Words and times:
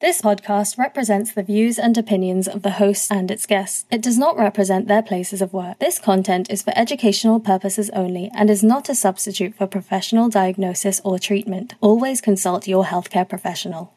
This 0.00 0.22
podcast 0.22 0.78
represents 0.78 1.32
the 1.32 1.42
views 1.42 1.78
and 1.78 1.98
opinions 1.98 2.48
of 2.48 2.62
the 2.62 2.70
host 2.70 3.12
and 3.12 3.30
its 3.30 3.44
guests. 3.44 3.84
It 3.90 4.00
does 4.00 4.16
not 4.16 4.38
represent 4.38 4.88
their 4.88 5.02
places 5.02 5.42
of 5.42 5.52
work. 5.52 5.78
This 5.78 5.98
content 5.98 6.50
is 6.50 6.62
for 6.62 6.72
educational 6.74 7.38
purposes 7.38 7.90
only 7.90 8.30
and 8.34 8.48
is 8.48 8.62
not 8.62 8.88
a 8.88 8.94
substitute 8.94 9.54
for 9.54 9.66
professional 9.66 10.30
diagnosis 10.30 11.02
or 11.04 11.18
treatment. 11.18 11.74
Always 11.82 12.22
consult 12.22 12.66
your 12.66 12.86
healthcare 12.86 13.28
professional. 13.28 13.92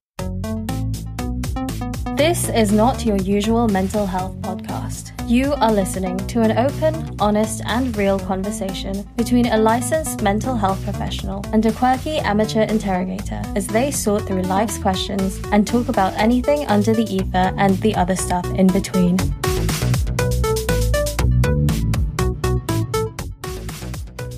This 2.23 2.47
is 2.47 2.71
not 2.71 3.05
your 3.05 3.17
usual 3.17 3.67
mental 3.67 4.05
health 4.05 4.33
podcast. 4.37 5.11
You 5.29 5.51
are 5.55 5.73
listening 5.73 6.15
to 6.27 6.39
an 6.39 6.57
open, 6.57 7.17
honest, 7.19 7.61
and 7.65 7.93
real 7.97 8.17
conversation 8.17 9.05
between 9.17 9.47
a 9.47 9.57
licensed 9.57 10.21
mental 10.21 10.55
health 10.55 10.81
professional 10.85 11.43
and 11.51 11.65
a 11.65 11.73
quirky 11.73 12.19
amateur 12.19 12.61
interrogator 12.61 13.41
as 13.57 13.67
they 13.67 13.91
sort 13.91 14.25
through 14.25 14.43
life's 14.43 14.77
questions 14.77 15.41
and 15.51 15.67
talk 15.67 15.89
about 15.89 16.13
anything 16.13 16.65
under 16.67 16.93
the 16.93 17.03
ether 17.13 17.51
and 17.57 17.77
the 17.79 17.93
other 17.93 18.15
stuff 18.15 18.45
in 18.55 18.67
between. 18.67 19.17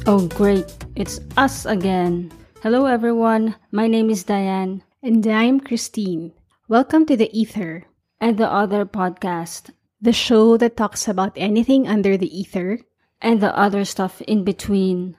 Oh, 0.07 0.27
great. 0.33 0.65
It's 0.95 1.19
us 1.37 1.67
again. 1.67 2.31
Hello, 2.63 2.87
everyone. 2.87 3.53
My 3.71 3.85
name 3.85 4.09
is 4.09 4.23
Diane. 4.23 4.81
And 5.03 5.27
I'm 5.27 5.59
Christine. 5.59 6.33
Welcome 6.67 7.05
to 7.05 7.15
The 7.15 7.29
Ether, 7.29 7.85
And 8.19 8.39
the 8.39 8.49
other 8.49 8.87
podcast. 8.87 9.69
the 10.01 10.11
show 10.11 10.57
that 10.57 10.75
talks 10.75 11.07
about 11.07 11.37
anything 11.37 11.87
under 11.87 12.17
the 12.17 12.25
ether. 12.25 12.79
And 13.21 13.39
the 13.39 13.55
other 13.55 13.85
stuff 13.85 14.19
in 14.23 14.43
between. 14.43 15.15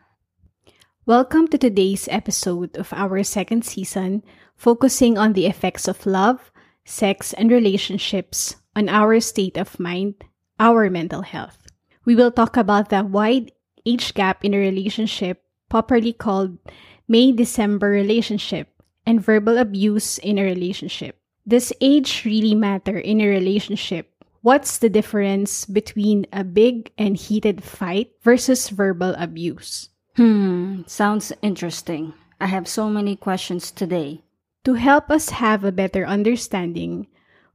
Welcome 1.06 1.46
to 1.48 1.56
today's 1.58 2.08
episode 2.10 2.76
of 2.76 2.92
our 2.92 3.22
second 3.22 3.64
season, 3.64 4.24
focusing 4.56 5.16
on 5.18 5.34
the 5.34 5.46
effects 5.46 5.86
of 5.86 6.04
love, 6.04 6.50
sex, 6.84 7.32
and 7.32 7.48
relationships 7.48 8.56
on 8.74 8.88
our 8.88 9.20
state 9.20 9.56
of 9.56 9.78
mind, 9.78 10.24
our 10.58 10.90
mental 10.90 11.22
health. 11.22 11.62
We 12.04 12.16
will 12.16 12.32
talk 12.32 12.56
about 12.56 12.88
the 12.90 13.04
wide 13.04 13.52
age 13.86 14.14
gap 14.14 14.44
in 14.44 14.52
a 14.52 14.58
relationship, 14.58 15.44
popularly 15.68 16.12
called 16.12 16.58
May 17.06 17.30
December 17.30 17.90
relationship, 17.90 18.66
and 19.06 19.22
verbal 19.22 19.58
abuse 19.58 20.18
in 20.18 20.38
a 20.38 20.42
relationship. 20.42 21.22
Does 21.46 21.72
age 21.80 22.24
really 22.24 22.56
matter 22.56 22.98
in 22.98 23.20
a 23.20 23.28
relationship? 23.28 24.10
What's 24.42 24.78
the 24.78 24.88
difference 24.90 25.64
between 25.64 26.26
a 26.32 26.42
big 26.42 26.90
and 26.98 27.16
heated 27.16 27.62
fight 27.62 28.10
versus 28.22 28.68
verbal 28.68 29.14
abuse? 29.16 29.90
Hmm, 30.16 30.82
sounds 30.86 31.32
interesting. 31.42 32.14
I 32.40 32.46
have 32.46 32.66
so 32.66 32.90
many 32.90 33.14
questions 33.14 33.70
today. 33.70 34.24
To 34.64 34.74
help 34.74 35.08
us 35.08 35.30
have 35.38 35.62
a 35.62 35.70
better 35.70 36.04
understanding, 36.04 37.06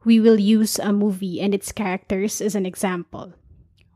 we 0.06 0.22
will 0.22 0.40
use 0.40 0.80
a 0.80 0.94
movie 0.94 1.42
and 1.42 1.54
its 1.54 1.74
characters 1.74 2.40
as 2.40 2.56
an 2.56 2.66
example. 2.66 3.34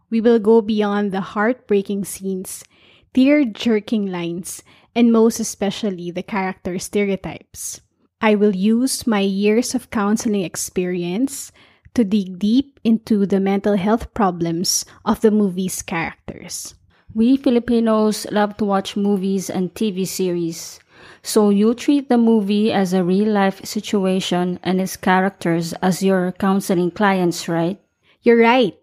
We 0.09 0.19
will 0.19 0.39
go 0.39 0.61
beyond 0.61 1.13
the 1.13 1.21
heartbreaking 1.21 2.03
scenes, 2.03 2.65
tear 3.13 3.45
jerking 3.45 4.07
lines, 4.07 4.61
and 4.93 5.11
most 5.11 5.39
especially 5.39 6.11
the 6.11 6.23
character 6.23 6.79
stereotypes. 6.79 7.79
I 8.25 8.33
will 8.33 8.55
use 8.55 9.05
my 9.05 9.19
years 9.19 9.75
of 9.75 9.91
counseling 9.91 10.41
experience 10.41 11.51
to 11.93 12.03
dig 12.03 12.39
deep 12.39 12.79
into 12.83 13.27
the 13.27 13.39
mental 13.39 13.77
health 13.77 14.15
problems 14.15 14.83
of 15.05 15.21
the 15.21 15.29
movie's 15.29 15.83
characters. 15.83 16.73
We 17.13 17.37
Filipinos 17.37 18.25
love 18.31 18.57
to 18.57 18.65
watch 18.65 18.97
movies 18.97 19.51
and 19.51 19.71
TV 19.75 20.07
series. 20.07 20.79
So 21.21 21.51
you 21.51 21.75
treat 21.75 22.09
the 22.09 22.17
movie 22.17 22.73
as 22.73 22.93
a 22.93 23.03
real 23.03 23.29
life 23.29 23.63
situation 23.63 24.57
and 24.63 24.81
its 24.81 24.97
characters 24.97 25.73
as 25.85 26.01
your 26.01 26.31
counseling 26.31 26.89
clients, 26.89 27.47
right? 27.47 27.77
You're 28.23 28.41
right. 28.41 28.73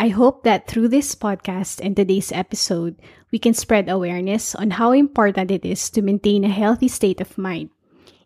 I 0.00 0.08
hope 0.08 0.42
that 0.44 0.68
through 0.68 0.88
this 0.88 1.14
podcast 1.14 1.84
and 1.84 1.94
today's 1.94 2.32
episode, 2.32 2.96
we 3.30 3.38
can 3.38 3.52
spread 3.52 3.90
awareness 3.90 4.54
on 4.54 4.80
how 4.80 4.92
important 4.92 5.50
it 5.50 5.66
is 5.66 5.90
to 5.90 6.00
maintain 6.00 6.44
a 6.44 6.48
healthy 6.48 6.88
state 6.88 7.20
of 7.20 7.36
mind. 7.36 7.68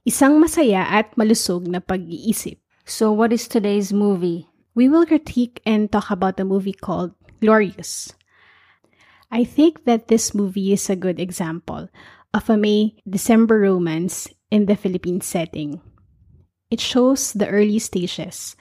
Isang 0.01 0.41
masaya 0.41 0.81
at 0.89 1.13
malusog 1.21 1.69
na 1.69 1.77
pag-iisip. 1.77 2.57
So 2.89 3.13
what 3.13 3.37
is 3.37 3.45
today's 3.45 3.93
movie? 3.93 4.49
We 4.73 4.89
will 4.89 5.05
critique 5.05 5.61
and 5.69 5.93
talk 5.93 6.09
about 6.09 6.41
a 6.41 6.45
movie 6.49 6.73
called 6.73 7.13
Glorious. 7.45 8.09
I 9.31 9.45
think 9.45 9.85
that 9.85 10.09
this 10.09 10.33
movie 10.35 10.73
is 10.73 10.89
a 10.89 10.97
good 10.97 11.21
example 11.21 11.93
of 12.33 12.49
a 12.49 12.57
May 12.57 12.97
December 13.05 13.61
romance 13.61 14.27
in 14.51 14.65
the 14.65 14.75
Philippine 14.75 15.21
setting. 15.21 15.85
It 16.71 16.81
shows 16.81 17.37
the 17.37 17.53
early 17.53 17.79
stages, 17.79 18.57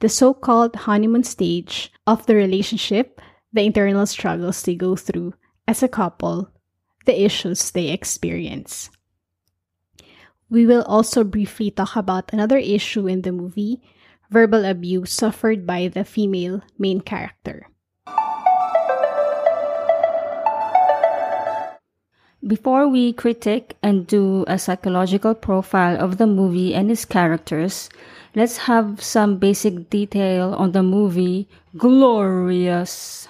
the 0.00 0.12
so 0.12 0.34
called 0.34 0.84
honeymoon 0.84 1.24
stage 1.24 1.90
of 2.06 2.26
the 2.26 2.36
relationship, 2.36 3.18
the 3.52 3.64
internal 3.64 4.04
struggles 4.04 4.60
they 4.62 4.76
go 4.76 4.96
through 4.96 5.32
as 5.66 5.82
a 5.82 5.88
couple, 5.88 6.52
the 7.06 7.16
issues 7.16 7.70
they 7.70 7.88
experience. 7.88 8.90
We 10.52 10.68
will 10.68 10.84
also 10.84 11.24
briefly 11.24 11.72
talk 11.72 11.96
about 11.96 12.28
another 12.28 12.60
issue 12.60 13.08
in 13.08 13.24
the 13.24 13.32
movie 13.32 13.80
verbal 14.28 14.68
abuse 14.68 15.08
suffered 15.08 15.64
by 15.64 15.88
the 15.88 16.04
female 16.04 16.60
main 16.76 17.00
character. 17.00 17.72
Before 22.44 22.84
we 22.84 23.14
critique 23.16 23.80
and 23.82 24.06
do 24.06 24.44
a 24.46 24.58
psychological 24.58 25.32
profile 25.32 25.96
of 25.96 26.18
the 26.18 26.26
movie 26.26 26.74
and 26.74 26.92
its 26.92 27.06
characters, 27.06 27.88
let's 28.36 28.68
have 28.68 29.00
some 29.00 29.38
basic 29.40 29.88
detail 29.88 30.52
on 30.52 30.72
the 30.72 30.82
movie 30.82 31.48
Glorious. 31.78 33.26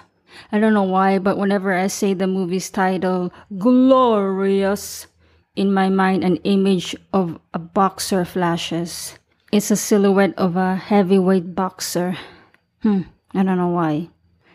I 0.51 0.59
don't 0.59 0.73
know 0.73 0.83
why, 0.83 1.19
but 1.19 1.37
whenever 1.37 1.71
I 1.71 1.87
say 1.87 2.13
the 2.13 2.27
movie's 2.27 2.69
title, 2.69 3.31
Glorious, 3.57 5.07
in 5.55 5.73
my 5.73 5.89
mind 5.89 6.23
an 6.23 6.37
image 6.43 6.95
of 7.13 7.39
a 7.53 7.59
boxer 7.59 8.25
flashes. 8.25 9.17
It's 9.51 9.69
a 9.69 9.75
silhouette 9.75 10.33
of 10.37 10.55
a 10.55 10.75
heavyweight 10.75 11.55
boxer. 11.55 12.17
Hmm, 12.81 13.01
I 13.33 13.43
don't 13.43 13.57
know 13.57 13.69
why. 13.69 14.09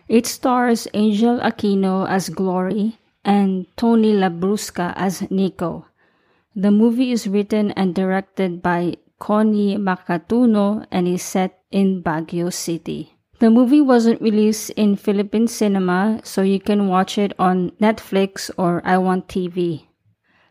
It 0.09 0.27
stars 0.27 0.89
Angel 0.95 1.39
Aquino 1.41 2.09
as 2.09 2.29
Glory 2.29 2.99
and 3.25 3.67
Tony 3.77 4.13
Labrusca 4.13 4.95
as 4.97 5.31
Nico. 5.31 5.87
The 6.57 6.71
movie 6.71 7.13
is 7.13 7.29
written 7.29 7.71
and 7.73 7.95
directed 7.95 8.63
by 8.63 8.97
Connie 9.19 9.77
Macatuno 9.77 10.87
and 10.91 11.07
is 11.07 11.23
set 11.23 11.61
in 11.71 12.03
Baguio 12.03 12.53
City. 12.53 13.15
The 13.39 13.51
movie 13.51 13.81
wasn't 13.81 14.21
released 14.21 14.71
in 14.71 14.97
Philippine 14.97 15.47
cinema, 15.47 16.21
so 16.25 16.43
you 16.43 16.59
can 16.59 16.89
watch 16.89 17.19
it 17.19 17.33
on 17.39 17.71
Netflix 17.81 18.51
or 18.59 18.83
I 18.85 18.99
Want 18.99 19.29
TV. 19.29 19.88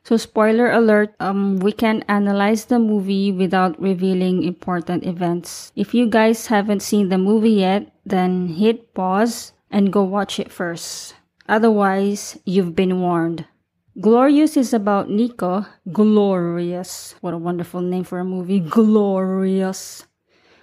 So 0.07 0.15
spoiler 0.15 0.71
alert, 0.71 1.11
um 1.19 1.59
we 1.59 1.75
can 1.75 2.07
analyze 2.07 2.71
the 2.71 2.79
movie 2.79 3.27
without 3.27 3.75
revealing 3.75 4.39
important 4.39 5.03
events. 5.03 5.75
If 5.75 5.91
you 5.91 6.07
guys 6.07 6.47
haven't 6.47 6.79
seen 6.79 7.11
the 7.11 7.19
movie 7.19 7.59
yet, 7.59 7.91
then 8.07 8.55
hit 8.55 8.95
pause 8.95 9.51
and 9.67 9.91
go 9.91 10.07
watch 10.07 10.39
it 10.39 10.47
first. 10.47 11.19
Otherwise, 11.51 12.39
you've 12.47 12.71
been 12.71 13.03
warned. 13.03 13.51
Glorious 13.99 14.55
is 14.55 14.71
about 14.71 15.11
Nico. 15.11 15.67
Glorious. 15.91 17.19
What 17.19 17.35
a 17.35 17.43
wonderful 17.43 17.83
name 17.83 18.07
for 18.07 18.23
a 18.23 18.23
movie. 18.23 18.63
Glorious. 18.63 20.07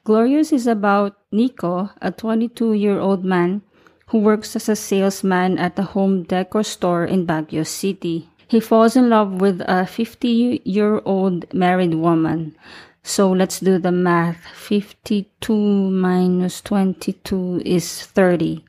Glorious 0.08 0.56
is 0.56 0.64
about 0.64 1.20
Nico, 1.28 1.92
a 2.00 2.08
22 2.08 2.72
year 2.72 2.96
old 2.96 3.28
man 3.28 3.60
who 4.08 4.24
works 4.24 4.56
as 4.56 4.72
a 4.72 4.76
salesman 4.76 5.60
at 5.60 5.76
a 5.76 5.92
home 5.92 6.24
decor 6.24 6.64
store 6.64 7.04
in 7.04 7.28
Baguio 7.28 7.66
City. 7.66 8.32
He 8.54 8.60
falls 8.60 8.94
in 8.94 9.10
love 9.10 9.40
with 9.40 9.62
a 9.66 9.84
50 9.84 10.62
year 10.62 11.02
old 11.04 11.52
married 11.52 11.94
woman. 11.94 12.54
So 13.02 13.32
let's 13.32 13.58
do 13.58 13.78
the 13.78 13.90
math. 13.90 14.46
52 14.54 15.90
minus 15.90 16.60
22 16.60 17.62
is 17.66 18.06
30. 18.06 18.64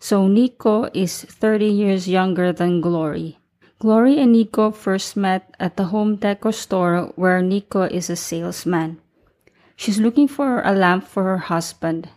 So 0.00 0.26
Nico 0.26 0.90
is 0.92 1.22
30 1.22 1.66
years 1.66 2.08
younger 2.08 2.52
than 2.52 2.80
Glory. 2.80 3.38
Glory 3.78 4.18
and 4.18 4.32
Nico 4.32 4.72
first 4.72 5.16
met 5.16 5.54
at 5.60 5.76
the 5.76 5.94
home 5.94 6.16
decor 6.16 6.50
store 6.50 7.12
where 7.14 7.40
Nico 7.40 7.82
is 7.82 8.10
a 8.10 8.16
salesman. 8.16 8.98
She's 9.76 10.00
looking 10.00 10.26
for 10.26 10.62
a 10.62 10.72
lamp 10.72 11.06
for 11.06 11.22
her 11.22 11.46
husband. 11.46 12.08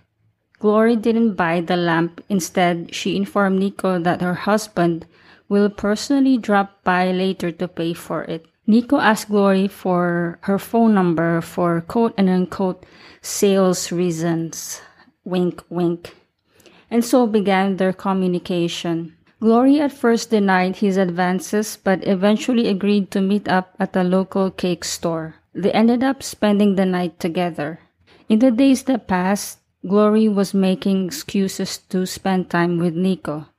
Glory 0.58 0.96
didn't 0.96 1.36
buy 1.36 1.62
the 1.62 1.78
lamp. 1.78 2.26
Instead, 2.30 2.96
she 2.96 3.16
informed 3.16 3.60
Nico 3.60 4.00
that 4.00 4.22
her 4.22 4.50
husband 4.50 5.06
will 5.52 5.70
personally 5.70 6.38
drop 6.38 6.82
by 6.86 7.12
later 7.12 7.52
to 7.52 7.68
pay 7.68 7.92
for 7.92 8.24
it. 8.24 8.48
Nico 8.66 9.04
asked 9.04 9.28
Glory 9.28 9.68
for 9.68 10.40
her 10.48 10.58
phone 10.58 10.96
number 10.96 11.42
for 11.42 11.82
quote 11.82 12.16
and 12.16 12.30
unquote 12.30 12.86
sales 13.22 13.92
reasons. 13.92 14.80
Wink, 15.26 15.62
wink. 15.68 16.16
And 16.90 17.04
so 17.04 17.28
began 17.28 17.76
their 17.76 17.92
communication. 17.92 19.18
Glory 19.42 19.82
at 19.82 19.92
first 19.92 20.30
denied 20.30 20.78
his 20.78 20.96
advances 20.96 21.76
but 21.76 22.08
eventually 22.08 22.70
agreed 22.70 23.12
to 23.12 23.20
meet 23.20 23.50
up 23.50 23.76
at 23.78 23.94
a 23.94 24.08
local 24.08 24.52
cake 24.52 24.86
store. 24.86 25.36
They 25.54 25.74
ended 25.74 26.02
up 26.02 26.24
spending 26.24 26.76
the 26.76 26.86
night 26.86 27.20
together. 27.20 27.82
In 28.30 28.40
the 28.40 28.52
days 28.52 28.84
that 28.84 29.06
passed, 29.06 29.60
Glory 29.86 30.30
was 30.30 30.54
making 30.54 31.08
excuses 31.08 31.78
to 31.90 32.06
spend 32.06 32.50
time 32.50 32.78
with 32.78 32.96
Nico. 32.96 33.51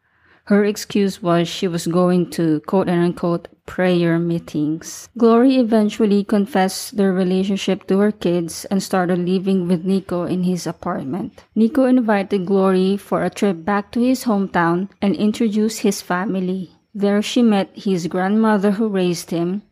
Her 0.52 0.66
excuse 0.66 1.22
was 1.22 1.48
she 1.48 1.66
was 1.66 1.86
going 1.86 2.28
to 2.36 2.60
quote 2.66 2.90
unquote 2.90 3.48
prayer 3.64 4.18
meetings. 4.18 5.08
Glory 5.16 5.56
eventually 5.56 6.24
confessed 6.24 6.98
their 6.98 7.10
relationship 7.10 7.86
to 7.86 7.96
her 8.00 8.12
kids 8.12 8.66
and 8.66 8.82
started 8.82 9.20
living 9.20 9.66
with 9.66 9.86
Nico 9.86 10.24
in 10.24 10.42
his 10.42 10.66
apartment. 10.66 11.42
Nico 11.54 11.84
invited 11.86 12.44
Glory 12.44 12.98
for 12.98 13.24
a 13.24 13.30
trip 13.30 13.64
back 13.64 13.92
to 13.92 14.00
his 14.04 14.24
hometown 14.24 14.90
and 15.00 15.16
introduced 15.16 15.80
his 15.80 16.02
family. 16.02 16.76
There 16.94 17.22
she 17.22 17.40
met 17.40 17.70
his 17.72 18.06
grandmother 18.06 18.72
who 18.72 18.88
raised 18.88 19.30
him. 19.30 19.62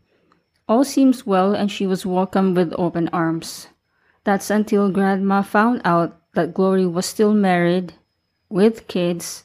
All 0.67 0.85
seems 0.85 1.27
well 1.27 1.53
and 1.53 1.71
she 1.71 1.87
was 1.87 2.06
welcomed 2.06 2.56
with 2.56 2.73
open 2.79 3.11
arms. 3.12 3.69
That's 4.25 4.49
until 4.49 4.91
Grandma 4.91 5.43
found 5.43 5.82
out 5.85 6.17
that 6.32 6.55
Glory 6.55 6.87
was 6.87 7.05
still 7.05 7.35
married, 7.35 7.93
with 8.49 8.88
kids, 8.88 9.44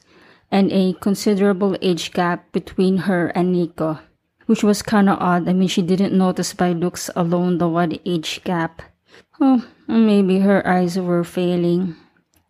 and 0.56 0.72
a 0.72 0.96
considerable 1.04 1.75
age 1.81 2.16
gap 2.16 2.48
between 2.56 3.12
her 3.12 3.28
and 3.36 3.52
Nico, 3.52 4.00
which 4.48 4.63
was 4.63 4.80
kinda 4.80 5.19
odd. 5.19 5.50
I 5.50 5.54
mean, 5.54 5.68
she 5.68 5.81
didn't 5.84 6.16
notice 6.16 6.56
by 6.56 6.72
looks 6.72 7.12
alone 7.13 7.57
the 7.60 7.68
wide 7.68 8.00
age 8.07 8.40
gap. 8.48 8.81
Oh, 9.42 9.68
maybe 9.86 10.40
her 10.40 10.63
eyes 10.63 10.96
were 10.96 11.28
failing. 11.28 12.00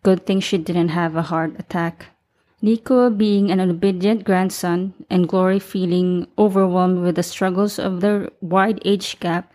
Good 0.04 0.22
thing 0.22 0.38
she 0.38 0.54
didn't 0.54 0.94
have 0.94 1.18
a 1.18 1.26
heart 1.26 1.58
attack. 1.58 2.14
Nico, 2.62 3.10
being 3.10 3.50
an 3.50 3.58
obedient 3.58 4.22
grandson, 4.22 4.94
and 5.10 5.26
Glory 5.26 5.58
feeling 5.58 6.30
overwhelmed 6.38 7.02
with 7.02 7.16
the 7.16 7.26
struggles 7.26 7.76
of 7.76 8.06
their 8.06 8.30
wide 8.40 8.78
age 8.86 9.18
gap, 9.18 9.50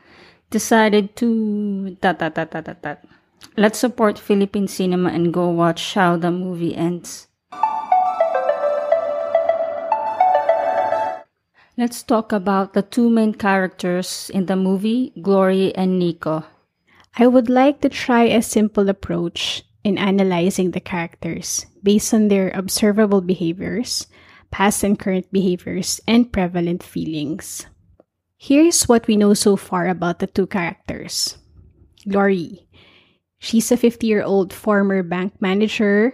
decided 0.51 1.15
to 1.15 1.95
dot 2.03 2.19
dot 2.19 2.35
dot 2.35 2.51
dot 2.51 2.67
dot. 2.83 2.99
Let's 3.55 3.79
support 3.79 4.19
Philippine 4.19 4.67
cinema 4.67 5.07
and 5.07 5.31
go 5.31 5.47
watch 5.47 5.95
how 5.95 6.19
the 6.19 6.35
movie 6.35 6.75
ends. 6.75 7.30
Let's 11.77 12.03
talk 12.03 12.33
about 12.33 12.73
the 12.73 12.81
two 12.81 13.09
main 13.09 13.33
characters 13.33 14.29
in 14.33 14.45
the 14.45 14.57
movie, 14.57 15.13
Glory 15.21 15.73
and 15.73 15.97
Nico. 15.97 16.43
I 17.17 17.27
would 17.27 17.49
like 17.49 17.79
to 17.81 17.89
try 17.89 18.23
a 18.23 18.41
simple 18.41 18.89
approach 18.89 19.63
in 19.83 19.97
analyzing 19.97 20.71
the 20.71 20.79
characters 20.79 21.65
based 21.81 22.13
on 22.13 22.27
their 22.27 22.51
observable 22.51 23.21
behaviors, 23.21 24.07
past 24.51 24.83
and 24.83 24.99
current 24.99 25.31
behaviors, 25.31 26.01
and 26.07 26.31
prevalent 26.31 26.83
feelings. 26.83 27.65
Here's 28.37 28.89
what 28.89 29.07
we 29.07 29.15
know 29.15 29.33
so 29.33 29.55
far 29.55 29.87
about 29.87 30.19
the 30.19 30.27
two 30.27 30.47
characters. 30.47 31.37
Glory. 32.07 32.67
She's 33.39 33.71
a 33.71 33.77
50 33.77 34.05
year 34.05 34.23
old 34.23 34.51
former 34.51 35.03
bank 35.03 35.39
manager, 35.39 36.13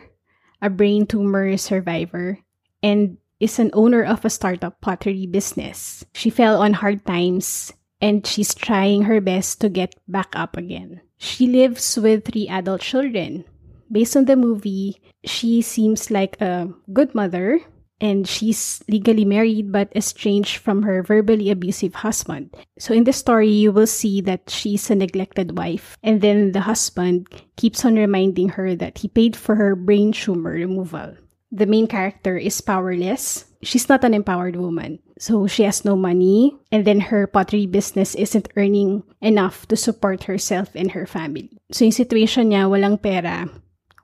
a 0.62 0.70
brain 0.70 1.08
tumor 1.08 1.58
survivor, 1.58 2.40
and 2.84 3.18
is 3.40 3.60
an 3.60 3.72
owner 3.74 4.04
of 4.04 4.26
a 4.26 4.30
startup 4.30 4.80
pottery 4.82 5.28
business. 5.28 6.06
She 6.14 6.30
fell 6.30 6.62
on 6.62 6.74
hard 6.74 7.06
times 7.06 7.74
and 8.02 8.26
she's 8.26 8.54
trying 8.54 9.04
her 9.04 9.22
best 9.22 9.62
to 9.62 9.70
get 9.70 9.96
back 10.08 10.30
up 10.34 10.58
again. 10.58 11.02
She 11.18 11.48
lives 11.48 11.98
with 11.98 12.26
three 12.26 12.48
adult 12.48 12.82
children. 12.82 13.46
Based 13.92 14.16
on 14.16 14.26
the 14.26 14.36
movie, 14.36 15.02
she 15.24 15.62
seems 15.62 16.12
like 16.12 16.40
a 16.42 16.70
good 16.94 17.16
mother 17.16 17.62
and 18.00 18.28
she's 18.28 18.84
legally 18.88 19.26
married 19.26 19.72
but 19.72 19.90
estranged 19.96 20.58
from 20.58 20.84
her 20.84 21.02
verbally 21.02 21.50
abusive 21.50 21.96
husband. 21.96 22.54
So 22.78 22.94
in 22.94 23.06
the 23.06 23.14
story, 23.14 23.50
you 23.50 23.72
will 23.72 23.88
see 23.88 24.22
that 24.22 24.50
she's 24.50 24.92
a 24.92 24.96
neglected 24.96 25.58
wife, 25.58 25.98
and 26.04 26.22
then 26.22 26.52
the 26.52 26.62
husband 26.62 27.28
keeps 27.56 27.84
on 27.86 27.96
reminding 27.96 28.50
her 28.50 28.76
that 28.76 29.00
he 29.00 29.08
paid 29.08 29.36
for 29.36 29.56
her 29.56 29.76
brain 29.76 30.12
tumor 30.12 30.52
removal 30.52 31.16
the 31.52 31.66
main 31.66 31.88
character 31.88 32.38
is 32.38 32.62
powerless. 32.62 33.46
She's 33.64 33.90
not 33.90 34.04
an 34.04 34.14
empowered 34.14 34.56
woman. 34.56 35.00
So 35.18 35.48
she 35.48 35.64
has 35.64 35.84
no 35.84 35.96
money, 35.96 36.54
and 36.72 36.86
then 36.86 37.10
her 37.10 37.26
pottery 37.26 37.66
business 37.66 38.14
isn't 38.14 38.54
earning 38.56 39.04
enough 39.22 39.68
to 39.68 39.76
support 39.76 40.26
herself 40.26 40.70
and 40.76 40.92
her 40.92 41.08
family. 41.08 41.50
So 41.72 41.86
yung 41.86 41.92
situation 41.92 42.54
niya, 42.54 42.70
walang 42.70 43.02
pera, 43.02 43.50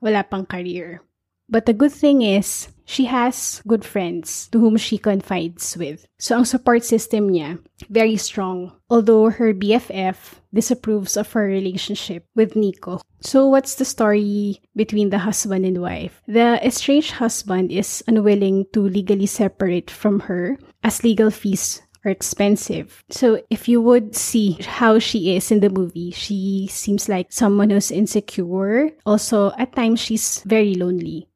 wala 0.02 0.26
pang 0.26 0.46
career. 0.46 1.02
But 1.48 1.66
the 1.66 1.72
good 1.72 1.92
thing 1.92 2.22
is, 2.22 2.68
she 2.84 3.06
has 3.06 3.62
good 3.66 3.84
friends 3.84 4.48
to 4.52 4.60
whom 4.60 4.76
she 4.76 4.98
confides 4.98 5.76
with. 5.76 6.06
So 6.18 6.36
ang 6.36 6.44
support 6.44 6.84
system 6.84 7.30
niya, 7.30 7.58
very 7.88 8.16
strong. 8.16 8.72
Although 8.90 9.30
her 9.30 9.54
BFF 9.54 10.40
disapproves 10.52 11.16
of 11.16 11.32
her 11.32 11.46
relationship 11.46 12.26
with 12.34 12.56
Nico. 12.56 13.00
So 13.20 13.48
what's 13.48 13.76
the 13.76 13.84
story 13.84 14.60
between 14.76 15.10
the 15.10 15.18
husband 15.18 15.64
and 15.64 15.80
wife? 15.80 16.22
The 16.28 16.60
estranged 16.64 17.12
husband 17.12 17.72
is 17.72 18.04
unwilling 18.06 18.66
to 18.72 18.80
legally 18.80 19.26
separate 19.26 19.90
from 19.90 20.20
her 20.28 20.58
as 20.82 21.04
legal 21.04 21.30
fees 21.30 21.80
are 22.04 22.10
expensive. 22.10 23.02
So 23.10 23.40
if 23.48 23.66
you 23.66 23.80
would 23.80 24.14
see 24.14 24.60
how 24.60 24.98
she 24.98 25.36
is 25.36 25.50
in 25.50 25.60
the 25.60 25.70
movie, 25.70 26.10
she 26.10 26.68
seems 26.70 27.08
like 27.08 27.32
someone 27.32 27.70
who's 27.70 27.90
insecure. 27.90 28.90
Also, 29.06 29.52
at 29.56 29.74
times 29.74 30.00
she's 30.00 30.40
very 30.44 30.74
lonely. 30.74 31.28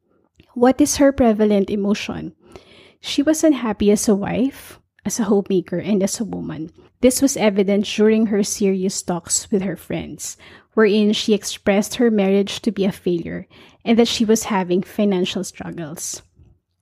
What 0.58 0.80
is 0.80 0.96
her 0.96 1.12
prevalent 1.12 1.70
emotion? 1.70 2.34
She 2.98 3.22
was 3.22 3.44
unhappy 3.44 3.92
as 3.92 4.08
a 4.08 4.16
wife, 4.16 4.80
as 5.04 5.20
a 5.20 5.30
homemaker, 5.30 5.78
and 5.78 6.02
as 6.02 6.18
a 6.18 6.24
woman. 6.24 6.72
This 7.00 7.22
was 7.22 7.36
evident 7.36 7.86
during 7.86 8.26
her 8.26 8.42
serious 8.42 9.00
talks 9.00 9.52
with 9.52 9.62
her 9.62 9.76
friends, 9.76 10.36
wherein 10.74 11.12
she 11.12 11.32
expressed 11.32 12.02
her 12.02 12.10
marriage 12.10 12.60
to 12.62 12.72
be 12.72 12.84
a 12.84 12.90
failure 12.90 13.46
and 13.84 13.96
that 14.00 14.08
she 14.08 14.24
was 14.24 14.50
having 14.50 14.82
financial 14.82 15.44
struggles. 15.44 16.22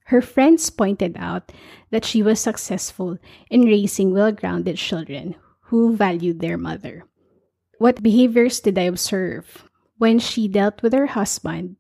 Her 0.06 0.23
friends 0.23 0.70
pointed 0.70 1.14
out 1.19 1.52
that 1.90 2.06
she 2.06 2.23
was 2.23 2.40
successful 2.40 3.19
in 3.50 3.69
raising 3.69 4.14
well 4.14 4.32
grounded 4.32 4.78
children 4.78 5.34
who 5.69 5.94
valued 5.94 6.40
their 6.40 6.56
mother. 6.56 7.05
What 7.76 8.02
behaviors 8.02 8.58
did 8.58 8.78
I 8.78 8.88
observe? 8.88 9.69
When 9.99 10.19
she 10.19 10.49
dealt 10.49 10.82
with 10.82 10.94
her 10.94 11.12
husband, 11.12 11.76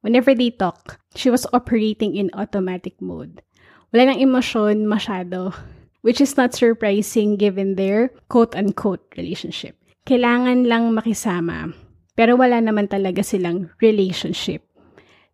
Whenever 0.00 0.34
they 0.34 0.50
talk, 0.50 0.98
she 1.14 1.28
was 1.28 1.46
operating 1.52 2.16
in 2.16 2.32
automatic 2.32 2.96
mode. 2.98 3.44
Wala 3.92 4.10
nang 4.10 4.18
emosyon 4.18 4.88
masyado, 4.88 5.54
which 6.02 6.20
is 6.20 6.34
not 6.34 6.56
surprising 6.56 7.36
given 7.36 7.76
their 7.76 8.10
quote-unquote 8.32 9.04
relationship. 9.14 9.76
Kailangan 10.08 10.66
lang 10.66 10.90
makisama, 10.96 11.76
pero 12.18 12.34
wala 12.34 12.58
naman 12.58 12.90
talaga 12.90 13.22
silang 13.22 13.70
relationship. 13.78 14.64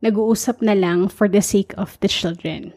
Nag-uusap 0.04 0.60
na 0.60 0.76
lang 0.76 1.08
for 1.08 1.24
the 1.24 1.40
sake 1.40 1.72
of 1.80 1.96
the 2.04 2.10
children. 2.10 2.75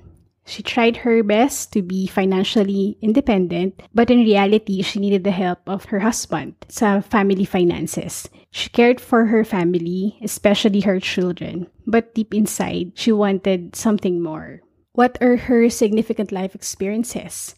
She 0.49 0.63
tried 0.63 1.05
her 1.05 1.21
best 1.21 1.71
to 1.73 1.85
be 1.85 2.07
financially 2.07 2.97
independent, 3.05 3.83
but 3.93 4.09
in 4.09 4.25
reality, 4.25 4.81
she 4.81 4.97
needed 4.97 5.23
the 5.23 5.29
help 5.29 5.59
of 5.69 5.85
her 5.93 6.01
husband 6.01 6.55
sa 6.67 7.01
family 7.05 7.45
finances. 7.45 8.25
She 8.49 8.73
cared 8.73 8.99
for 8.99 9.29
her 9.29 9.45
family, 9.45 10.17
especially 10.25 10.81
her 10.81 10.99
children, 10.99 11.69
but 11.85 12.15
deep 12.15 12.33
inside, 12.33 12.97
she 12.97 13.11
wanted 13.13 13.75
something 13.75 14.25
more. 14.25 14.65
What 14.93 15.21
are 15.21 15.37
her 15.37 15.69
significant 15.69 16.31
life 16.31 16.55
experiences? 16.55 17.53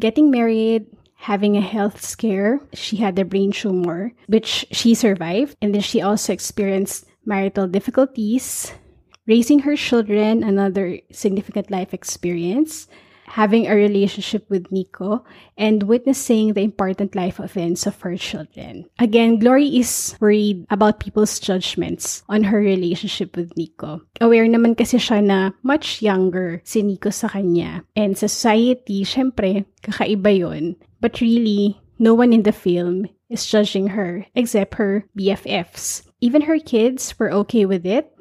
Getting 0.00 0.28
married, 0.28 0.90
having 1.14 1.56
a 1.56 1.62
health 1.62 2.02
scare. 2.02 2.58
She 2.74 2.96
had 2.96 3.16
a 3.18 3.24
brain 3.24 3.52
tumor, 3.52 4.10
which 4.26 4.66
she 4.72 4.94
survived. 4.98 5.54
And 5.62 5.72
then 5.72 5.80
she 5.80 6.02
also 6.02 6.32
experienced 6.32 7.06
marital 7.24 7.66
difficulties, 7.66 8.74
raising 9.26 9.60
her 9.60 9.76
children, 9.76 10.42
another 10.42 10.98
significant 11.10 11.70
life 11.70 11.92
experience, 11.92 12.86
having 13.26 13.66
a 13.66 13.74
relationship 13.74 14.48
with 14.48 14.70
Nico, 14.70 15.24
and 15.58 15.82
witnessing 15.82 16.54
the 16.54 16.62
important 16.62 17.14
life 17.14 17.40
events 17.40 17.86
of 17.86 18.00
her 18.00 18.16
children. 18.16 18.86
Again, 18.98 19.38
Glory 19.38 19.66
is 19.66 20.16
worried 20.20 20.64
about 20.70 21.00
people's 21.00 21.38
judgments 21.40 22.22
on 22.28 22.44
her 22.44 22.58
relationship 22.58 23.36
with 23.36 23.56
Nico. 23.56 24.00
Aware 24.20 24.46
naman 24.46 24.78
kasi 24.78 24.98
siya 24.98 25.22
na 25.22 25.50
much 25.62 26.00
younger 26.02 26.62
si 26.64 26.82
Nico 26.82 27.10
sa 27.10 27.28
kanya. 27.28 27.82
And 27.96 28.16
sa 28.16 28.26
society, 28.30 29.04
syempre, 29.04 29.66
kakaiba 29.82 30.30
yon. 30.30 30.76
But 31.00 31.20
really, 31.20 31.80
no 31.98 32.14
one 32.14 32.32
in 32.32 32.44
the 32.44 32.52
film 32.52 33.08
is 33.28 33.44
judging 33.44 33.88
her 33.88 34.26
except 34.34 34.74
her 34.74 35.04
BFFs. 35.18 36.06
Even 36.20 36.42
her 36.42 36.58
kids 36.58 37.18
were 37.18 37.32
okay 37.44 37.66
with 37.66 37.84
it 37.84 38.15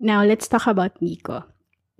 now 0.00 0.24
let's 0.24 0.48
talk 0.48 0.66
about 0.66 1.00
Nico. 1.02 1.44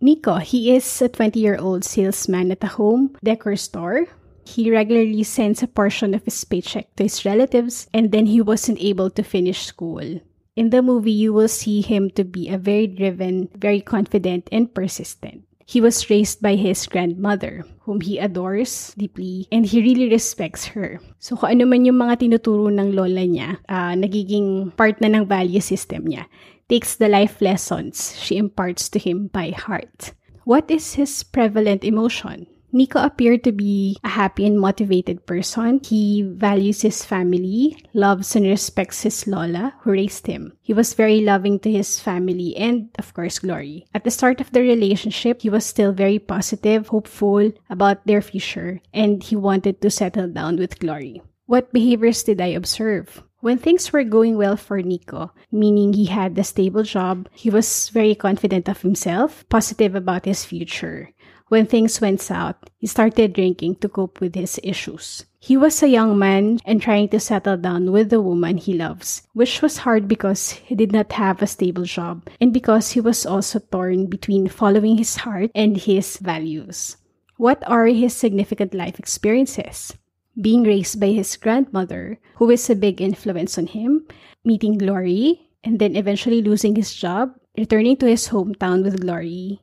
Nico, 0.00 0.36
he 0.36 0.74
is 0.74 0.86
a 1.02 1.08
20 1.08 1.38
year 1.40 1.58
old 1.58 1.84
salesman 1.84 2.52
at 2.52 2.62
a 2.62 2.78
home 2.78 3.16
decor 3.22 3.56
store. 3.56 4.06
He 4.46 4.70
regularly 4.70 5.24
sends 5.24 5.62
a 5.62 5.68
portion 5.68 6.14
of 6.14 6.24
his 6.24 6.42
paycheck 6.44 6.94
to 6.96 7.02
his 7.02 7.24
relatives, 7.24 7.86
and 7.92 8.12
then 8.12 8.26
he 8.26 8.40
wasn't 8.40 8.80
able 8.80 9.10
to 9.10 9.22
finish 9.22 9.66
school. 9.66 10.20
In 10.56 10.70
the 10.70 10.82
movie, 10.82 11.12
you 11.12 11.34
will 11.34 11.52
see 11.52 11.82
him 11.82 12.10
to 12.16 12.24
be 12.24 12.48
a 12.48 12.56
very 12.56 12.86
driven, 12.86 13.50
very 13.54 13.80
confident, 13.80 14.48
and 14.50 14.72
persistent. 14.72 15.44
He 15.68 15.82
was 15.84 16.08
raised 16.08 16.40
by 16.40 16.56
his 16.56 16.88
grandmother, 16.88 17.62
whom 17.84 18.00
he 18.00 18.16
adores 18.16 18.94
deeply, 18.96 19.46
and 19.52 19.66
he 19.66 19.84
really 19.84 20.08
respects 20.08 20.72
her. 20.72 20.98
So 21.20 21.36
kung 21.36 21.60
ano 21.60 21.68
man 21.68 21.84
yung 21.84 22.00
mga 22.00 22.24
tinuturo 22.24 22.72
ng 22.72 22.96
lola 22.96 23.28
niya, 23.28 23.60
uh, 23.68 23.92
nagiging 23.92 24.72
part 24.80 24.96
na 25.04 25.12
ng 25.12 25.28
value 25.28 25.60
system 25.60 26.08
niya, 26.08 26.24
takes 26.68 26.96
the 26.96 27.08
life 27.08 27.40
lessons 27.40 28.18
she 28.20 28.36
imparts 28.36 28.88
to 28.90 28.98
him 28.98 29.28
by 29.28 29.50
heart. 29.50 30.12
What 30.44 30.70
is 30.70 30.94
his 30.94 31.22
prevalent 31.22 31.84
emotion? 31.84 32.46
Nico 32.70 33.02
appeared 33.02 33.44
to 33.44 33.52
be 33.52 33.96
a 34.04 34.08
happy 34.08 34.44
and 34.44 34.60
motivated 34.60 35.24
person. 35.24 35.80
He 35.82 36.22
values 36.22 36.82
his 36.82 37.02
family, 37.02 37.82
loves 37.94 38.36
and 38.36 38.44
respects 38.44 39.02
his 39.02 39.26
Lola, 39.26 39.74
who 39.80 39.92
raised 39.92 40.26
him. 40.26 40.52
He 40.60 40.74
was 40.74 40.92
very 40.92 41.20
loving 41.20 41.60
to 41.60 41.72
his 41.72 41.98
family 41.98 42.54
and, 42.56 42.90
of 42.98 43.14
course, 43.14 43.38
Glory. 43.38 43.86
At 43.94 44.04
the 44.04 44.10
start 44.10 44.42
of 44.42 44.52
the 44.52 44.60
relationship, 44.60 45.40
he 45.40 45.50
was 45.50 45.64
still 45.64 45.92
very 45.92 46.18
positive, 46.18 46.88
hopeful 46.88 47.52
about 47.70 48.06
their 48.06 48.20
future, 48.20 48.80
and 48.92 49.22
he 49.22 49.34
wanted 49.34 49.80
to 49.80 49.90
settle 49.90 50.28
down 50.28 50.56
with 50.56 50.78
Glory. 50.78 51.22
What 51.46 51.72
behaviors 51.72 52.22
did 52.22 52.42
I 52.42 52.52
observe? 52.52 53.22
When 53.40 53.58
things 53.58 53.92
were 53.92 54.02
going 54.02 54.36
well 54.36 54.56
for 54.56 54.82
Nico, 54.82 55.30
meaning 55.52 55.92
he 55.92 56.06
had 56.06 56.36
a 56.36 56.42
stable 56.42 56.82
job, 56.82 57.28
he 57.32 57.50
was 57.50 57.88
very 57.88 58.16
confident 58.16 58.68
of 58.68 58.82
himself, 58.82 59.44
positive 59.48 59.94
about 59.94 60.24
his 60.24 60.44
future. 60.44 61.10
When 61.46 61.64
things 61.64 62.00
went 62.00 62.20
south, 62.20 62.56
he 62.78 62.86
started 62.86 63.32
drinking 63.32 63.76
to 63.76 63.88
cope 63.88 64.20
with 64.20 64.34
his 64.34 64.58
issues. 64.62 65.24
He 65.38 65.56
was 65.56 65.82
a 65.82 65.88
young 65.88 66.18
man 66.18 66.58
and 66.66 66.82
trying 66.82 67.10
to 67.10 67.20
settle 67.20 67.56
down 67.56 67.92
with 67.92 68.10
the 68.10 68.20
woman 68.20 68.58
he 68.58 68.74
loves, 68.74 69.22
which 69.34 69.62
was 69.62 69.78
hard 69.78 70.08
because 70.08 70.50
he 70.50 70.74
did 70.74 70.90
not 70.90 71.12
have 71.12 71.40
a 71.40 71.46
stable 71.46 71.84
job 71.84 72.28
and 72.40 72.52
because 72.52 72.90
he 72.90 73.00
was 73.00 73.24
also 73.24 73.60
torn 73.60 74.06
between 74.06 74.48
following 74.48 74.98
his 74.98 75.16
heart 75.16 75.52
and 75.54 75.76
his 75.76 76.16
values. 76.18 76.96
What 77.36 77.62
are 77.66 77.86
his 77.86 78.16
significant 78.16 78.74
life 78.74 78.98
experiences? 78.98 79.94
Being 80.40 80.62
raised 80.62 81.00
by 81.00 81.08
his 81.08 81.36
grandmother, 81.36 82.20
who 82.36 82.48
is 82.50 82.70
a 82.70 82.76
big 82.78 83.02
influence 83.02 83.58
on 83.58 83.66
him, 83.66 84.06
meeting 84.44 84.78
Glory, 84.78 85.50
and 85.64 85.80
then 85.80 85.96
eventually 85.96 86.42
losing 86.42 86.76
his 86.76 86.94
job, 86.94 87.34
returning 87.56 87.96
to 87.98 88.06
his 88.06 88.28
hometown 88.28 88.84
with 88.84 89.00
Glory. 89.00 89.58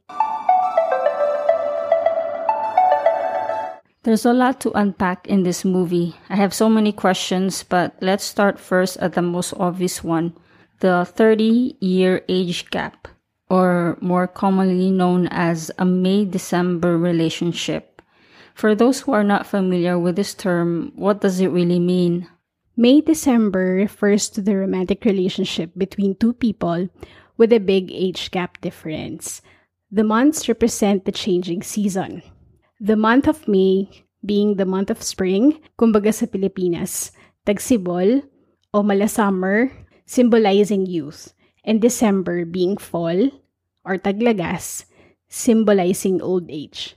There's 4.03 4.25
a 4.25 4.33
lot 4.33 4.59
to 4.61 4.71
unpack 4.75 5.27
in 5.27 5.43
this 5.43 5.63
movie. 5.63 6.13
I 6.29 6.35
have 6.35 6.53
so 6.53 6.67
many 6.67 6.91
questions, 6.91 7.63
but 7.63 7.95
let's 8.01 8.25
start 8.25 8.59
first 8.59 8.97
at 8.97 9.13
the 9.13 9.21
most 9.21 9.53
obvious 9.55 10.03
one 10.03 10.35
the 10.81 11.07
30 11.07 11.77
year 11.79 12.21
age 12.27 12.69
gap, 12.69 13.07
or 13.49 13.97
more 14.01 14.27
commonly 14.27 14.91
known 14.91 15.27
as 15.31 15.71
a 15.79 15.85
May 15.85 16.25
December 16.25 16.97
relationship. 16.97 17.94
For 18.55 18.73
those 18.73 19.03
who 19.03 19.11
are 19.11 19.27
not 19.27 19.45
familiar 19.45 19.99
with 19.99 20.15
this 20.15 20.33
term, 20.33 20.95
what 20.95 21.19
does 21.19 21.43
it 21.43 21.51
really 21.51 21.79
mean? 21.79 22.31
May 22.79 23.01
December 23.03 23.75
refers 23.75 24.31
to 24.31 24.41
the 24.41 24.55
romantic 24.55 25.03
relationship 25.03 25.75
between 25.75 26.15
two 26.15 26.31
people 26.31 26.87
with 27.35 27.51
a 27.51 27.59
big 27.59 27.91
age 27.91 28.31
gap 28.31 28.59
difference. 28.61 29.43
The 29.91 30.07
months 30.07 30.47
represent 30.47 31.03
the 31.03 31.11
changing 31.11 31.63
season. 31.63 32.23
The 32.79 32.95
month 32.95 33.27
of 33.27 33.45
May 33.47 33.91
being 34.23 34.55
the 34.55 34.65
month 34.65 34.89
of 34.89 35.03
spring, 35.03 35.59
kumbaga 35.77 36.15
sa 36.15 36.25
Pilipinas, 36.25 37.11
tagsibol 37.45 38.23
o 38.73 38.83
mala 38.83 39.11
summer, 39.11 39.67
symbolizing 40.07 40.87
youth, 40.87 41.35
and 41.67 41.83
December 41.83 42.47
being 42.47 42.79
fall 42.79 43.29
or 43.83 43.99
taglagas, 43.99 44.87
symbolizing 45.27 46.23
old 46.23 46.47
age. 46.47 46.95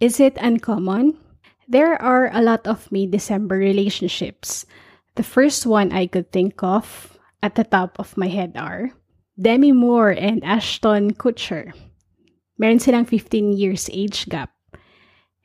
Is 0.00 0.20
it 0.20 0.38
uncommon? 0.38 1.18
There 1.66 2.00
are 2.00 2.30
a 2.32 2.40
lot 2.40 2.66
of 2.66 2.90
May-December 2.92 3.56
relationships. 3.58 4.64
The 5.16 5.26
first 5.26 5.66
one 5.66 5.90
I 5.90 6.06
could 6.06 6.30
think 6.30 6.62
of 6.62 7.18
at 7.42 7.56
the 7.56 7.64
top 7.64 7.98
of 7.98 8.16
my 8.16 8.28
head 8.28 8.54
are 8.54 8.94
Demi 9.34 9.72
Moore 9.72 10.14
and 10.14 10.44
Ashton 10.44 11.14
Kutcher. 11.14 11.74
Meron 12.58 12.78
silang 12.78 13.06
15 13.06 13.52
years 13.58 13.90
age 13.92 14.28
gap. 14.28 14.54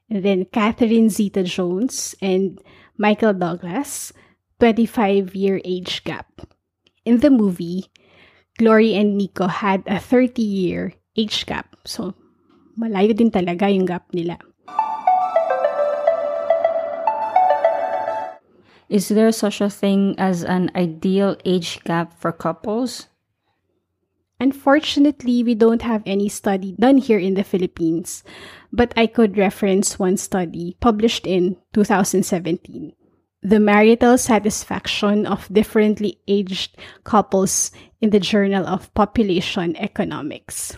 And 0.09 0.21
then 0.21 0.45
Catherine 0.45 1.09
Zeta 1.09 1.41
Jones 1.41 2.13
and 2.21 2.61
Michael 2.97 3.33
Douglas, 3.33 4.13
25 4.59 5.33
year 5.33 5.61
age 5.65 6.03
gap. 6.03 6.29
In 7.05 7.25
the 7.25 7.31
movie, 7.31 7.89
Glory 8.59 8.93
and 8.93 9.17
Nico 9.17 9.47
had 9.47 9.81
a 9.87 9.99
30 9.99 10.41
year 10.41 10.93
age 11.17 11.47
gap. 11.47 11.75
So, 11.85 12.13
malayo 12.77 13.13
din 13.13 13.29
talaga 13.29 13.69
yung 13.69 13.85
gap 13.85 14.09
nila. 14.13 14.37
Is 18.93 19.09
there 19.09 19.31
such 19.31 19.61
a 19.61 19.73
thing 19.73 20.13
as 20.19 20.43
an 20.43 20.69
ideal 20.75 21.35
age 21.45 21.81
gap 21.83 22.13
for 22.19 22.31
couples? 22.31 23.09
Unfortunately, 24.39 25.41
we 25.41 25.55
don't 25.55 25.81
have 25.81 26.03
any 26.05 26.27
study 26.27 26.75
done 26.77 26.97
here 26.97 27.17
in 27.17 27.33
the 27.33 27.43
Philippines, 27.43 28.23
but 28.71 28.93
I 28.97 29.07
could 29.07 29.37
reference 29.37 29.97
one 29.97 30.17
study 30.17 30.75
published 30.81 31.25
in 31.25 31.57
2017. 31.73 32.93
The 33.41 33.59
marital 33.59 34.17
satisfaction 34.17 35.25
of 35.25 35.47
differently 35.51 36.19
aged 36.27 36.77
couples 37.03 37.71
in 38.01 38.11
the 38.11 38.19
Journal 38.19 38.67
of 38.67 38.93
Population 38.93 39.75
Economics. 39.77 40.77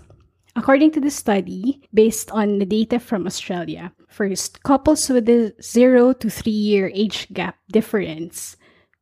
According 0.55 0.91
to 0.91 1.01
the 1.01 1.11
study, 1.11 1.81
based 1.93 2.31
on 2.31 2.59
the 2.59 2.65
data 2.65 2.97
from 2.97 3.27
Australia, 3.27 3.91
first, 4.07 4.63
couples 4.63 5.09
with 5.09 5.27
a 5.27 5.53
0 5.61 6.13
to 6.13 6.29
3 6.29 6.51
year 6.51 6.91
age 6.95 7.27
gap 7.33 7.57
difference 7.69 8.55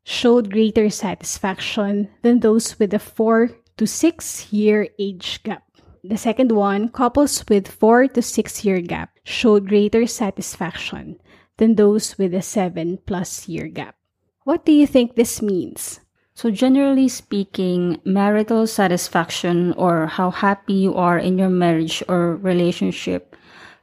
showed 0.03 0.51
greater 0.51 0.89
satisfaction 0.89 2.09
than 2.23 2.39
those 2.39 2.79
with 2.79 2.93
a 2.93 2.99
4 2.99 3.51
to 3.77 3.85
6 3.85 4.51
year 4.51 4.87
age 4.97 5.43
gap. 5.43 5.63
The 6.03 6.17
second 6.17 6.51
one, 6.51 6.89
couples 6.89 7.45
with 7.47 7.69
4 7.69 8.07
to 8.09 8.21
6 8.21 8.65
year 8.65 8.81
gap 8.81 9.11
showed 9.23 9.69
greater 9.69 10.07
satisfaction 10.07 11.21
than 11.57 11.75
those 11.75 12.17
with 12.17 12.33
a 12.33 12.41
7 12.41 12.97
plus 13.05 13.47
year 13.47 13.67
gap. 13.67 13.95
What 14.43 14.65
do 14.65 14.71
you 14.71 14.87
think 14.87 15.15
this 15.15 15.41
means? 15.41 16.01
So, 16.35 16.49
generally 16.49 17.07
speaking, 17.07 18.01
marital 18.03 18.65
satisfaction 18.65 19.73
or 19.73 20.07
how 20.07 20.31
happy 20.31 20.73
you 20.73 20.95
are 20.95 21.17
in 21.17 21.37
your 21.37 21.49
marriage 21.49 22.01
or 22.09 22.35
relationship 22.37 23.35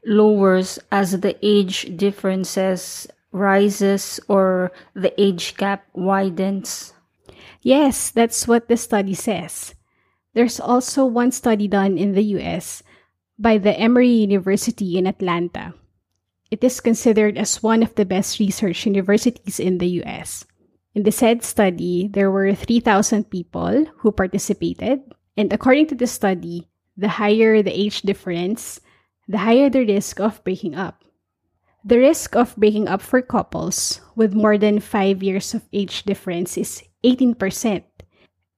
lowers 0.04 0.78
as 0.90 1.20
the 1.20 1.36
age 1.42 1.96
differences 1.96 3.06
rises 3.32 4.18
or 4.28 4.72
the 4.94 5.14
age 5.20 5.56
gap 5.56 5.86
widens. 5.94 6.92
Yes, 7.62 8.10
that's 8.10 8.48
what 8.48 8.68
the 8.68 8.76
study 8.76 9.14
says. 9.14 9.74
There's 10.34 10.58
also 10.58 11.04
one 11.04 11.32
study 11.32 11.68
done 11.68 11.98
in 11.98 12.12
the 12.12 12.24
US 12.40 12.82
by 13.38 13.58
the 13.58 13.78
Emory 13.78 14.10
University 14.10 14.98
in 14.98 15.06
Atlanta. 15.06 15.74
It 16.50 16.64
is 16.64 16.80
considered 16.80 17.38
as 17.38 17.62
one 17.62 17.82
of 17.82 17.94
the 17.94 18.04
best 18.04 18.40
research 18.40 18.86
universities 18.86 19.60
in 19.60 19.78
the 19.78 20.02
US. 20.02 20.44
In 20.94 21.04
the 21.04 21.12
said 21.12 21.42
study, 21.44 22.08
there 22.10 22.30
were 22.30 22.52
3,000 22.52 23.30
people 23.30 23.86
who 23.98 24.10
participated, 24.10 25.00
and 25.36 25.52
according 25.52 25.86
to 25.88 25.94
the 25.94 26.06
study, 26.06 26.68
the 26.96 27.08
higher 27.08 27.62
the 27.62 27.70
age 27.70 28.02
difference, 28.02 28.80
the 29.28 29.38
higher 29.38 29.70
the 29.70 29.86
risk 29.86 30.18
of 30.18 30.42
breaking 30.42 30.74
up. 30.74 31.04
The 31.84 31.98
risk 31.98 32.34
of 32.34 32.56
breaking 32.56 32.88
up 32.88 33.00
for 33.00 33.22
couples 33.22 34.00
with 34.16 34.34
more 34.34 34.58
than 34.58 34.80
5 34.80 35.22
years 35.22 35.54
of 35.54 35.62
age 35.72 36.02
difference 36.02 36.58
is 36.58 36.82
18%, 37.04 37.84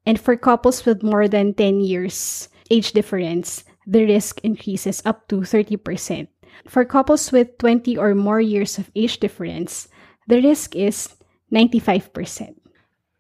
and 0.07 0.19
for 0.19 0.35
couples 0.35 0.87
with 0.87 1.05
more 1.05 1.29
than 1.29 1.55
10 1.55 1.81
years 1.81 2.49
age 2.71 2.93
difference, 2.93 3.65
the 3.87 4.07
risk 4.07 4.41
increases 4.43 5.03
up 5.05 5.29
to 5.29 5.45
30%. 5.45 6.29
For 6.67 6.85
couples 6.85 7.31
with 7.31 7.59
20 7.59 7.97
or 7.99 8.15
more 8.15 8.41
years 8.41 8.79
of 8.79 8.91
age 8.97 9.21
difference, 9.21 9.89
the 10.27 10.41
risk 10.41 10.75
is 10.75 11.11
95%. 11.53 12.57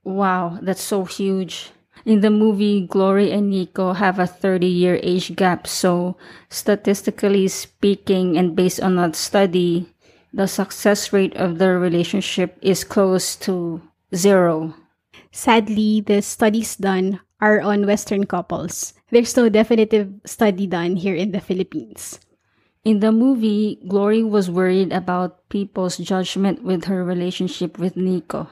Wow, 0.04 0.58
that's 0.60 0.82
so 0.82 1.04
huge. 1.04 1.70
In 2.04 2.20
the 2.20 2.30
movie, 2.30 2.86
Glory 2.86 3.30
and 3.30 3.50
Nico 3.50 3.92
have 3.92 4.18
a 4.18 4.26
30 4.26 4.66
year 4.66 4.98
age 5.02 5.36
gap, 5.36 5.66
so 5.68 6.16
statistically 6.48 7.46
speaking, 7.46 8.36
and 8.36 8.56
based 8.56 8.80
on 8.80 8.96
that 8.96 9.14
study, 9.14 9.86
the 10.32 10.48
success 10.48 11.12
rate 11.12 11.36
of 11.36 11.58
their 11.58 11.78
relationship 11.78 12.58
is 12.60 12.82
close 12.82 13.36
to 13.46 13.82
zero. 14.14 14.74
Sadly, 15.30 16.00
the 16.00 16.22
studies 16.22 16.74
done 16.74 17.20
are 17.40 17.60
on 17.60 17.86
Western 17.86 18.24
couples. 18.26 18.94
There's 19.10 19.36
no 19.36 19.48
definitive 19.48 20.10
study 20.24 20.66
done 20.66 20.96
here 20.96 21.14
in 21.14 21.30
the 21.32 21.40
Philippines. 21.40 22.18
In 22.84 22.98
the 22.98 23.12
movie, 23.12 23.78
Glory 23.86 24.24
was 24.24 24.50
worried 24.50 24.92
about 24.92 25.48
people's 25.48 25.98
judgment 25.98 26.64
with 26.64 26.86
her 26.86 27.04
relationship 27.04 27.78
with 27.78 27.96
Nico. 27.96 28.48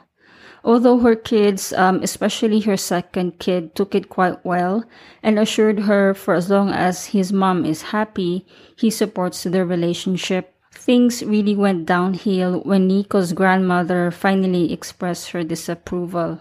Although 0.63 0.99
her 0.99 1.17
kids, 1.17 1.73
um, 1.73 2.01
especially 2.03 2.61
her 2.61 2.77
second 2.77 3.41
kid, 3.41 3.75
took 3.75 3.95
it 3.95 4.09
quite 4.09 4.45
well 4.45 4.85
and 5.21 5.37
assured 5.37 5.81
her 5.81 6.15
for 6.15 6.35
as 6.35 6.49
long 6.49 6.71
as 6.71 7.07
his 7.07 7.33
mom 7.33 7.65
is 7.65 7.91
happy, 7.91 8.47
he 8.77 8.89
supports 8.91 9.43
their 9.43 9.67
relationship. 9.67 10.55
Things 10.71 11.25
really 11.25 11.57
went 11.57 11.87
downhill 11.87 12.61
when 12.61 12.87
Nico's 12.87 13.33
grandmother 13.33 14.13
finally 14.13 14.73
expressed 14.73 15.31
her 15.31 15.43
disapproval. 15.43 16.39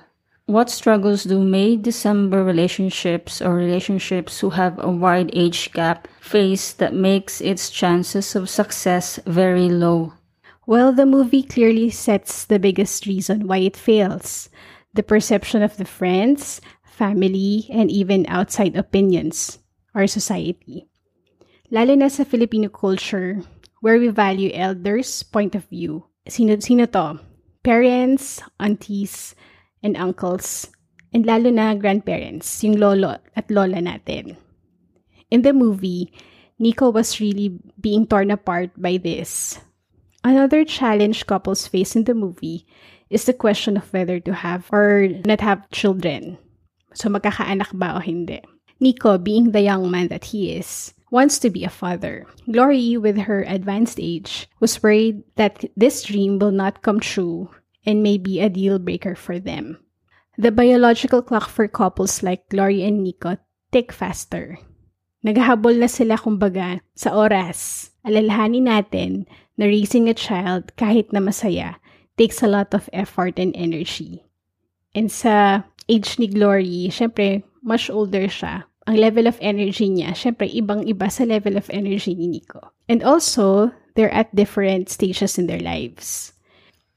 What 0.49 0.73
struggles 0.73 1.29
do 1.29 1.37
May 1.37 1.77
December 1.77 2.43
relationships 2.43 3.39
or 3.39 3.53
relationships 3.53 4.41
who 4.41 4.49
have 4.57 4.81
a 4.81 4.89
wide 4.89 5.29
age 5.31 5.69
gap 5.77 6.07
face 6.25 6.73
that 6.73 6.89
makes 6.89 7.39
its 7.39 7.69
chances 7.69 8.33
of 8.33 8.49
success 8.49 9.21
very 9.29 9.69
low? 9.69 10.17
Well, 10.65 10.89
the 10.91 11.05
movie 11.05 11.43
clearly 11.43 11.91
sets 11.91 12.45
the 12.45 12.57
biggest 12.57 13.05
reason 13.05 13.45
why 13.45 13.61
it 13.61 13.77
fails 13.77 14.49
the 14.91 15.05
perception 15.05 15.61
of 15.61 15.77
the 15.77 15.85
friends, 15.85 16.61
family, 16.81 17.69
and 17.69 17.91
even 17.91 18.25
outside 18.25 18.75
opinions, 18.75 19.59
our 19.93 20.07
society. 20.07 20.89
Lalo 21.69 21.93
na 21.93 22.09
sa 22.09 22.25
Filipino 22.25 22.73
culture, 22.73 23.45
where 23.85 24.01
we 24.01 24.09
value 24.09 24.49
elders' 24.57 25.21
point 25.21 25.53
of 25.53 25.69
view. 25.69 26.09
Sino, 26.25 26.57
sino 26.57 26.89
to? 26.89 27.21
Parents, 27.61 28.41
aunties, 28.57 29.35
and 29.83 29.97
uncles, 29.97 30.69
and 31.13 31.25
lalo 31.25 31.49
na 31.49 31.75
grandparents, 31.75 32.63
yung 32.63 32.77
lolo 32.77 33.17
at 33.35 33.49
lola 33.51 33.79
natin. 33.79 34.37
In 35.29 35.41
the 35.41 35.53
movie, 35.53 36.11
Nico 36.59 36.89
was 36.89 37.19
really 37.19 37.55
being 37.79 38.07
torn 38.07 38.31
apart 38.31 38.71
by 38.75 38.97
this 38.97 39.59
Another 40.23 40.65
challenge 40.65 41.27
couples 41.27 41.67
face 41.67 41.95
in 41.95 42.03
the 42.03 42.13
movie 42.13 42.67
is 43.09 43.23
the 43.23 43.33
question 43.33 43.77
of 43.77 43.91
whether 43.93 44.19
to 44.19 44.33
have 44.33 44.67
or 44.71 45.07
not 45.25 45.39
have 45.39 45.71
children. 45.71 46.37
So 46.93 47.07
magkakaanak 47.07 47.71
ba 47.71 47.95
o 47.95 47.99
hindi? 47.99 48.43
Nico, 48.81 49.17
being 49.17 49.51
the 49.51 49.61
young 49.61 49.89
man 49.89 50.09
that 50.09 50.35
he 50.35 50.51
is, 50.51 50.93
wants 51.09 51.39
to 51.39 51.49
be 51.49 51.63
a 51.63 51.71
father. 51.71 52.27
Glory, 52.51 52.97
with 52.97 53.17
her 53.17 53.43
advanced 53.47 53.99
age, 53.99 54.47
was 54.59 54.83
worried 54.83 55.23
that 55.35 55.63
this 55.75 56.03
dream 56.03 56.37
will 56.37 56.51
not 56.51 56.81
come 56.81 56.99
true 56.99 57.49
and 57.85 58.03
may 58.03 58.17
be 58.17 58.39
a 58.39 58.49
deal 58.49 58.79
breaker 58.79 59.15
for 59.15 59.39
them. 59.39 59.79
The 60.39 60.51
biological 60.51 61.21
clock 61.21 61.49
for 61.49 61.67
couples 61.67 62.23
like 62.23 62.47
Glory 62.47 62.83
and 62.83 63.03
Nico 63.03 63.37
tick 63.71 63.91
faster. 63.91 64.59
Naghahabol 65.19 65.75
na 65.75 65.91
sila 65.91 66.15
kumbaga 66.15 66.79
sa 66.95 67.11
oras. 67.11 67.91
Alalahanin 68.07 68.71
natin 68.71 69.27
na 69.59 69.67
raising 69.67 70.07
a 70.07 70.15
child 70.15 70.71
kahit 70.79 71.11
na 71.11 71.19
masaya 71.19 71.75
takes 72.15 72.39
a 72.39 72.47
lot 72.47 72.71
of 72.71 72.87
effort 72.95 73.35
and 73.35 73.51
energy. 73.55 74.23
And 74.95 75.11
sa 75.11 75.67
age 75.91 76.15
ni 76.19 76.31
Glory, 76.31 76.87
syempre, 76.87 77.43
much 77.59 77.91
older 77.91 78.31
siya. 78.31 78.63
Ang 78.87 78.95
level 78.95 79.27
of 79.27 79.37
energy 79.43 79.91
niya, 79.91 80.15
syempre, 80.15 80.47
ibang-iba 80.47 81.11
sa 81.11 81.27
level 81.27 81.59
of 81.59 81.67
energy 81.69 82.15
ni 82.15 82.31
Nico. 82.31 82.71
And 82.87 83.03
also, 83.03 83.75
they're 83.93 84.13
at 84.15 84.33
different 84.33 84.87
stages 84.87 85.37
in 85.37 85.51
their 85.51 85.61
lives. 85.61 86.31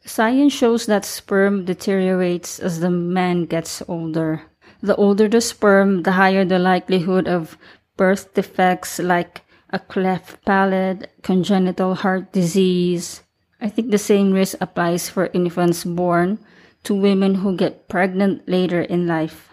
Science 0.05 0.53
shows 0.53 0.87
that 0.87 1.05
sperm 1.05 1.65
deteriorates 1.65 2.59
as 2.59 2.81
the 2.81 2.91
man 2.91 3.45
gets 3.47 3.83
older. 3.87 4.43
The 4.83 4.97
older 4.97 5.29
the 5.29 5.41
sperm, 5.41 6.03
the 6.03 6.13
higher 6.13 6.45
the 6.45 6.59
likelihood 6.59 7.29
of 7.29 7.57
birth 7.97 8.35
defects 8.35 8.99
like 8.99 9.43
a 9.71 9.79
cleft 9.79 10.45
palate, 10.45 11.11
congenital 11.23 11.95
heart 11.95 12.33
disease. 12.33 13.23
I 13.61 13.69
think 13.69 13.91
the 13.91 13.99
same 13.99 14.33
risk 14.33 14.59
applies 14.61 15.09
for 15.09 15.31
infants 15.33 15.85
born 15.85 16.39
to 16.83 16.95
women 16.95 17.37
who 17.37 17.57
get 17.57 17.89
pregnant 17.89 18.49
later 18.49 18.83
in 18.83 19.07
life. 19.07 19.51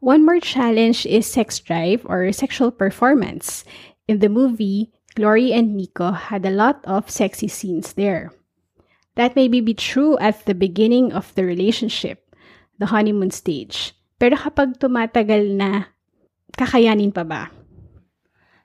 One 0.00 0.26
more 0.26 0.40
challenge 0.40 1.06
is 1.06 1.30
sex 1.30 1.60
drive 1.60 2.02
or 2.04 2.32
sexual 2.32 2.72
performance. 2.72 3.64
In 4.08 4.18
the 4.18 4.28
movie, 4.28 4.90
Glory 5.14 5.52
and 5.52 5.76
Nico 5.76 6.10
had 6.10 6.44
a 6.44 6.50
lot 6.50 6.82
of 6.84 7.08
sexy 7.08 7.46
scenes 7.46 7.92
there. 7.92 8.32
That 9.20 9.36
may 9.36 9.52
be 9.52 9.76
true 9.76 10.16
at 10.16 10.48
the 10.48 10.56
beginning 10.56 11.12
of 11.12 11.28
the 11.36 11.44
relationship, 11.44 12.24
the 12.80 12.88
honeymoon 12.88 13.28
stage. 13.28 13.92
Pero 14.16 14.32
kapag 14.32 14.80
tumatagal 14.80 15.60
na, 15.60 15.92
kakayanin 16.56 17.12
pa 17.12 17.28
ba? 17.28 17.52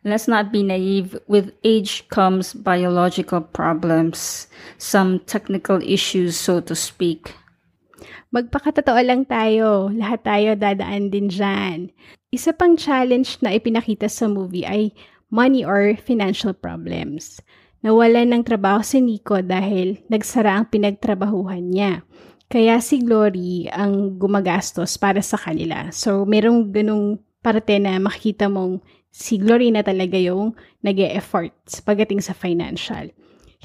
Let's 0.08 0.32
not 0.32 0.56
be 0.56 0.64
naive. 0.64 1.20
With 1.28 1.52
age 1.68 2.08
comes 2.08 2.56
biological 2.56 3.44
problems, 3.44 4.48
some 4.80 5.20
technical 5.28 5.84
issues, 5.84 6.40
so 6.40 6.64
to 6.64 6.72
speak. 6.72 7.36
Magpakatotoo 8.32 9.04
lang 9.04 9.28
tayo. 9.28 9.92
Lahat 9.92 10.24
tayo 10.24 10.56
dadaan 10.56 11.12
din 11.12 11.28
dyan. 11.28 11.92
Isa 12.32 12.56
pang 12.56 12.80
challenge 12.80 13.44
na 13.44 13.60
ipinakita 13.60 14.08
sa 14.08 14.32
movie 14.32 14.64
ay 14.64 14.96
money 15.36 15.68
or 15.68 16.00
financial 16.00 16.56
problems. 16.56 17.44
Nawalan 17.84 18.32
ng 18.32 18.44
trabaho 18.46 18.80
si 18.86 19.02
Nico 19.04 19.42
dahil 19.44 20.00
nagsara 20.08 20.56
ang 20.56 20.70
pinagtrabahuhan 20.72 21.66
niya. 21.66 22.08
Kaya 22.46 22.78
si 22.78 23.02
Glory 23.02 23.66
ang 23.74 24.22
gumagastos 24.22 25.02
para 25.02 25.20
sa 25.26 25.36
kanila. 25.36 25.90
So, 25.90 26.24
merong 26.30 26.70
ganong 26.70 27.20
parte 27.42 27.82
na 27.82 27.98
makikita 27.98 28.50
mong 28.50 28.86
si 29.10 29.42
Glory 29.42 29.74
na 29.74 29.82
talaga 29.82 30.18
yung 30.18 30.54
nag 30.86 30.98
effort 31.14 31.54
pagdating 31.86 32.22
sa 32.22 32.38
financial. 32.38 33.10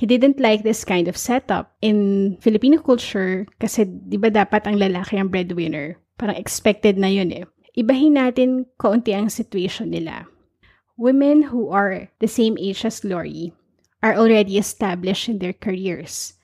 He 0.00 0.08
didn't 0.08 0.40
like 0.40 0.64
this 0.64 0.80
kind 0.80 1.12
of 1.12 1.20
setup 1.20 1.76
in 1.84 2.36
Filipino 2.40 2.80
culture 2.80 3.44
kasi 3.60 3.84
di 3.84 4.16
ba 4.16 4.32
dapat 4.32 4.64
ang 4.64 4.80
lalaki 4.80 5.20
ang 5.20 5.28
breadwinner? 5.28 6.00
Parang 6.16 6.40
expected 6.40 6.96
na 6.96 7.12
yun 7.12 7.28
eh. 7.36 7.44
Ibahin 7.76 8.16
natin 8.16 8.64
kaunti 8.80 9.12
ang 9.12 9.28
situation 9.28 9.92
nila. 9.92 10.24
Women 10.96 11.52
who 11.52 11.68
are 11.68 12.08
the 12.20 12.28
same 12.28 12.56
age 12.56 12.84
as 12.88 13.04
Glory 13.04 13.52
are 14.02 14.16
already 14.16 14.58
established 14.58 15.28
in 15.28 15.38
their 15.38 15.52
careers. 15.52 16.34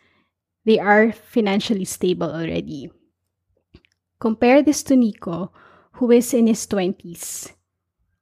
They 0.64 0.78
are 0.78 1.12
financially 1.12 1.86
stable 1.86 2.30
already. 2.30 2.90
Compare 4.20 4.62
this 4.62 4.82
to 4.84 4.96
Nico, 4.96 5.52
who 6.00 6.10
is 6.10 6.32
in 6.34 6.46
his 6.46 6.66
20s 6.66 7.52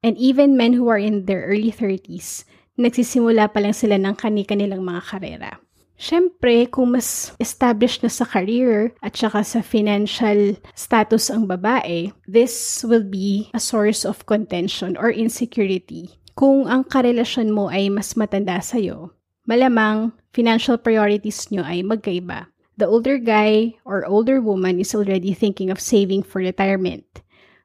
and 0.05 0.21
even 0.21 0.61
men 0.61 0.77
who 0.77 0.93
are 0.93 1.01
in 1.01 1.25
their 1.25 1.49
early 1.49 1.73
30s, 1.73 2.45
nagsisimula 2.77 3.49
pa 3.49 3.65
lang 3.65 3.73
sila 3.73 3.97
ng 3.97 4.13
kani-kanilang 4.13 4.85
mga 4.85 5.03
karera. 5.09 5.53
Siyempre, 5.97 6.69
kung 6.69 6.93
mas 6.93 7.33
established 7.41 8.05
na 8.05 8.13
sa 8.13 8.29
career 8.29 8.93
at 9.01 9.17
saka 9.17 9.41
sa 9.41 9.65
financial 9.65 10.61
status 10.77 11.33
ang 11.33 11.49
babae, 11.49 12.13
this 12.29 12.85
will 12.85 13.07
be 13.07 13.49
a 13.57 13.63
source 13.63 14.05
of 14.05 14.29
contention 14.29 15.01
or 15.01 15.09
insecurity. 15.09 16.13
Kung 16.37 16.69
ang 16.69 16.85
karelasyon 16.85 17.55
mo 17.55 17.73
ay 17.73 17.89
mas 17.89 18.13
matanda 18.19 18.61
sa'yo, 18.61 19.15
malamang 19.45 20.13
financial 20.33 20.77
priorities 20.77 21.49
nyo 21.53 21.65
ay 21.65 21.85
magkaiba. 21.85 22.49
The 22.75 22.91
older 22.91 23.23
guy 23.23 23.79
or 23.87 24.03
older 24.03 24.43
woman 24.43 24.83
is 24.83 24.97
already 24.99 25.31
thinking 25.31 25.71
of 25.71 25.79
saving 25.79 26.27
for 26.27 26.43
retirement 26.43 27.25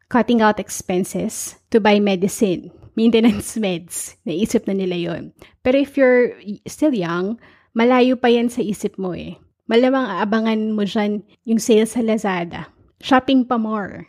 cutting 0.09 0.41
out 0.41 0.59
expenses 0.59 1.55
to 1.69 1.79
buy 1.79 2.01
medicine, 2.01 2.73
maintenance 2.97 3.55
meds. 3.55 4.17
Naisip 4.25 4.65
na 4.65 4.73
nila 4.73 4.97
yon. 4.97 5.31
Pero 5.61 5.77
if 5.77 5.95
you're 5.95 6.33
still 6.65 6.91
young, 6.91 7.37
malayo 7.77 8.17
pa 8.17 8.27
yan 8.27 8.49
sa 8.49 8.65
isip 8.65 8.97
mo 8.97 9.13
eh. 9.13 9.37
Malamang 9.69 10.09
aabangan 10.09 10.73
mo 10.73 10.81
dyan 10.81 11.21
yung 11.45 11.61
sale 11.61 11.85
sa 11.85 12.01
Lazada. 12.01 12.73
Shopping 12.99 13.45
pa 13.45 13.61
more. 13.61 14.08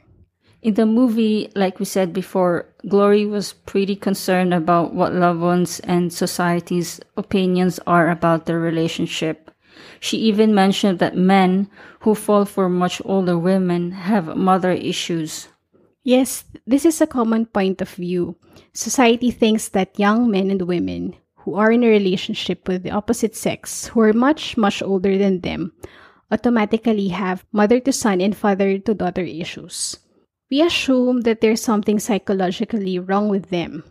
In 0.63 0.75
the 0.75 0.85
movie, 0.85 1.51
like 1.57 1.79
we 1.79 1.87
said 1.87 2.13
before, 2.13 2.67
Glory 2.87 3.25
was 3.25 3.55
pretty 3.65 3.97
concerned 3.97 4.53
about 4.53 4.93
what 4.93 5.15
loved 5.15 5.41
ones 5.41 5.81
and 5.81 6.13
society's 6.13 7.01
opinions 7.17 7.81
are 7.87 8.11
about 8.11 8.45
their 8.45 8.61
relationship. 8.61 9.51
She 10.01 10.19
even 10.19 10.55
mentioned 10.55 10.99
that 10.99 11.17
men 11.17 11.71
who 12.01 12.15
fall 12.15 12.45
for 12.45 12.69
much 12.69 13.01
older 13.07 13.39
women 13.39 13.93
have 13.93 14.37
mother 14.37 14.73
issues. 14.73 15.49
Yes, 16.05 16.45
this 16.67 16.85
is 16.85 17.01
a 17.01 17.07
common 17.07 17.47
point 17.47 17.81
of 17.81 17.89
view. 17.89 18.37
Society 18.75 19.31
thinks 19.31 19.69
that 19.69 19.99
young 19.99 20.31
men 20.31 20.51
and 20.51 20.63
women 20.63 21.17
who 21.37 21.55
are 21.55 21.73
in 21.73 21.85
a 21.85 21.89
relationship 21.89 22.69
with 22.69 22.83
the 22.83 22.91
opposite 22.91 23.35
sex, 23.35 23.87
who 23.87 24.01
are 24.01 24.13
much, 24.13 24.59
much 24.59 24.83
older 24.83 25.17
than 25.17 25.41
them, 25.41 25.73
automatically 26.31 27.09
have 27.09 27.47
mother 27.51 27.81
to 27.81 27.93
son 27.93 28.21
and 28.21 28.37
father 28.37 28.79
to 28.79 28.95
daughter 28.95 29.23
issues. 29.23 29.97
We 30.51 30.63
assume 30.63 31.23
that 31.23 31.41
there's 31.41 31.63
something 31.63 31.99
psychologically 31.99 32.99
wrong 32.99 33.29
with 33.31 33.51
them. 33.51 33.85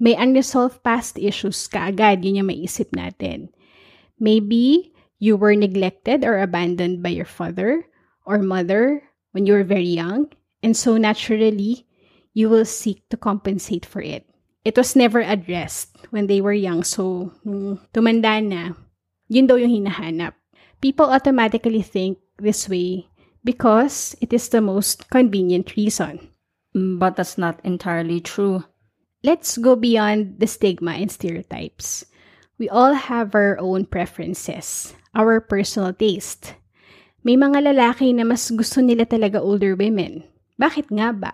May 0.00 0.16
unresolved 0.16 0.82
past 0.82 1.18
issues 1.20 1.68
kaagad, 1.68 2.24
yun 2.24 2.42
yung 2.42 2.48
maisip 2.48 2.90
natin. 2.96 3.52
Maybe 4.18 4.90
you 5.20 5.36
were 5.36 5.54
neglected 5.54 6.24
or 6.24 6.40
abandoned 6.40 7.02
by 7.04 7.14
your 7.14 7.28
father 7.28 7.86
or 8.24 8.40
mother 8.40 9.04
when 9.30 9.46
you 9.46 9.52
were 9.52 9.68
very 9.68 9.86
young 9.86 10.32
And 10.62 10.78
so 10.78 10.96
naturally, 10.96 11.84
you 12.32 12.48
will 12.48 12.64
seek 12.64 13.02
to 13.10 13.18
compensate 13.18 13.84
for 13.84 14.00
it. 14.00 14.24
It 14.64 14.78
was 14.78 14.94
never 14.94 15.20
addressed 15.20 15.90
when 16.14 16.30
they 16.30 16.40
were 16.40 16.54
young. 16.54 16.86
So, 16.86 17.34
nung 17.42 17.82
tumanda 17.90 18.38
na, 18.38 18.78
yun 19.26 19.50
daw 19.50 19.58
yung 19.58 19.74
hinahanap. 19.74 20.38
People 20.78 21.10
automatically 21.10 21.82
think 21.82 22.22
this 22.38 22.70
way 22.70 23.10
because 23.44 24.14
it 24.20 24.32
is 24.32 24.48
the 24.48 24.60
most 24.60 25.10
convenient 25.10 25.76
reason. 25.76 26.32
Mm, 26.74 26.98
But 26.98 27.16
that's 27.16 27.36
not 27.36 27.60
entirely 27.62 28.20
true. 28.20 28.64
Let's 29.22 29.58
go 29.58 29.76
beyond 29.76 30.40
the 30.42 30.46
stigma 30.50 30.98
and 30.98 31.10
stereotypes. 31.10 32.04
We 32.58 32.66
all 32.68 32.94
have 32.94 33.34
our 33.34 33.58
own 33.58 33.86
preferences, 33.86 34.94
our 35.14 35.38
personal 35.38 35.94
taste. 35.94 36.54
May 37.22 37.38
mga 37.38 37.70
lalaki 37.70 38.10
na 38.14 38.26
mas 38.26 38.50
gusto 38.50 38.82
nila 38.82 39.06
talaga 39.06 39.38
older 39.38 39.78
women. 39.78 40.26
Bakit 40.58 40.90
nga 40.90 41.14
ba? 41.14 41.32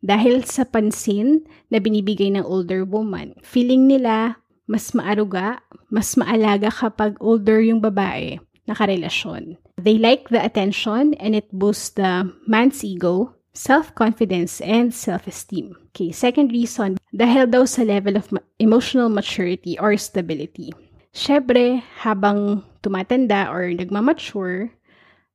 Dahil 0.00 0.48
sa 0.48 0.64
pansin 0.64 1.44
na 1.68 1.84
binibigay 1.84 2.32
ng 2.32 2.44
older 2.48 2.84
woman. 2.84 3.36
Feeling 3.44 3.88
nila 3.88 4.40
mas 4.68 4.92
maaruga, 4.96 5.60
mas 5.88 6.16
maalaga 6.16 6.72
kapag 6.72 7.16
older 7.20 7.60
yung 7.64 7.80
babae 7.80 8.40
nakarelasyon. 8.68 9.56
They 9.78 9.94
like 9.94 10.28
the 10.28 10.42
attention 10.42 11.14
and 11.22 11.38
it 11.38 11.46
boosts 11.54 11.94
the 11.94 12.34
man's 12.50 12.82
ego, 12.82 13.38
self-confidence, 13.54 14.58
and 14.58 14.90
self-esteem. 14.90 15.78
Okay, 15.94 16.10
second 16.10 16.50
reason, 16.50 16.98
dahil 17.14 17.46
daw 17.46 17.62
sa 17.62 17.86
level 17.86 18.18
of 18.18 18.26
emotional 18.58 19.06
maturity 19.06 19.78
or 19.78 19.94
stability. 19.94 20.74
Syempre, 21.14 21.82
habang 22.02 22.66
tumatanda 22.82 23.50
or 23.54 23.70
nagmamature, 23.70 24.74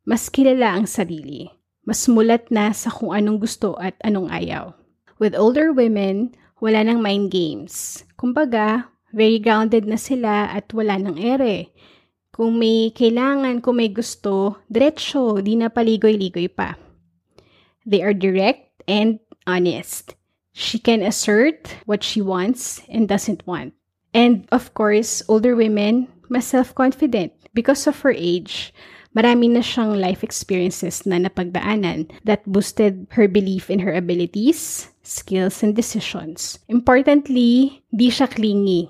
mas 0.04 0.28
kilala 0.28 0.76
ang 0.76 0.92
sarili. 0.92 1.48
Mas 1.84 2.08
mulat 2.08 2.48
na 2.52 2.72
sa 2.72 2.92
kung 2.92 3.12
anong 3.12 3.44
gusto 3.44 3.76
at 3.80 3.96
anong 4.04 4.32
ayaw. 4.32 4.76
With 5.20 5.36
older 5.36 5.72
women, 5.72 6.36
wala 6.64 6.84
nang 6.84 7.04
mind 7.04 7.32
games. 7.32 8.04
Kumbaga, 8.16 8.88
very 9.12 9.40
grounded 9.40 9.84
na 9.84 10.00
sila 10.00 10.48
at 10.52 10.72
wala 10.72 10.96
nang 11.00 11.20
ere. 11.20 11.72
Kung 12.34 12.58
may 12.58 12.90
kailangan, 12.90 13.62
kung 13.62 13.78
may 13.78 13.94
gusto, 13.94 14.58
diretsyo, 14.66 15.38
di 15.38 15.54
na 15.54 15.70
paligoy-ligoy 15.70 16.50
pa. 16.50 16.74
They 17.86 18.02
are 18.02 18.18
direct 18.18 18.82
and 18.90 19.22
honest. 19.46 20.18
She 20.58 20.82
can 20.82 21.06
assert 21.06 21.70
what 21.86 22.02
she 22.02 22.26
wants 22.26 22.82
and 22.90 23.06
doesn't 23.06 23.46
want. 23.46 23.78
And 24.18 24.50
of 24.50 24.74
course, 24.74 25.22
older 25.30 25.54
women, 25.54 26.10
mas 26.26 26.50
self-confident. 26.50 27.34
Because 27.54 27.86
of 27.86 28.02
her 28.02 28.14
age, 28.18 28.74
marami 29.14 29.54
na 29.54 29.62
siyang 29.62 30.02
life 30.02 30.26
experiences 30.26 31.06
na 31.06 31.22
napagdaanan 31.22 32.10
that 32.26 32.42
boosted 32.50 33.06
her 33.14 33.30
belief 33.30 33.70
in 33.70 33.78
her 33.78 33.94
abilities, 33.94 34.90
skills, 35.06 35.62
and 35.62 35.78
decisions. 35.78 36.58
Importantly, 36.66 37.86
di 37.94 38.10
siya 38.10 38.26
clingy. 38.26 38.90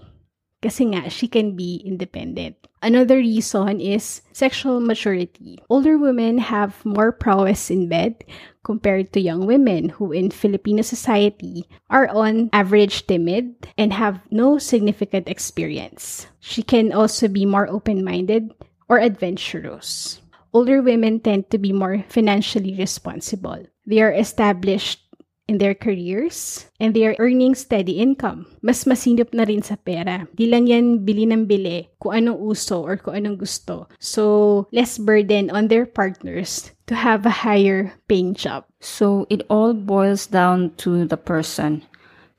Kasi 0.64 0.96
nga, 0.96 1.12
she 1.12 1.28
can 1.28 1.60
be 1.60 1.84
independent. 1.84 2.56
Another 2.80 3.20
reason 3.20 3.84
is 3.84 4.24
sexual 4.32 4.80
maturity. 4.80 5.60
Older 5.68 6.00
women 6.00 6.40
have 6.40 6.80
more 6.88 7.12
prowess 7.12 7.68
in 7.68 7.92
bed 7.92 8.24
compared 8.64 9.12
to 9.12 9.20
young 9.20 9.44
women 9.44 9.92
who 10.00 10.16
in 10.16 10.32
Filipino 10.32 10.84
society 10.84 11.68
are 11.92 12.08
on 12.08 12.48
average 12.56 13.08
timid 13.08 13.68
and 13.78 13.92
have 13.92 14.24
no 14.32 14.56
significant 14.58 15.28
experience. 15.28 16.28
She 16.40 16.64
can 16.64 16.96
also 16.96 17.28
be 17.28 17.44
more 17.44 17.68
open-minded 17.68 18.56
or 18.88 19.00
adventurous. 19.00 20.24
Older 20.56 20.82
women 20.82 21.20
tend 21.20 21.52
to 21.52 21.58
be 21.58 21.76
more 21.76 22.08
financially 22.08 22.76
responsible. 22.76 23.68
They 23.84 24.00
are 24.00 24.16
established 24.16 25.03
in 25.48 25.58
their 25.60 25.76
careers 25.76 26.70
and 26.80 26.96
they 26.96 27.06
are 27.06 27.16
earning 27.20 27.56
steady 27.56 28.00
income. 28.00 28.48
Mas 28.62 28.86
masinop 28.86 29.34
na 29.34 29.44
rin 29.44 29.62
sa 29.62 29.76
pera. 29.76 30.28
Di 30.36 30.48
lang 30.48 30.68
yan 30.68 31.04
bili 31.04 31.28
ng 31.28 31.46
bili 31.46 31.92
kung 32.00 32.16
anong 32.16 32.40
uso 32.40 32.80
or 32.80 32.96
kung 32.96 33.16
anong 33.20 33.38
gusto. 33.44 33.88
So, 34.00 34.66
less 34.72 34.98
burden 34.98 35.52
on 35.52 35.68
their 35.68 35.86
partners 35.86 36.72
to 36.88 36.96
have 36.96 37.26
a 37.26 37.44
higher 37.44 37.94
paying 38.08 38.34
job. 38.34 38.66
So 38.80 39.28
it 39.30 39.44
all 39.50 39.74
boils 39.74 40.28
down 40.28 40.76
to 40.84 41.06
the 41.06 41.18
person, 41.18 41.84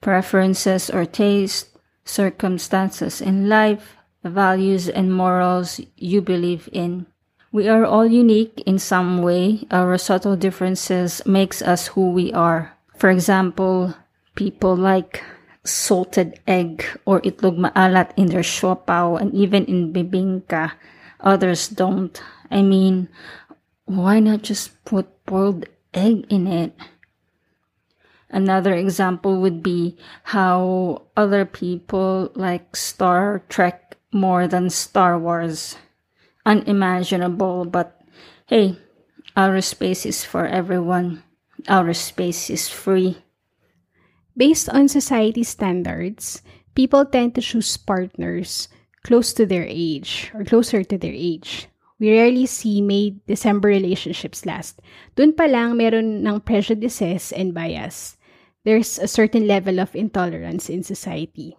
preferences 0.00 0.90
or 0.90 1.04
taste, 1.04 1.72
circumstances 2.04 3.20
in 3.20 3.48
life, 3.48 3.96
values 4.24 4.88
and 4.88 5.12
morals 5.12 5.80
you 5.96 6.20
believe 6.20 6.68
in. 6.72 7.06
We 7.52 7.68
are 7.68 7.84
all 7.84 8.06
unique 8.06 8.62
in 8.66 8.78
some 8.78 9.22
way. 9.22 9.62
Our 9.70 9.96
subtle 9.96 10.36
differences 10.36 11.22
makes 11.24 11.62
us 11.62 11.94
who 11.94 12.10
we 12.10 12.32
are. 12.32 12.73
For 13.04 13.12
example, 13.12 13.92
people 14.32 14.72
like 14.72 15.20
salted 15.60 16.40
egg 16.48 16.88
or 17.04 17.20
itlog 17.20 17.60
maalat 17.60 18.16
in 18.16 18.32
their 18.32 18.40
siopao 18.40 19.20
and 19.20 19.28
even 19.36 19.68
in 19.68 19.92
bibingka. 19.92 20.72
Others 21.20 21.68
don't. 21.76 22.16
I 22.48 22.62
mean, 22.64 23.12
why 23.84 24.24
not 24.24 24.40
just 24.40 24.72
put 24.88 25.04
boiled 25.28 25.68
egg 25.92 26.24
in 26.32 26.48
it? 26.48 26.72
Another 28.32 28.72
example 28.72 29.36
would 29.36 29.60
be 29.62 30.00
how 30.32 31.02
other 31.14 31.44
people 31.44 32.32
like 32.32 32.72
Star 32.72 33.44
Trek 33.52 34.00
more 34.16 34.48
than 34.48 34.72
Star 34.72 35.20
Wars. 35.20 35.76
Unimaginable, 36.46 37.66
but 37.66 38.00
hey, 38.48 38.80
outer 39.36 39.60
space 39.60 40.06
is 40.06 40.24
for 40.24 40.46
everyone. 40.46 41.22
Outer 41.68 41.94
space 41.94 42.50
is 42.50 42.68
free. 42.68 43.24
Based 44.36 44.68
on 44.68 44.88
society 44.88 45.42
standards, 45.42 46.42
people 46.74 47.06
tend 47.06 47.34
to 47.34 47.40
choose 47.40 47.76
partners 47.76 48.68
close 49.04 49.32
to 49.32 49.46
their 49.46 49.64
age 49.68 50.30
or 50.34 50.44
closer 50.44 50.82
to 50.84 50.98
their 50.98 51.14
age. 51.14 51.68
We 52.00 52.10
rarely 52.10 52.46
see 52.46 52.82
May 52.82 53.16
December 53.26 53.68
relationships 53.68 54.44
last. 54.44 54.82
Dun 55.14 55.32
pa 55.32 55.46
lang 55.46 55.76
meron 55.78 56.26
ng 56.26 56.40
prejudices 56.42 57.32
and 57.32 57.54
bias. 57.54 58.16
There's 58.64 58.98
a 58.98 59.08
certain 59.08 59.46
level 59.46 59.78
of 59.78 59.94
intolerance 59.94 60.68
in 60.68 60.82
society. 60.82 61.56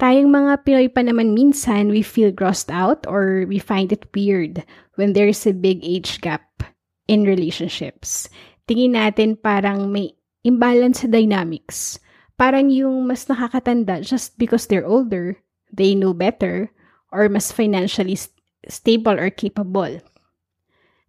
Tayong 0.00 0.32
mga 0.32 0.64
Pinoy 0.64 0.88
pa 0.88 1.04
naman 1.04 1.36
minsan, 1.36 1.92
we 1.92 2.00
feel 2.00 2.32
grossed 2.32 2.72
out 2.72 3.04
or 3.04 3.44
we 3.44 3.60
find 3.60 3.92
it 3.92 4.08
weird 4.16 4.64
when 4.96 5.12
there's 5.12 5.44
a 5.46 5.52
big 5.52 5.84
age 5.84 6.20
gap 6.24 6.64
in 7.06 7.28
relationships. 7.28 8.32
Tingin 8.70 8.94
natin 8.94 9.34
parang 9.34 9.90
may 9.90 10.14
imbalance 10.46 11.02
sa 11.02 11.10
dynamics. 11.10 11.98
Parang 12.38 12.70
yung 12.70 13.02
mas 13.02 13.26
nakakatanda 13.26 13.98
just 13.98 14.38
because 14.38 14.70
they're 14.70 14.86
older, 14.86 15.34
they 15.74 15.98
know 15.98 16.14
better, 16.14 16.70
or 17.10 17.26
mas 17.26 17.50
financially 17.50 18.14
st- 18.14 18.30
stable 18.70 19.18
or 19.18 19.26
capable. 19.26 19.98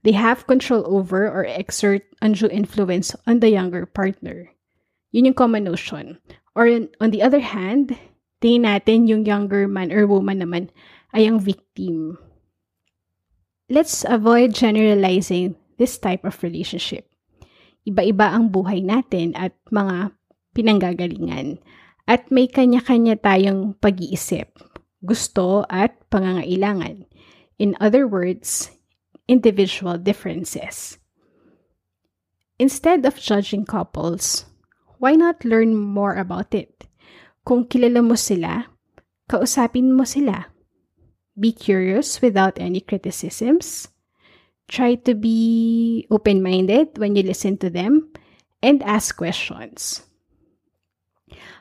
They 0.01 0.17
have 0.17 0.49
control 0.49 0.89
over 0.89 1.29
or 1.29 1.45
exert 1.45 2.01
undue 2.17 2.49
influence 2.49 3.13
on 3.29 3.45
the 3.45 3.53
younger 3.53 3.85
partner. 3.85 4.49
Yun 5.13 5.29
yung 5.29 5.37
common 5.37 5.69
notion. 5.69 6.17
Or 6.57 6.65
on 6.65 7.13
the 7.13 7.21
other 7.21 7.45
hand, 7.45 7.93
tingin 8.41 8.65
natin 8.65 9.05
yung 9.05 9.29
younger 9.29 9.69
man 9.69 9.93
or 9.93 10.09
woman 10.09 10.41
naman 10.41 10.73
ay 11.13 11.29
ang 11.29 11.37
victim. 11.37 12.17
Let's 13.69 14.01
avoid 14.01 14.57
generalizing 14.57 15.61
this 15.77 16.01
type 16.01 16.25
of 16.25 16.41
relationship. 16.41 17.10
Iba-iba 17.87 18.29
ang 18.29 18.53
buhay 18.53 18.85
natin 18.85 19.33
at 19.33 19.57
mga 19.73 20.13
pinanggagalingan. 20.53 21.57
At 22.05 22.29
may 22.29 22.49
kanya-kanya 22.49 23.21
tayong 23.23 23.77
pag-iisip, 23.79 24.51
gusto 25.05 25.63
at 25.71 25.95
pangangailangan. 26.11 27.07
In 27.61 27.77
other 27.79 28.09
words, 28.09 28.73
individual 29.29 29.95
differences. 29.95 30.97
Instead 32.59 33.05
of 33.05 33.17
judging 33.17 33.65
couples, 33.65 34.45
why 35.01 35.17
not 35.17 35.45
learn 35.45 35.73
more 35.73 36.13
about 36.17 36.53
it? 36.53 36.85
Kung 37.41 37.65
kilala 37.65 38.05
mo 38.05 38.13
sila, 38.13 38.69
kausapin 39.25 39.97
mo 39.97 40.05
sila. 40.05 40.53
Be 41.33 41.49
curious 41.55 42.21
without 42.21 42.59
any 42.61 42.83
criticisms. 42.83 43.89
Try 44.71 44.95
to 45.03 45.13
be 45.13 46.07
open-minded 46.09 46.95
when 46.95 47.19
you 47.19 47.23
listen 47.23 47.57
to 47.59 47.69
them 47.69 48.07
and 48.63 48.81
ask 48.83 49.17
questions. 49.17 50.07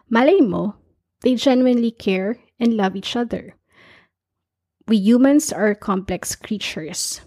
Malay 0.08 0.38
mo, 0.38 0.76
they 1.22 1.34
genuinely 1.34 1.90
care 1.90 2.38
and 2.60 2.76
love 2.76 2.94
each 2.94 3.16
other. 3.16 3.56
We 4.86 4.96
humans 4.98 5.52
are 5.52 5.74
complex 5.74 6.36
creatures, 6.36 7.20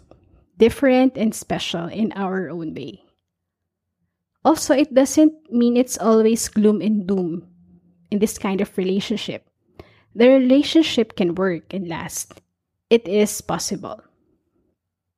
different 0.58 1.18
and 1.18 1.36
special 1.36 1.88
in 1.88 2.14
our 2.16 2.50
own 2.50 2.74
way. 2.74 3.04
Also, 4.46 4.74
it 4.76 4.94
doesn't 4.94 5.52
mean 5.52 5.76
it's 5.76 5.98
always 5.98 6.48
gloom 6.48 6.80
and 6.80 7.06
doom 7.06 7.48
in 8.10 8.20
this 8.20 8.38
kind 8.38 8.62
of 8.62 8.78
relationship. 8.78 9.50
The 10.16 10.30
relationship 10.30 11.18
can 11.18 11.36
work 11.36 11.74
and 11.74 11.90
last. 11.90 12.40
It 12.90 13.08
is 13.08 13.42
possible. 13.42 14.00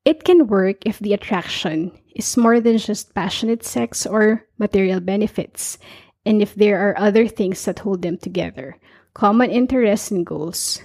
It 0.06 0.24
can 0.24 0.46
work 0.46 0.86
if 0.86 1.00
the 1.00 1.14
attraction 1.14 1.92
is 2.16 2.38
more 2.38 2.62
than 2.62 2.78
just 2.78 3.16
passionate 3.16 3.66
sex 3.66 4.06
or 4.06 4.46
material 4.60 5.00
benefits, 5.00 5.80
and 6.24 6.44
if 6.44 6.54
there 6.54 6.78
are 6.78 6.98
other 6.98 7.28
things 7.28 7.66
that 7.66 7.80
hold 7.80 8.04
them 8.04 8.18
together 8.18 8.78
common 9.16 9.50
interests 9.50 10.12
and 10.12 10.26
goals, 10.26 10.84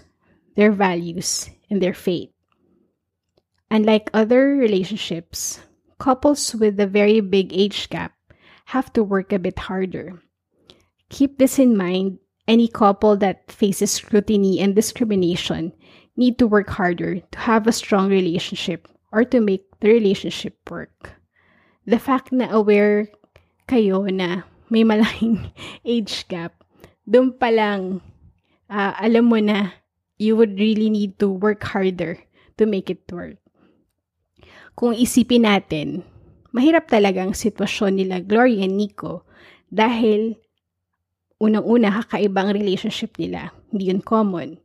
their 0.55 0.71
values, 0.71 1.51
and 1.69 1.83
their 1.83 1.93
faith. 1.93 2.31
Unlike 3.71 4.09
other 4.15 4.55
relationships, 4.55 5.61
couples 5.99 6.55
with 6.55 6.79
a 6.79 6.87
very 6.87 7.21
big 7.21 7.53
age 7.53 7.91
gap 7.91 8.15
have 8.67 8.93
to 8.95 9.03
work 9.03 9.33
a 9.33 9.39
bit 9.39 9.59
harder. 9.59 10.23
Keep 11.11 11.39
this 11.39 11.59
in 11.59 11.77
mind. 11.77 12.19
Any 12.47 12.69
couple 12.69 13.17
that 13.19 13.51
faces 13.53 13.91
scrutiny 13.91 14.61
and 14.61 14.75
discrimination 14.75 15.73
need 16.17 16.39
to 16.39 16.47
work 16.47 16.71
harder 16.71 17.21
to 17.21 17.39
have 17.39 17.67
a 17.67 17.73
strong 17.73 18.11
relationship 18.11 18.89
or 19.11 19.27
to 19.27 19.43
make 19.43 19.67
the 19.83 19.91
relationship 19.91 20.57
work. 20.71 21.19
The 21.87 21.99
fact 21.99 22.31
na 22.31 22.51
aware 22.51 23.11
kayo 23.67 24.07
na 24.11 24.47
may 24.71 24.87
malaking 24.87 25.51
age 25.87 26.27
gap, 26.31 26.63
doon 27.07 27.35
pa 27.35 27.51
lang 27.51 28.03
uh, 28.71 28.95
alam 29.03 29.27
mo 29.27 29.39
na 29.43 29.75
you 30.21 30.39
would 30.39 30.55
really 30.57 30.89
need 30.89 31.19
to 31.19 31.27
work 31.27 31.67
harder 31.67 32.23
to 32.55 32.65
make 32.65 32.89
it 32.89 33.03
work. 33.11 33.41
Kung 34.79 34.95
isipin 34.95 35.45
natin, 35.45 36.07
mahirap 36.55 36.87
talaga 36.87 37.27
ang 37.27 37.35
sitwasyon 37.35 37.99
nila 37.99 38.23
Gloria 38.23 38.65
and 38.65 38.79
Nico 38.79 39.27
dahil 39.69 40.39
unang-una 41.41 42.05
kakaibang 42.05 42.53
relationship 42.53 43.17
nila. 43.17 43.51
Hindi 43.73 43.91
yun 43.91 44.03
common. 44.05 44.61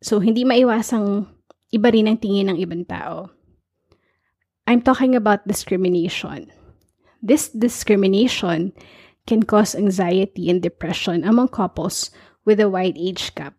So, 0.00 0.20
hindi 0.20 0.44
maiwasang 0.48 1.28
iba 1.72 1.88
rin 1.92 2.08
ang 2.08 2.18
tingin 2.20 2.52
ng 2.52 2.58
ibang 2.60 2.84
tao. 2.88 3.28
I'm 4.66 4.80
talking 4.80 5.14
about 5.14 5.46
discrimination. 5.46 6.48
This 7.20 7.48
discrimination 7.52 8.72
can 9.26 9.44
cause 9.44 9.74
anxiety 9.74 10.48
and 10.48 10.60
depression 10.60 11.24
among 11.24 11.48
couples 11.48 12.10
with 12.44 12.60
a 12.60 12.68
wide 12.68 12.96
age 12.96 13.34
gap. 13.34 13.56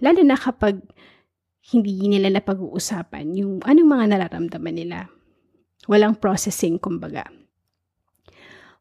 Lalo 0.00 0.20
na 0.24 0.36
kapag 0.36 0.80
hindi 1.72 2.08
nila 2.08 2.28
napag-uusapan 2.32 3.38
yung 3.38 3.62
anong 3.64 3.88
mga 3.88 4.04
nararamdaman 4.12 4.76
nila. 4.76 5.08
Walang 5.88 6.20
processing, 6.20 6.78
kumbaga. 6.78 7.24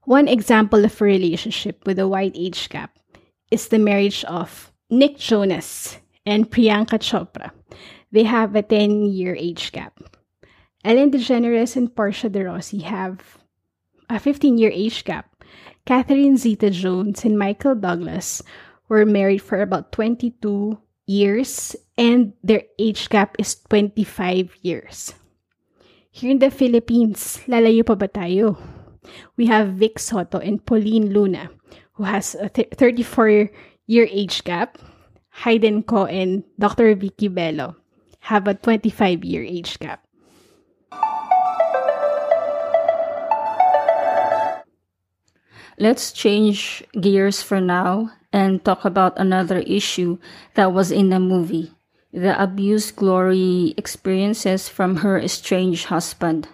One 0.10 0.28
example 0.28 0.84
of 0.84 0.98
a 0.98 1.06
relationship 1.06 1.86
with 1.86 2.00
a 2.00 2.08
wide 2.08 2.34
age 2.36 2.70
gap 2.70 2.98
is 3.52 3.70
the 3.70 3.80
marriage 3.80 4.26
of 4.26 4.74
Nick 4.90 5.18
Jonas 5.18 5.98
and 6.26 6.50
Priyanka 6.50 6.98
Chopra. 7.00 7.52
They 8.12 8.24
have 8.24 8.56
a 8.56 8.64
10-year 8.64 9.38
age 9.38 9.72
gap. 9.72 9.94
Ellen 10.84 11.12
DeGeneres 11.12 11.76
and 11.76 11.94
Portia 11.96 12.30
de 12.30 12.44
Rossi 12.44 12.80
have 12.80 13.38
a 14.10 14.16
15-year 14.16 14.72
age 14.74 15.04
gap. 15.06 15.30
Catherine 15.86 16.38
Zeta-Jones 16.38 17.24
and 17.26 17.38
Michael 17.38 17.76
Douglas 17.76 18.42
were 18.90 19.06
married 19.06 19.42
for 19.42 19.62
about 19.62 19.92
22 19.92 20.78
years 21.06 21.76
and 21.98 22.34
their 22.44 22.64
age 22.80 23.10
gap 23.10 23.36
is 23.38 23.56
25 23.70 24.58
years. 24.62 25.14
Here 26.10 26.32
in 26.32 26.40
the 26.40 26.52
Philippines, 26.52 27.40
lalayo 27.48 27.86
pa 27.86 27.96
ba 27.96 28.08
tayo? 28.08 28.58
We 29.38 29.48
have 29.48 29.80
Vic 29.80 29.98
Sotto 29.98 30.40
and 30.42 30.66
Pauleen 30.66 31.14
Luna, 31.14 31.50
who 31.94 32.04
has 32.04 32.36
a 32.36 32.50
34-year 32.50 34.08
age 34.10 34.44
gap. 34.44 34.78
Hayden 35.46 35.84
Kho 35.84 36.12
and 36.12 36.44
Dr. 36.60 36.94
Vicki 36.96 37.30
Belo 37.30 37.76
have 38.28 38.48
a 38.48 38.54
25-year 38.54 39.44
age 39.44 39.80
gap. 39.80 40.04
Let's 45.82 46.12
change 46.14 46.86
gears 46.94 47.42
for 47.42 47.60
now 47.60 48.12
and 48.32 48.64
talk 48.64 48.86
about 48.86 49.18
another 49.18 49.66
issue 49.66 50.20
that 50.54 50.74
was 50.74 50.92
in 50.92 51.10
the 51.10 51.20
movie 51.20 51.74
the 52.14 52.38
abuse 52.38 52.92
Glory 52.92 53.74
experiences 53.78 54.70
from 54.70 54.98
her 54.98 55.18
estranged 55.18 55.86
husband. 55.86 56.48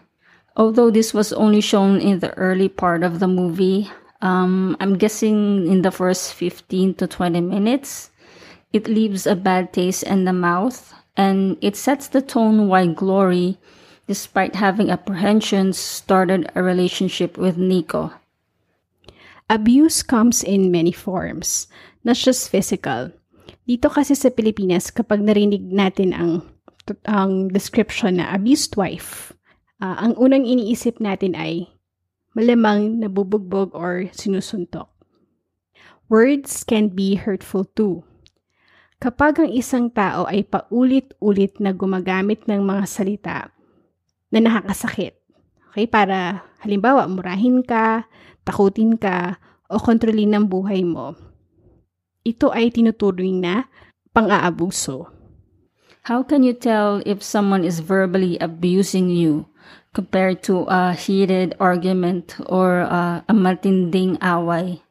Although 0.55 0.91
this 0.91 1.13
was 1.13 1.33
only 1.33 1.59
shown 1.59 1.99
in 1.99 2.19
the 2.19 2.31
early 2.37 2.69
part 2.69 3.03
of 3.03 3.19
the 3.19 3.27
movie, 3.27 3.91
um, 4.21 4.77
I'm 4.79 4.97
guessing 4.97 5.67
in 5.67 5.81
the 5.81 5.91
first 5.91 6.33
15 6.33 6.93
to 6.95 7.07
20 7.07 7.41
minutes, 7.41 8.11
it 8.71 8.87
leaves 8.87 9.27
a 9.27 9.35
bad 9.35 9.73
taste 9.73 10.03
in 10.03 10.23
the 10.23 10.31
mouth 10.31 10.93
and 11.17 11.57
it 11.59 11.75
sets 11.75 12.07
the 12.07 12.21
tone 12.21 12.69
why 12.69 12.87
Glory, 12.87 13.57
despite 14.07 14.55
having 14.55 14.89
apprehensions, 14.89 15.77
started 15.77 16.49
a 16.55 16.63
relationship 16.63 17.37
with 17.37 17.57
Nico. 17.57 18.13
Abuse 19.47 20.03
comes 20.03 20.43
in 20.43 20.75
many 20.75 20.91
forms, 20.91 21.71
not 22.03 22.19
just 22.19 22.51
physical. 22.51 23.15
Dito 23.63 23.87
kasi 23.87 24.11
sa 24.11 24.27
Pilipinas, 24.27 24.91
kapag 24.91 25.23
narinig 25.23 25.71
natin 25.71 26.11
ang, 26.11 26.43
ang 27.07 27.47
description 27.47 28.19
na 28.19 28.27
abused 28.35 28.75
wife, 28.75 29.31
uh, 29.79 29.95
ang 30.03 30.19
unang 30.19 30.43
iniisip 30.43 30.99
natin 30.99 31.31
ay 31.35 31.71
malamang 32.35 32.99
nabubugbog 32.99 33.71
or 33.71 34.11
sinusuntok. 34.11 34.91
Words 36.11 36.67
can 36.67 36.91
be 36.91 37.15
hurtful 37.15 37.67
too. 37.71 38.03
Kapag 38.99 39.39
ang 39.43 39.51
isang 39.51 39.87
tao 39.93 40.27
ay 40.27 40.43
paulit-ulit 40.43 41.59
na 41.63 41.71
gumagamit 41.71 42.43
ng 42.51 42.63
mga 42.63 42.83
salita 42.83 43.37
na 44.31 44.39
nakakasakit, 44.43 45.15
okay, 45.71 45.85
para 45.85 46.43
halimbawa 46.63 47.05
murahin 47.05 47.61
ka, 47.61 48.09
takutin 48.47 48.95
ka, 48.95 49.35
o 49.67 49.75
kontrolin 49.83 50.31
ng 50.31 50.45
buhay 50.47 50.87
mo, 50.87 51.11
ito 52.23 52.51
ay 52.55 52.71
tinuturing 52.71 53.43
na 53.43 53.67
pang-aabuso. 54.15 55.11
How 56.07 56.23
can 56.23 56.43
you 56.47 56.55
tell 56.55 57.03
if 57.03 57.19
someone 57.19 57.67
is 57.67 57.83
verbally 57.83 58.39
abusing 58.39 59.11
you 59.11 59.51
compared 59.91 60.39
to 60.47 60.63
a 60.71 60.95
heated 60.95 61.51
argument 61.59 62.39
or 62.47 62.87
uh, 62.87 63.27
a 63.27 63.35
matinding 63.35 64.15
away? 64.23 64.87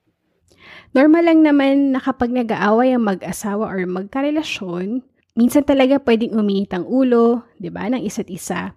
Normal 0.96 1.28
lang 1.28 1.40
naman 1.44 1.92
na 1.92 2.00
kapag 2.00 2.32
nag-aaway 2.32 2.96
ang 2.96 3.04
mag-asawa 3.04 3.68
or 3.68 3.84
magkarelasyon, 3.84 5.04
minsan 5.36 5.64
talaga 5.64 6.00
pwedeng 6.00 6.36
uminit 6.36 6.72
ang 6.72 6.88
ulo, 6.88 7.44
di 7.60 7.68
ba, 7.68 7.84
ng 7.88 8.00
isa't 8.00 8.32
isa. 8.32 8.72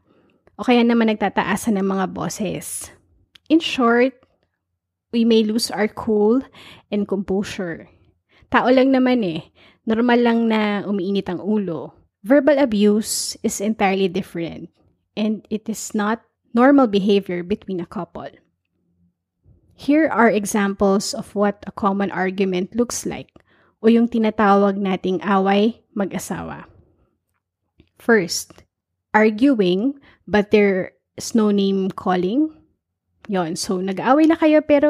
O 0.60 0.68
kaya 0.68 0.84
naman 0.84 1.08
nagtataasan 1.08 1.80
ng 1.80 1.88
mga 1.88 2.12
boses. 2.12 2.92
In 3.48 3.64
short, 3.64 4.19
we 5.12 5.26
may 5.26 5.44
lose 5.44 5.72
our 5.72 5.88
cool 5.88 6.42
and 6.92 7.08
composure. 7.08 7.90
Tao 8.50 8.70
lang 8.70 8.94
naman 8.94 9.22
eh. 9.26 9.42
Normal 9.86 10.20
lang 10.22 10.40
na 10.50 10.86
umiinit 10.86 11.30
ang 11.30 11.42
ulo. 11.42 11.94
Verbal 12.22 12.60
abuse 12.60 13.38
is 13.42 13.62
entirely 13.62 14.10
different 14.12 14.70
and 15.16 15.48
it 15.50 15.70
is 15.70 15.96
not 15.96 16.22
normal 16.54 16.88
behavior 16.88 17.44
between 17.44 17.80
a 17.80 17.90
couple. 17.90 18.30
Here 19.80 20.12
are 20.12 20.28
examples 20.28 21.16
of 21.16 21.32
what 21.34 21.64
a 21.64 21.72
common 21.72 22.12
argument 22.12 22.76
looks 22.76 23.08
like 23.08 23.32
o 23.80 23.88
yung 23.88 24.12
tinatawag 24.12 24.76
nating 24.76 25.24
away 25.24 25.80
mag-asawa. 25.96 26.68
First, 27.96 28.68
arguing 29.16 29.96
but 30.28 30.52
there's 30.52 31.32
no 31.32 31.52
name 31.52 31.90
calling. 31.96 32.52
Yon, 33.30 33.54
so 33.54 33.78
nag-aaway 33.78 34.26
na 34.26 34.34
kayo 34.34 34.66
pero 34.66 34.90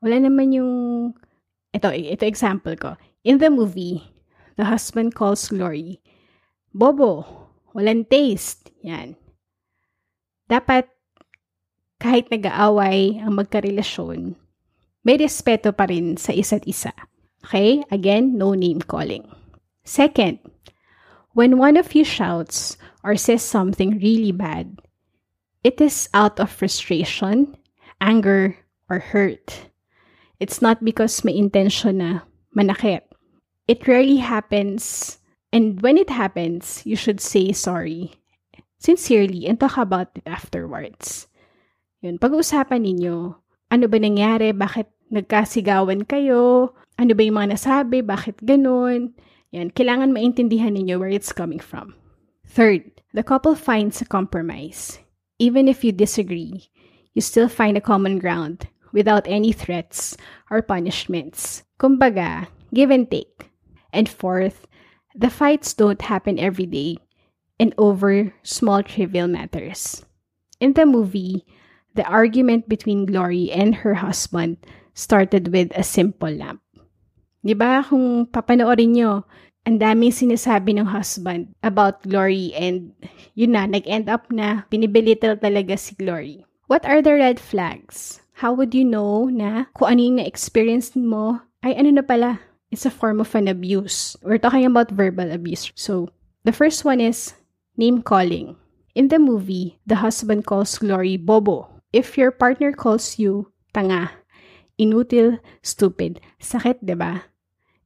wala 0.00 0.16
naman 0.16 0.56
yung 0.56 0.72
ito 1.76 1.92
ito 1.92 2.24
example 2.24 2.72
ko. 2.80 2.96
In 3.20 3.36
the 3.36 3.52
movie, 3.52 4.00
the 4.56 4.64
husband 4.64 5.12
calls 5.12 5.52
Glory, 5.52 6.00
Bobo, 6.72 7.28
walang 7.76 8.08
taste. 8.08 8.72
Yan. 8.80 9.14
Dapat 10.48 10.88
kahit 12.00 12.32
nag-aaway 12.32 13.20
ang 13.20 13.36
magkarelasyon, 13.36 14.36
may 15.04 15.16
respeto 15.20 15.72
pa 15.72 15.84
rin 15.84 16.16
sa 16.16 16.32
isa't 16.32 16.64
isa. 16.64 16.96
Okay? 17.44 17.84
Again, 17.92 18.40
no 18.40 18.56
name 18.56 18.80
calling. 18.80 19.28
Second, 19.84 20.40
when 21.36 21.60
one 21.60 21.76
of 21.76 21.92
you 21.92 22.08
shouts 22.08 22.80
or 23.04 23.20
says 23.20 23.44
something 23.44 24.00
really 24.00 24.32
bad, 24.32 24.80
it 25.64 25.80
is 25.80 26.08
out 26.14 26.38
of 26.38 26.52
frustration, 26.52 27.56
anger, 28.00 28.56
or 28.88 29.00
hurt. 29.00 29.72
It's 30.38 30.62
not 30.62 30.84
because 30.84 31.24
may 31.24 31.34
intention 31.34 31.98
na 31.98 32.20
manakit. 32.54 33.02
It 33.66 33.88
rarely 33.88 34.20
happens, 34.20 35.16
and 35.50 35.80
when 35.80 35.96
it 35.96 36.10
happens, 36.10 36.84
you 36.84 36.94
should 36.94 37.18
say 37.18 37.50
sorry 37.50 38.14
sincerely 38.84 39.48
and 39.48 39.56
talk 39.56 39.80
about 39.80 40.12
it 40.12 40.28
afterwards. 40.28 41.24
Yun, 42.04 42.20
pag-uusapan 42.20 42.84
ninyo, 42.84 43.32
ano 43.72 43.84
ba 43.88 43.96
nangyari, 43.96 44.52
bakit 44.52 44.92
nagkasigawan 45.08 46.04
kayo, 46.04 46.76
ano 47.00 47.12
ba 47.16 47.22
yung 47.24 47.40
mga 47.40 47.56
nasabi, 47.56 48.04
bakit 48.04 48.36
ganun. 48.44 49.16
Yan, 49.56 49.72
kailangan 49.72 50.12
maintindihan 50.12 50.76
ninyo 50.76 51.00
where 51.00 51.08
it's 51.08 51.32
coming 51.32 51.62
from. 51.62 51.96
Third, 52.44 52.84
the 53.16 53.24
couple 53.24 53.56
finds 53.56 54.04
a 54.04 54.06
compromise. 54.06 55.00
Even 55.38 55.68
if 55.68 55.82
you 55.82 55.92
disagree, 55.92 56.70
you 57.12 57.22
still 57.22 57.48
find 57.48 57.76
a 57.76 57.84
common 57.84 58.18
ground 58.18 58.68
without 58.92 59.26
any 59.26 59.52
threats 59.52 60.16
or 60.50 60.62
punishments. 60.62 61.64
Kumbaga, 61.78 62.48
give 62.72 62.90
and 62.90 63.10
take. 63.10 63.50
And 63.92 64.08
fourth, 64.08 64.66
the 65.14 65.30
fights 65.30 65.74
don't 65.74 66.02
happen 66.02 66.38
every 66.38 66.66
day 66.66 66.98
and 67.58 67.74
over 67.78 68.34
small 68.42 68.82
trivial 68.82 69.28
matters. 69.28 70.04
In 70.60 70.74
the 70.74 70.86
movie, 70.86 71.46
the 71.94 72.06
argument 72.06 72.68
between 72.68 73.06
Glory 73.06 73.50
and 73.50 73.86
her 73.86 73.94
husband 73.94 74.58
started 74.94 75.52
with 75.52 75.70
a 75.74 75.82
simple 75.82 76.30
lamp. 76.30 76.62
Di 77.44 77.54
ba 77.54 77.84
kung 77.86 78.26
papanoorin 78.26 78.96
nyo, 78.96 79.26
ang 79.64 79.80
daming 79.80 80.12
sinasabi 80.12 80.76
ng 80.76 80.84
husband 80.84 81.48
about 81.64 82.04
Glory 82.04 82.52
and 82.52 82.92
yun 83.32 83.56
na, 83.56 83.64
nag-end 83.64 84.12
up 84.12 84.28
na 84.28 84.68
binibelittle 84.68 85.40
talaga 85.40 85.76
si 85.80 85.96
Glory. 85.96 86.44
What 86.68 86.84
are 86.84 87.00
the 87.00 87.16
red 87.16 87.40
flags? 87.40 88.20
How 88.40 88.52
would 88.52 88.76
you 88.76 88.84
know 88.84 89.28
na 89.32 89.68
kung 89.76 89.96
ano 89.96 90.00
yung 90.04 90.16
na-experience 90.20 90.92
mo 90.96 91.40
ay 91.64 91.76
ano 91.80 91.96
na 91.96 92.04
pala, 92.04 92.40
it's 92.68 92.84
a 92.84 92.92
form 92.92 93.20
of 93.24 93.32
an 93.32 93.48
abuse. 93.48 94.16
We're 94.20 94.42
talking 94.42 94.68
about 94.68 94.92
verbal 94.92 95.32
abuse. 95.32 95.72
So, 95.76 96.12
the 96.44 96.52
first 96.52 96.84
one 96.84 97.00
is 97.00 97.32
name 97.80 98.04
calling. 98.04 98.56
In 98.94 99.08
the 99.08 99.18
movie, 99.18 99.80
the 99.88 100.04
husband 100.04 100.46
calls 100.46 100.78
Glory 100.78 101.16
Bobo. 101.16 101.80
If 101.90 102.18
your 102.18 102.30
partner 102.30 102.72
calls 102.74 103.18
you 103.18 103.50
tanga, 103.72 104.12
inutil, 104.78 105.40
stupid, 105.62 106.20
sakit, 106.38 106.84
ba? 106.98 107.26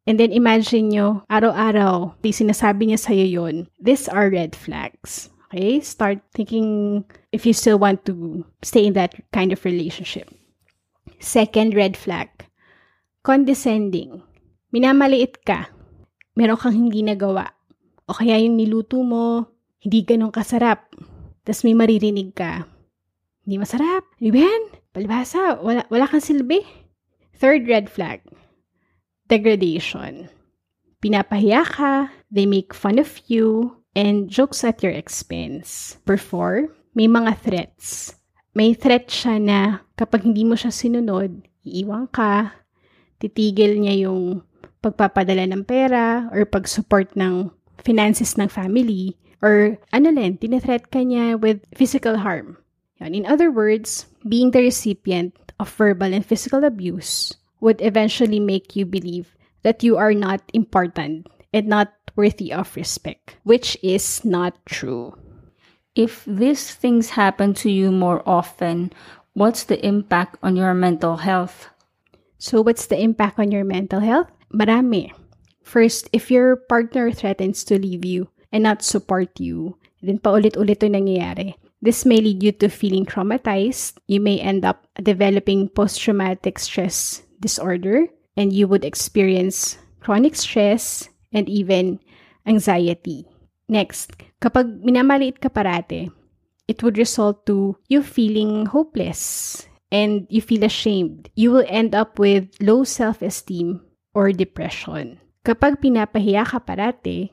And 0.09 0.17
then 0.17 0.33
imagine 0.33 0.89
nyo, 0.89 1.29
araw-araw, 1.29 2.17
di 2.25 2.33
sinasabi 2.33 2.89
niya 2.89 2.97
sa'yo 2.97 3.29
yun. 3.29 3.69
These 3.77 4.09
are 4.09 4.33
red 4.33 4.57
flags. 4.57 5.29
Okay? 5.53 5.85
Start 5.85 6.25
thinking 6.33 7.05
if 7.29 7.45
you 7.45 7.53
still 7.53 7.77
want 7.77 8.09
to 8.09 8.41
stay 8.65 8.89
in 8.89 8.97
that 8.97 9.13
kind 9.37 9.53
of 9.53 9.61
relationship. 9.69 10.33
Second 11.21 11.77
red 11.77 11.93
flag, 11.93 12.33
condescending. 13.21 14.25
Minamaliit 14.73 15.45
ka. 15.45 15.69
Meron 16.41 16.57
kang 16.57 16.73
hindi 16.73 17.05
nagawa. 17.05 17.53
O 18.09 18.17
kaya 18.17 18.41
yung 18.41 18.57
niluto 18.57 19.05
mo, 19.05 19.45
hindi 19.85 20.09
ganun 20.09 20.33
kasarap. 20.33 20.89
Tapos 21.45 21.69
may 21.69 21.77
maririnig 21.77 22.33
ka. 22.33 22.65
Hindi 23.45 23.61
masarap. 23.61 24.09
Riben, 24.25 24.73
palibasa, 24.97 25.61
wala, 25.61 25.85
wala 25.93 26.09
kang 26.09 26.25
silbi. 26.25 26.65
Third 27.37 27.69
red 27.69 27.93
flag, 27.93 28.25
degradation. 29.29 30.33
Pinapahiya 30.99 31.63
ka, 31.63 32.11
they 32.33 32.49
make 32.49 32.75
fun 32.75 32.99
of 32.99 33.13
you, 33.31 33.77
and 33.95 34.27
jokes 34.27 34.65
at 34.65 34.83
your 34.83 34.93
expense. 34.93 35.97
Four, 36.05 36.75
may 36.97 37.07
mga 37.07 37.39
threats. 37.39 38.17
May 38.57 38.75
threat 38.75 39.07
siya 39.07 39.39
na 39.39 39.87
kapag 39.95 40.27
hindi 40.27 40.43
mo 40.43 40.59
siya 40.59 40.75
sinunod, 40.75 41.47
iiwan 41.63 42.11
ka, 42.11 42.51
titigil 43.23 43.79
niya 43.79 44.11
yung 44.11 44.43
pagpapadala 44.83 45.47
ng 45.47 45.63
pera 45.63 46.27
or 46.35 46.43
pag-support 46.43 47.15
ng 47.15 47.51
finances 47.87 48.35
ng 48.35 48.51
family 48.51 49.15
or 49.39 49.79
ano 49.95 50.11
len, 50.11 50.35
tinethreat 50.35 50.91
ka 50.91 50.99
niya 51.03 51.39
with 51.39 51.63
physical 51.75 52.19
harm. 52.19 52.59
In 52.99 53.23
other 53.23 53.55
words, 53.55 54.11
being 54.27 54.51
the 54.51 54.59
recipient 54.59 55.35
of 55.63 55.71
verbal 55.71 56.11
and 56.11 56.27
physical 56.27 56.67
abuse 56.67 57.39
would 57.61 57.81
eventually 57.81 58.41
make 58.41 58.77
you 58.77 58.87
believe 58.87 59.35
that 59.63 59.83
you 59.83 59.97
are 59.97 60.15
not 60.15 60.43
important 60.55 61.27
and 61.53 61.67
not 61.67 61.93
worthy 62.17 62.53
of 62.53 62.75
respect, 62.77 63.37
which 63.45 63.77
is 63.83 64.25
not 64.25 64.59
true. 64.67 65.15
If 65.95 66.25
these 66.27 66.75
things 66.75 67.11
happen 67.19 67.55
to 67.63 67.71
you 67.71 67.91
more 67.91 68.23
often, 68.27 68.93
what's 69.35 69.65
the 69.65 69.79
impact 69.85 70.37
on 70.43 70.57
your 70.57 70.75
mental 70.75 71.19
health? 71.19 71.71
So, 72.39 72.63
what's 72.63 72.87
the 72.87 73.01
impact 73.01 73.39
on 73.39 73.51
your 73.51 73.65
mental 73.65 74.01
health? 74.01 74.31
Marami. 74.55 75.11
First, 75.63 76.09
if 76.13 76.31
your 76.31 76.57
partner 76.57 77.11
threatens 77.11 77.65
to 77.65 77.79
leave 77.79 78.05
you 78.05 78.31
and 78.53 78.63
not 78.63 78.83
support 78.83 79.39
you, 79.39 79.77
then 80.01 80.19
paulit-ulit 80.19 80.79
ito 80.79 80.87
nangyayari. 80.87 81.59
This 81.83 82.07
may 82.07 82.19
lead 82.23 82.43
you 82.43 82.53
to 82.63 82.71
feeling 82.71 83.07
traumatized. 83.07 83.99
You 84.07 84.23
may 84.23 84.39
end 84.39 84.65
up 84.65 84.87
developing 84.99 85.69
post-traumatic 85.69 86.59
stress 86.59 87.28
disorder 87.41 88.07
and 88.37 88.53
you 88.53 88.69
would 88.69 88.85
experience 88.85 89.79
chronic 90.01 90.35
stress 90.37 91.09
and 91.33 91.49
even 91.49 92.01
anxiety. 92.47 93.27
Next, 93.69 94.17
kapag 94.41 94.81
minamaliit 94.81 95.43
ka 95.43 95.53
parate, 95.53 96.09
it 96.69 96.81
would 96.83 96.97
result 96.97 97.45
to 97.45 97.77
you 97.89 98.01
feeling 98.01 98.67
hopeless 98.67 99.65
and 99.93 100.25
you 100.29 100.41
feel 100.41 100.65
ashamed. 100.65 101.29
You 101.37 101.53
will 101.53 101.69
end 101.69 101.95
up 101.95 102.19
with 102.19 102.49
low 102.61 102.85
self-esteem 102.85 103.81
or 104.15 104.33
depression. 104.33 105.21
Kapag 105.45 105.81
pinapahiya 105.85 106.49
ka 106.49 106.61
parate, 106.61 107.33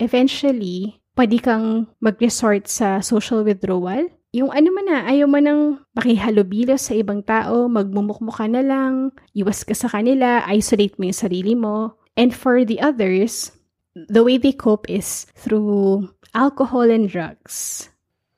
eventually, 0.00 1.00
pwede 1.16 1.40
kang 1.40 1.88
mag-resort 2.00 2.68
sa 2.68 3.00
social 3.00 3.44
withdrawal 3.44 4.08
yung 4.30 4.54
ano 4.54 4.68
man 4.70 4.86
na, 4.86 4.98
ayaw 5.10 5.26
mo 5.26 5.38
nang 5.42 5.82
makihalubilo 5.98 6.78
sa 6.78 6.94
ibang 6.94 7.26
tao, 7.26 7.66
magmumukmo 7.66 8.30
ka 8.30 8.46
na 8.46 8.62
lang, 8.62 9.10
iwas 9.34 9.66
ka 9.66 9.74
sa 9.74 9.90
kanila, 9.90 10.46
isolate 10.46 10.94
mo 10.98 11.10
yung 11.10 11.18
sarili 11.18 11.54
mo. 11.58 11.98
And 12.14 12.30
for 12.30 12.62
the 12.62 12.78
others, 12.78 13.50
the 13.94 14.22
way 14.22 14.38
they 14.38 14.54
cope 14.54 14.86
is 14.86 15.26
through 15.34 16.06
alcohol 16.34 16.86
and 16.90 17.10
drugs. 17.10 17.88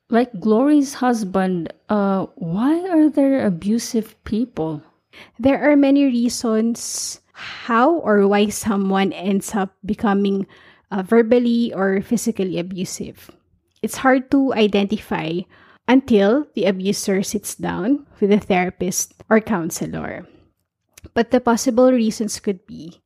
Like 0.08 0.32
Glory's 0.40 0.96
husband, 1.00 1.72
uh, 1.88 2.28
why 2.36 2.80
are 2.88 3.08
there 3.08 3.44
abusive 3.44 4.16
people? 4.24 4.80
There 5.36 5.60
are 5.60 5.76
many 5.76 6.04
reasons 6.04 7.20
how 7.32 8.00
or 8.00 8.28
why 8.28 8.48
someone 8.48 9.12
ends 9.12 9.52
up 9.52 9.76
becoming 9.84 10.46
uh, 10.90 11.02
verbally 11.02 11.72
or 11.72 12.00
physically 12.00 12.58
abusive. 12.58 13.30
It's 13.80 13.96
hard 13.96 14.30
to 14.30 14.52
identify 14.52 15.44
until 15.88 16.46
the 16.54 16.64
abuser 16.64 17.22
sits 17.22 17.54
down 17.54 18.06
with 18.20 18.32
a 18.32 18.38
therapist 18.38 19.14
or 19.28 19.40
counselor. 19.40 20.26
But 21.14 21.30
the 21.30 21.40
possible 21.40 21.92
reasons 21.92 22.40
could 22.40 22.66
be 22.66 23.02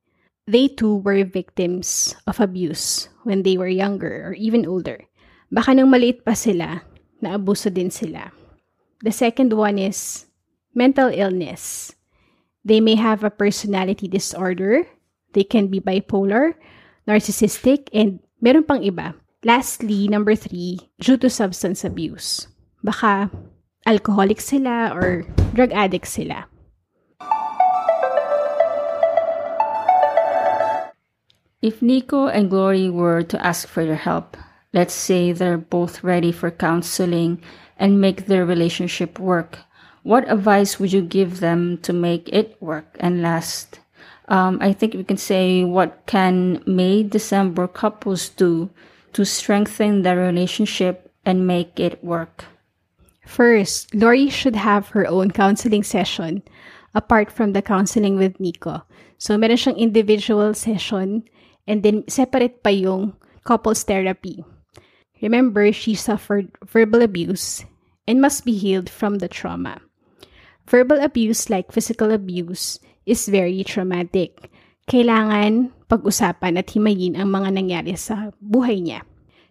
they 0.47 0.71
too 0.71 1.03
were 1.03 1.27
victims 1.27 2.15
of 2.25 2.39
abuse 2.39 3.09
when 3.27 3.43
they 3.43 3.59
were 3.59 3.67
younger 3.67 4.31
or 4.31 4.33
even 4.33 4.65
older. 4.65 5.03
Baka 5.51 5.75
nang 5.75 5.91
maliit 5.91 6.23
pa 6.23 6.33
sila, 6.33 6.87
naabuso 7.19 7.67
din 7.67 7.91
sila. 7.91 8.31
The 9.03 9.11
second 9.11 9.51
one 9.51 9.77
is 9.77 10.25
mental 10.71 11.11
illness. 11.11 11.91
They 12.63 12.79
may 12.79 12.95
have 12.95 13.23
a 13.23 13.31
personality 13.31 14.07
disorder. 14.07 14.87
They 15.35 15.43
can 15.43 15.67
be 15.67 15.83
bipolar, 15.83 16.55
narcissistic, 17.07 17.91
and 17.91 18.23
meron 18.39 18.63
pang 18.63 18.83
iba. 18.83 19.19
Lastly, 19.43 20.07
number 20.07 20.35
three, 20.35 20.79
due 20.99 21.19
to 21.19 21.29
substance 21.29 21.83
abuse. 21.83 22.47
Baka 22.87 23.27
alcoholic 23.83 24.39
sila 24.39 24.95
or 24.95 25.27
drug 25.51 25.75
addict 25.75 26.07
sila. 26.07 26.47
If 31.59 31.81
Nico 31.83 32.31
and 32.31 32.49
Glory 32.49 32.87
were 32.87 33.23
to 33.27 33.45
ask 33.45 33.67
for 33.67 33.83
your 33.83 33.99
help, 33.99 34.37
let's 34.71 34.93
say 34.93 35.33
they're 35.33 35.59
both 35.59 36.01
ready 36.01 36.31
for 36.31 36.49
counseling 36.49 37.43
and 37.75 37.99
make 37.99 38.27
their 38.27 38.45
relationship 38.45 39.19
work, 39.19 39.59
what 40.03 40.23
advice 40.31 40.79
would 40.79 40.93
you 40.93 41.01
give 41.01 41.41
them 41.41 41.79
to 41.83 41.91
make 41.91 42.29
it 42.31 42.55
work 42.61 42.95
and 43.01 43.21
last? 43.21 43.83
Um, 44.29 44.59
I 44.61 44.71
think 44.71 44.93
we 44.93 45.03
can 45.03 45.19
say 45.19 45.65
what 45.65 46.07
can 46.07 46.63
May 46.65 47.03
December 47.03 47.67
couples 47.67 48.29
do 48.29 48.69
to 49.11 49.25
strengthen 49.25 50.03
their 50.03 50.15
relationship 50.15 51.11
and 51.25 51.45
make 51.45 51.81
it 51.81 52.01
work? 52.01 52.45
First, 53.27 53.91
Lori 53.91 54.31
should 54.31 54.55
have 54.55 54.95
her 54.95 55.03
own 55.03 55.35
counseling 55.35 55.83
session 55.83 56.47
apart 56.95 57.27
from 57.27 57.51
the 57.51 57.61
counseling 57.61 58.15
with 58.15 58.39
Nico. 58.39 58.87
So, 59.19 59.35
meron 59.35 59.59
siyang 59.59 59.75
individual 59.75 60.55
session 60.55 61.27
and 61.67 61.83
then 61.83 62.07
separate 62.07 62.63
pa 62.63 62.71
yung 62.71 63.19
couples 63.43 63.83
therapy. 63.83 64.47
Remember, 65.19 65.75
she 65.75 65.91
suffered 65.91 66.55
verbal 66.63 67.03
abuse 67.03 67.67
and 68.07 68.23
must 68.23 68.47
be 68.47 68.55
healed 68.55 68.87
from 68.87 69.19
the 69.19 69.27
trauma. 69.27 69.83
Verbal 70.63 71.03
abuse, 71.03 71.51
like 71.51 71.75
physical 71.75 72.15
abuse, 72.15 72.79
is 73.03 73.27
very 73.27 73.59
traumatic. 73.67 74.47
Kailangan 74.87 75.75
pag-usapan 75.91 76.55
at 76.55 76.71
himayin 76.71 77.19
ang 77.19 77.27
mga 77.35 77.59
nangyari 77.59 77.99
sa 77.99 78.31
buhay 78.39 78.79
niya. 78.79 79.03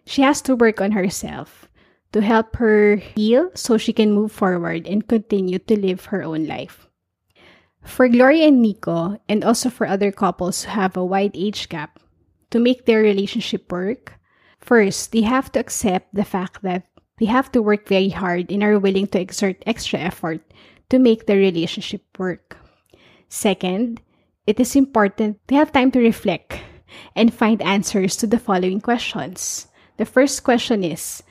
She 0.09 0.25
has 0.25 0.41
to 0.49 0.57
work 0.57 0.81
on 0.81 0.97
herself 0.97 1.69
to 2.11 2.21
help 2.21 2.55
her 2.57 2.95
heal 2.95 3.51
so 3.53 3.77
she 3.77 3.93
can 3.93 4.11
move 4.13 4.31
forward 4.31 4.87
and 4.87 5.07
continue 5.07 5.59
to 5.59 5.79
live 5.79 6.05
her 6.05 6.23
own 6.23 6.45
life. 6.45 6.87
For 7.83 8.07
Gloria 8.09 8.47
and 8.47 8.61
Nico, 8.61 9.17
and 9.29 9.43
also 9.43 9.69
for 9.69 9.87
other 9.87 10.11
couples 10.11 10.63
who 10.63 10.71
have 10.71 10.97
a 10.97 11.05
wide 11.05 11.35
age 11.35 11.69
gap, 11.69 11.99
to 12.51 12.59
make 12.59 12.85
their 12.85 13.01
relationship 13.01 13.71
work, 13.71 14.19
first, 14.59 15.11
they 15.11 15.21
have 15.21 15.51
to 15.53 15.59
accept 15.59 16.13
the 16.13 16.25
fact 16.25 16.61
that 16.63 16.87
they 17.17 17.25
have 17.25 17.51
to 17.51 17.61
work 17.61 17.87
very 17.87 18.09
hard 18.09 18.51
and 18.51 18.63
are 18.63 18.79
willing 18.79 19.07
to 19.07 19.19
exert 19.19 19.63
extra 19.65 19.99
effort 19.99 20.41
to 20.89 20.99
make 20.99 21.25
the 21.25 21.35
relationship 21.35 22.03
work. 22.19 22.57
Second, 23.29 24.01
it 24.45 24.59
is 24.59 24.75
important 24.75 25.39
to 25.47 25.55
have 25.55 25.71
time 25.71 25.91
to 25.91 25.99
reflect 25.99 26.59
and 27.15 27.33
find 27.33 27.61
answers 27.61 28.15
to 28.17 28.27
the 28.27 28.39
following 28.39 28.79
questions. 28.79 29.67
The 29.97 30.05
first 30.05 30.43
question 30.43 30.83
is 30.83 31.23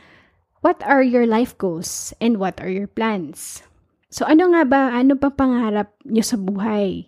What 0.66 0.82
are 0.82 0.98
your 0.98 1.30
life 1.30 1.54
goals 1.54 2.10
and 2.18 2.42
what 2.42 2.58
are 2.58 2.66
your 2.66 2.90
plans? 2.90 3.62
So 4.10 4.26
ano 4.26 4.50
nga 4.50 4.66
ba, 4.66 4.90
ano 4.90 5.14
pa 5.14 5.30
pangarap 5.30 5.94
nyo 6.02 6.26
sa 6.26 6.34
buhay? 6.34 7.06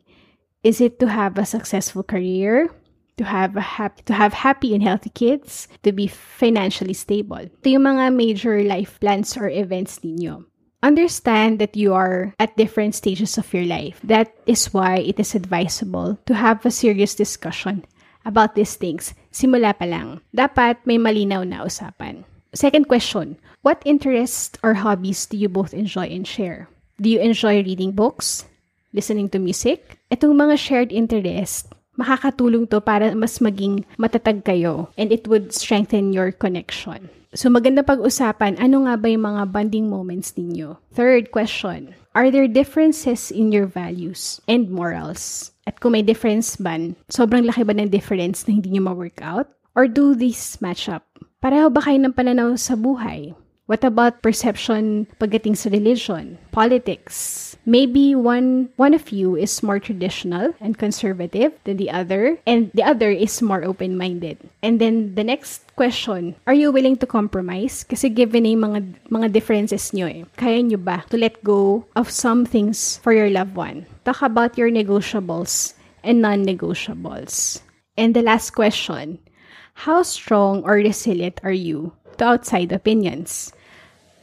Is 0.62 0.78
it 0.78 1.02
to 1.02 1.11
have 1.11 1.34
a 1.34 1.42
successful 1.42 2.06
career? 2.06 2.70
To 3.18 3.26
have 3.26 3.59
a 3.59 3.66
happy, 3.82 4.06
to 4.06 4.14
have 4.14 4.30
happy 4.30 4.78
and 4.78 4.82
healthy 4.86 5.11
kids? 5.11 5.66
To 5.82 5.90
be 5.90 6.06
financially 6.06 6.94
stable? 6.94 7.50
Ito 7.50 7.66
yung 7.66 7.82
mga 7.82 8.14
major 8.14 8.62
life 8.62 9.02
plans 9.02 9.34
or 9.34 9.50
events 9.50 10.06
ninyo. 10.06 10.46
Understand 10.86 11.59
that 11.59 11.74
you 11.74 11.98
are 11.98 12.38
at 12.38 12.54
different 12.54 12.94
stages 12.94 13.42
of 13.42 13.50
your 13.50 13.66
life. 13.66 13.98
That 14.06 14.38
is 14.46 14.70
why 14.70 15.02
it 15.02 15.18
is 15.18 15.34
advisable 15.34 16.14
to 16.30 16.38
have 16.38 16.62
a 16.62 16.70
serious 16.70 17.18
discussion 17.18 17.82
about 18.22 18.54
these 18.54 18.78
things. 18.78 19.18
Simula 19.34 19.74
pa 19.74 19.90
lang. 19.90 20.22
Dapat 20.30 20.86
may 20.86 21.02
malinaw 21.02 21.42
na 21.42 21.66
usapan. 21.66 22.22
Second 22.55 22.88
question, 22.88 23.36
what 23.61 23.82
interests 23.84 24.57
or 24.64 24.80
hobbies 24.80 25.26
do 25.26 25.36
you 25.36 25.49
both 25.49 25.74
enjoy 25.74 26.09
and 26.09 26.26
share? 26.26 26.68
Do 26.96 27.09
you 27.09 27.20
enjoy 27.20 27.61
reading 27.61 27.92
books? 27.92 28.49
Listening 28.96 29.28
to 29.30 29.38
music? 29.38 30.01
Itong 30.09 30.32
mga 30.32 30.57
shared 30.57 30.90
interest, 30.90 31.68
makakatulong 32.01 32.70
to 32.72 32.80
para 32.80 33.12
mas 33.12 33.36
maging 33.42 33.84
matatag 34.01 34.46
kayo 34.46 34.88
and 34.96 35.12
it 35.12 35.28
would 35.28 35.53
strengthen 35.53 36.16
your 36.16 36.32
connection. 36.32 37.11
So 37.36 37.53
maganda 37.53 37.84
pag-usapan, 37.84 38.57
ano 38.57 38.88
nga 38.88 38.96
ba 38.96 39.12
yung 39.12 39.28
mga 39.28 39.53
bonding 39.53 39.92
moments 39.92 40.32
ninyo? 40.32 40.80
Third 40.96 41.28
question, 41.28 41.92
are 42.16 42.32
there 42.32 42.49
differences 42.49 43.28
in 43.28 43.53
your 43.53 43.68
values 43.68 44.40
and 44.49 44.72
morals? 44.72 45.53
At 45.68 45.84
kung 45.84 45.92
may 45.92 46.01
difference 46.01 46.57
ban, 46.57 46.96
sobrang 47.12 47.44
laki 47.44 47.68
ba 47.68 47.76
ng 47.76 47.92
difference 47.92 48.49
na 48.49 48.57
hindi 48.57 48.72
nyo 48.72 48.88
ma-work 48.88 49.20
out? 49.20 49.53
Or 49.76 49.84
do 49.84 50.16
these 50.16 50.57
match 50.64 50.88
up? 50.88 51.05
Pareho 51.39 51.70
ba 51.70 51.78
kayo 51.78 52.03
ng 52.03 52.18
pananaw 52.18 52.59
sa 52.59 52.74
buhay? 52.74 53.30
What 53.70 53.86
about 53.86 54.26
perception 54.26 55.07
pagdating 55.22 55.55
sa 55.55 55.70
religion, 55.70 56.34
politics? 56.51 57.55
Maybe 57.62 58.18
one 58.18 58.74
one 58.74 58.91
of 58.91 59.14
you 59.14 59.39
is 59.39 59.62
more 59.62 59.78
traditional 59.78 60.51
and 60.59 60.74
conservative 60.74 61.55
than 61.62 61.78
the 61.78 61.95
other, 61.95 62.43
and 62.43 62.74
the 62.74 62.82
other 62.82 63.14
is 63.14 63.39
more 63.39 63.62
open-minded. 63.62 64.41
And 64.66 64.82
then 64.82 65.14
the 65.14 65.22
next 65.22 65.62
question, 65.78 66.34
are 66.51 66.59
you 66.59 66.74
willing 66.74 66.99
to 66.99 67.07
compromise? 67.07 67.86
Kasi 67.86 68.11
given 68.11 68.43
na 68.43 68.51
yung 68.59 68.64
mga, 68.66 68.80
mga 69.07 69.28
differences 69.30 69.95
nyo 69.95 70.11
eh, 70.11 70.26
kaya 70.34 70.59
nyo 70.59 70.80
ba 70.82 71.07
to 71.12 71.20
let 71.20 71.39
go 71.47 71.86
of 71.95 72.11
some 72.11 72.43
things 72.49 72.99
for 72.99 73.14
your 73.14 73.30
loved 73.30 73.55
one? 73.55 73.86
Talk 74.03 74.26
about 74.26 74.59
your 74.59 74.74
negotiables 74.74 75.78
and 76.03 76.18
non-negotiables. 76.18 77.62
And 77.95 78.11
the 78.11 78.26
last 78.26 78.59
question, 78.59 79.22
how 79.86 80.02
strong 80.02 80.66
or 80.66 80.82
resilient 80.82 81.38
are 81.46 81.54
you 81.54 81.94
to 82.18 82.26
outside 82.26 82.74
opinions? 82.74 83.54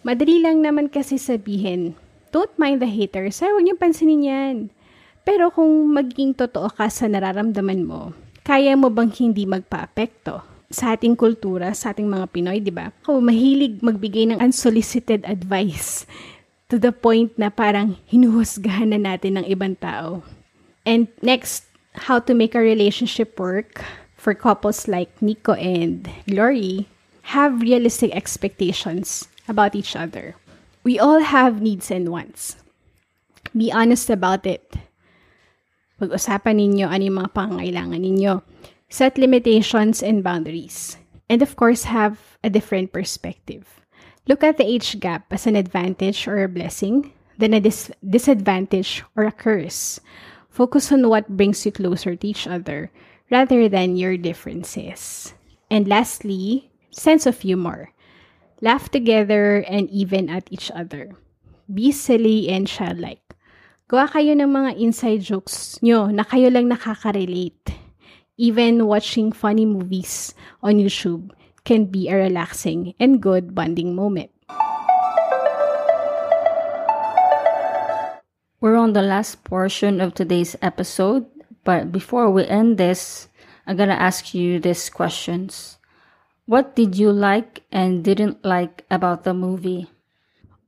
Madali 0.04 0.44
lang 0.44 0.60
naman 0.60 0.92
kasi 0.92 1.16
sabihin, 1.16 1.96
don't 2.36 2.52
mind 2.60 2.84
the 2.84 2.90
haters, 2.92 3.40
ay 3.40 3.48
huwag 3.48 3.64
niyong 3.64 3.80
pansinin 3.80 4.28
yan. 4.28 4.56
Pero 5.24 5.50
kung 5.50 5.96
maging 5.96 6.36
totoo 6.36 6.68
ka 6.70 6.92
sa 6.92 7.08
nararamdaman 7.08 7.88
mo, 7.88 8.12
kaya 8.44 8.76
mo 8.76 8.92
bang 8.92 9.10
hindi 9.16 9.48
magpa-apekto? 9.48 10.44
Sa 10.70 10.94
ating 10.94 11.16
kultura, 11.16 11.72
sa 11.72 11.96
ating 11.96 12.06
mga 12.06 12.30
Pinoy, 12.30 12.60
di 12.60 12.70
ba? 12.70 12.92
Ako, 13.02 13.24
mahilig 13.24 13.80
magbigay 13.80 14.30
ng 14.30 14.44
unsolicited 14.44 15.24
advice 15.24 16.04
to 16.68 16.76
the 16.76 16.92
point 16.92 17.32
na 17.40 17.48
parang 17.48 17.96
hinuhusgahan 18.12 18.92
na 18.92 19.00
natin 19.00 19.40
ng 19.40 19.46
ibang 19.48 19.80
tao. 19.80 20.22
And 20.84 21.10
next, 21.24 21.66
how 21.96 22.20
to 22.28 22.36
make 22.36 22.54
a 22.54 22.62
relationship 22.62 23.40
work 23.40 23.82
for 24.26 24.34
couples 24.34 24.90
like 24.90 25.22
Nico 25.22 25.54
and 25.54 26.10
Glory 26.26 26.90
have 27.38 27.62
realistic 27.62 28.10
expectations 28.10 29.30
about 29.46 29.78
each 29.78 29.94
other. 29.94 30.34
We 30.82 30.98
all 30.98 31.22
have 31.22 31.62
needs 31.62 31.94
and 31.94 32.10
wants. 32.10 32.58
Be 33.54 33.70
honest 33.70 34.10
about 34.10 34.50
it. 34.50 34.82
Pag-usapan 36.02 36.58
ninyo 36.58 36.90
ano 36.90 37.06
yung 37.06 37.22
mga 37.22 37.38
pangangailangan 37.38 38.02
ninyo. 38.02 38.42
Set 38.90 39.22
limitations 39.22 40.02
and 40.02 40.26
boundaries. 40.26 40.98
And 41.30 41.46
of 41.46 41.54
course, 41.54 41.86
have 41.86 42.18
a 42.42 42.50
different 42.50 42.90
perspective. 42.90 43.70
Look 44.26 44.42
at 44.42 44.58
the 44.58 44.66
age 44.66 44.98
gap 44.98 45.30
as 45.30 45.46
an 45.46 45.54
advantage 45.54 46.26
or 46.26 46.42
a 46.42 46.50
blessing, 46.50 47.14
then 47.38 47.54
a 47.54 47.62
dis- 47.62 47.94
disadvantage 48.02 49.06
or 49.14 49.30
a 49.30 49.34
curse. 49.34 50.02
Focus 50.50 50.90
on 50.90 51.06
what 51.14 51.38
brings 51.38 51.62
you 51.62 51.70
closer 51.70 52.18
to 52.18 52.26
each 52.26 52.50
other 52.50 52.90
rather 53.32 53.68
than 53.70 53.96
your 53.96 54.18
differences. 54.18 55.34
And 55.70 55.88
lastly, 55.88 56.72
sense 56.92 57.26
of 57.26 57.40
humor. 57.40 57.92
Laugh 58.62 58.90
together 58.90 59.66
and 59.68 59.90
even 59.90 60.30
at 60.30 60.48
each 60.52 60.72
other. 60.72 61.12
Be 61.72 61.92
silly 61.92 62.50
and 62.50 62.68
childlike. 62.68 63.22
Gawa 63.86 64.10
kayo 64.10 64.34
ng 64.34 64.50
mga 64.50 64.82
inside 64.82 65.22
jokes 65.22 65.78
nyo 65.86 66.10
na 66.10 66.26
kayo 66.26 66.50
lang 66.50 66.70
nakaka-relate. 66.70 67.78
Even 68.38 68.90
watching 68.90 69.32
funny 69.32 69.66
movies 69.66 70.34
on 70.66 70.82
YouTube 70.82 71.30
can 71.64 71.86
be 71.86 72.10
a 72.10 72.16
relaxing 72.18 72.94
and 73.00 73.22
good 73.22 73.54
bonding 73.54 73.94
moment. 73.94 74.32
We're 78.62 78.82
on 78.82 78.94
the 78.94 79.06
last 79.06 79.44
portion 79.46 80.02
of 80.02 80.18
today's 80.18 80.58
episode, 80.62 81.30
but 81.66 81.92
before 81.92 82.32
we 82.32 82.46
end 82.46 82.78
this, 82.78 83.28
I'm 83.68 83.76
gonna 83.76 84.00
ask 84.00 84.34
you 84.34 84.62
these 84.62 84.90
questions. 84.90 85.78
What 86.46 86.78
did 86.78 86.96
you 86.96 87.12
like 87.12 87.66
and 87.74 88.06
didn't 88.06 88.46
like 88.46 88.86
about 88.90 89.26
the 89.26 89.34
movie? 89.34 89.90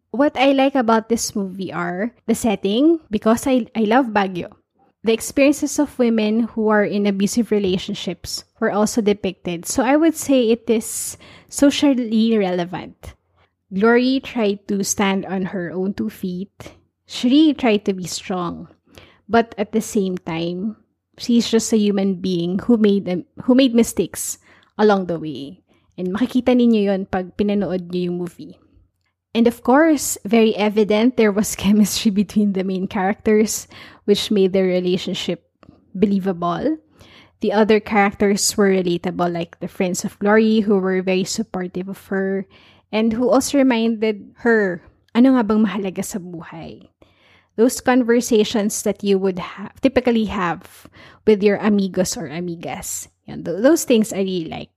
What 0.10 0.36
I 0.36 0.52
like 0.52 0.74
about 0.74 1.08
this 1.08 1.36
movie 1.36 1.72
are 1.72 2.12
the 2.26 2.34
setting, 2.34 3.00
because 3.12 3.46
I, 3.46 3.68
I 3.76 3.86
love 3.86 4.08
Baguio. 4.08 4.52
The 5.04 5.14
experiences 5.14 5.78
of 5.78 6.00
women 6.00 6.50
who 6.52 6.70
are 6.70 6.84
in 6.84 7.06
abusive 7.06 7.52
relationships 7.52 8.44
were 8.60 8.72
also 8.72 9.00
depicted. 9.00 9.68
So 9.68 9.84
I 9.84 9.96
would 9.96 10.16
say 10.16 10.50
it 10.50 10.68
is 10.68 11.18
socially 11.48 12.36
relevant. 12.36 13.14
Glory 13.72 14.20
tried 14.20 14.68
to 14.68 14.84
stand 14.84 15.26
on 15.26 15.54
her 15.54 15.72
own 15.72 15.94
two 15.94 16.10
feet. 16.10 16.74
Shri 17.06 17.54
tried 17.54 17.86
to 17.86 17.94
be 17.94 18.08
strong. 18.08 18.70
But 19.30 19.54
at 19.58 19.72
the 19.72 19.82
same 19.82 20.18
time, 20.18 20.78
she's 21.18 21.50
just 21.50 21.74
a 21.74 21.78
human 21.78 22.22
being 22.22 22.60
who 22.66 22.78
made 22.78 23.10
who 23.44 23.54
made 23.54 23.76
mistakes 23.76 24.38
along 24.78 25.10
the 25.10 25.20
way. 25.20 25.66
And 25.98 26.14
makikita 26.14 26.54
ninyo 26.54 26.94
yon 26.94 27.10
pag 27.10 27.34
pinanood 27.36 27.90
niyo 27.90 28.14
yung 28.14 28.18
movie. 28.22 28.56
And 29.34 29.46
of 29.50 29.62
course, 29.66 30.18
very 30.26 30.56
evident 30.56 31.18
there 31.18 31.34
was 31.34 31.58
chemistry 31.60 32.14
between 32.14 32.54
the 32.54 32.64
main 32.64 32.88
characters, 32.88 33.68
which 34.06 34.32
made 34.32 34.54
their 34.54 34.70
relationship 34.70 35.46
believable. 35.94 36.78
The 37.42 37.54
other 37.54 37.80
characters 37.80 38.42
were 38.58 38.70
relatable, 38.70 39.30
like 39.30 39.60
the 39.60 39.70
friends 39.70 40.02
of 40.06 40.18
Glory, 40.18 40.62
who 40.66 40.78
were 40.82 41.06
very 41.06 41.26
supportive 41.26 41.90
of 41.90 42.02
her, 42.10 42.50
and 42.90 43.14
who 43.14 43.30
also 43.30 43.62
reminded 43.62 44.34
her, 44.42 44.82
ano 45.14 45.38
nga 45.38 45.46
bang 45.46 45.62
mahalaga 45.62 46.02
sa 46.02 46.18
buhay? 46.18 46.90
Those 47.58 47.82
conversations 47.82 48.84
that 48.84 49.04
you 49.04 49.18
would 49.18 49.40
have, 49.40 49.82
typically 49.82 50.26
have 50.26 50.88
with 51.26 51.42
your 51.42 51.58
amigos 51.58 52.16
or 52.16 52.30
amigas. 52.30 53.10
Yan, 53.26 53.44
those 53.44 53.84
things 53.84 54.14
I 54.14 54.22
really 54.22 54.46
like. 54.46 54.70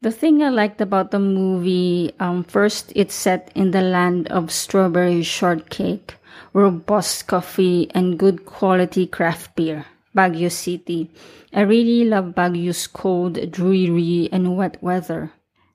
The 0.00 0.12
thing 0.12 0.42
I 0.42 0.48
liked 0.48 0.80
about 0.80 1.10
the 1.10 1.18
movie, 1.18 2.14
um, 2.20 2.44
first, 2.44 2.92
it's 2.94 3.14
set 3.14 3.50
in 3.56 3.72
the 3.72 3.82
land 3.82 4.28
of 4.30 4.52
strawberry 4.52 5.24
shortcake, 5.24 6.14
robust 6.52 7.26
coffee, 7.26 7.90
and 7.90 8.16
good 8.16 8.46
quality 8.46 9.08
craft 9.08 9.56
beer, 9.56 9.86
Baguio 10.16 10.52
City. 10.52 11.10
I 11.52 11.62
really 11.62 12.04
love 12.04 12.36
Baguio's 12.36 12.86
cold, 12.86 13.50
dreary, 13.50 14.28
and 14.30 14.56
wet 14.56 14.80
weather. 14.80 15.32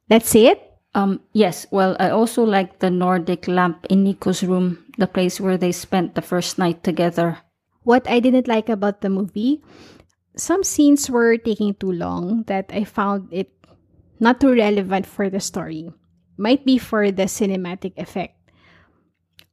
That's 0.07 0.33
it? 0.35 0.72
Um, 0.93 1.21
yes, 1.33 1.65
well, 1.71 1.97
I 1.99 2.09
also 2.09 2.43
like 2.43 2.79
the 2.79 2.89
Nordic 2.89 3.47
lamp 3.47 3.85
in 3.89 4.03
Nico's 4.03 4.43
room, 4.43 4.85
the 4.97 5.07
place 5.07 5.41
where 5.41 5.57
they 5.57 5.71
spent 5.71 6.13
the 6.13 6.21
first 6.21 6.57
night 6.59 6.83
together. 6.83 7.39
What 7.81 8.07
I 8.07 8.19
didn't 8.19 8.47
like 8.47 8.69
about 8.69 9.01
the 9.01 9.09
movie, 9.09 9.61
some 10.37 10.63
scenes 10.63 11.09
were 11.09 11.37
taking 11.37 11.73
too 11.73 11.91
long 11.91 12.43
that 12.45 12.69
I 12.71 12.83
found 12.83 13.29
it 13.31 13.51
not 14.19 14.39
too 14.39 14.53
relevant 14.53 15.05
for 15.05 15.29
the 15.29 15.39
story. 15.39 15.91
Might 16.37 16.65
be 16.65 16.77
for 16.77 17.11
the 17.11 17.23
cinematic 17.23 17.93
effect. 17.97 18.37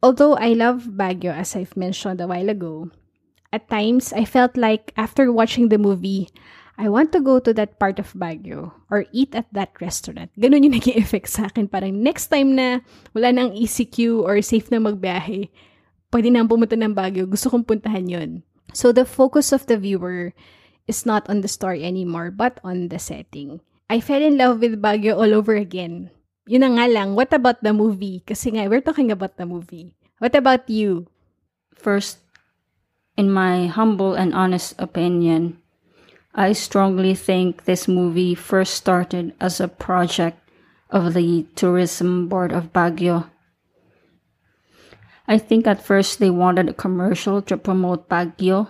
Although 0.03 0.37
I 0.37 0.53
love 0.53 0.97
Baguio, 0.97 1.33
as 1.33 1.57
I've 1.57 1.77
mentioned 1.77 2.21
a 2.21 2.27
while 2.27 2.49
ago, 2.49 2.91
at 3.53 3.69
times 3.69 4.13
I 4.13 4.25
felt 4.25 4.57
like 4.57 4.93
after 4.97 5.33
watching 5.33 5.69
the 5.69 5.79
movie, 5.79 6.29
I 6.81 6.89
want 6.89 7.13
to 7.13 7.21
go 7.21 7.37
to 7.37 7.53
that 7.61 7.77
part 7.77 8.01
of 8.01 8.17
Baguio 8.17 8.73
or 8.89 9.05
eat 9.13 9.37
at 9.37 9.53
that 9.53 9.77
restaurant. 9.85 10.33
Ganun 10.41 10.65
yung 10.65 10.81
naging 10.81 10.97
effect 10.97 11.29
sa 11.29 11.53
akin. 11.53 11.69
Parang 11.69 11.93
next 11.93 12.33
time 12.33 12.57
na 12.57 12.81
wala 13.13 13.37
nang 13.37 13.53
ECQ 13.53 14.25
or 14.25 14.41
safe 14.41 14.73
na 14.73 14.81
magbiyahe, 14.81 15.53
pwede 16.09 16.33
nang 16.33 16.49
pumunta 16.49 16.81
ng 16.81 16.97
Baguio. 16.97 17.29
Gusto 17.29 17.53
kong 17.53 17.69
puntahan 17.69 18.09
yon. 18.09 18.31
So 18.73 18.97
the 18.97 19.05
focus 19.05 19.53
of 19.53 19.69
the 19.69 19.77
viewer 19.77 20.33
is 20.89 21.05
not 21.05 21.29
on 21.29 21.45
the 21.45 21.53
story 21.53 21.85
anymore, 21.85 22.33
but 22.33 22.57
on 22.65 22.89
the 22.89 22.97
setting. 22.97 23.61
I 23.93 24.01
fell 24.01 24.25
in 24.25 24.41
love 24.41 24.65
with 24.65 24.81
Baguio 24.81 25.21
all 25.21 25.37
over 25.37 25.61
again. 25.61 26.09
Yun 26.49 26.65
na 26.65 26.81
nga 26.81 26.87
lang, 26.89 27.13
what 27.13 27.29
about 27.37 27.61
the 27.61 27.77
movie? 27.77 28.25
Kasi 28.25 28.57
nga, 28.57 28.73
we're 28.73 28.81
talking 28.81 29.13
about 29.13 29.37
the 29.37 29.45
movie. 29.45 29.93
What 30.17 30.33
about 30.33 30.65
you? 30.73 31.13
First, 31.77 32.25
in 33.21 33.29
my 33.29 33.69
humble 33.69 34.17
and 34.17 34.33
honest 34.33 34.73
opinion, 34.81 35.60
I 36.35 36.53
strongly 36.53 37.15
think 37.15 37.65
this 37.65 37.89
movie 37.89 38.35
first 38.35 38.75
started 38.75 39.35
as 39.41 39.61
a 39.61 39.69
project 39.69 40.39
of 40.89 41.15
the 41.15 41.47
Tourism 41.57 42.29
Board 42.29 42.53
of 42.53 42.73
Baguio. 42.73 43.31
I 45.27 45.39
think 45.39 45.67
at 45.67 45.83
first 45.83 46.19
they 46.19 46.31
wanted 46.31 46.69
a 46.69 46.75
commercial 46.75 47.43
to 47.43 47.57
promote 47.57 48.09
Baguio. 48.09 48.69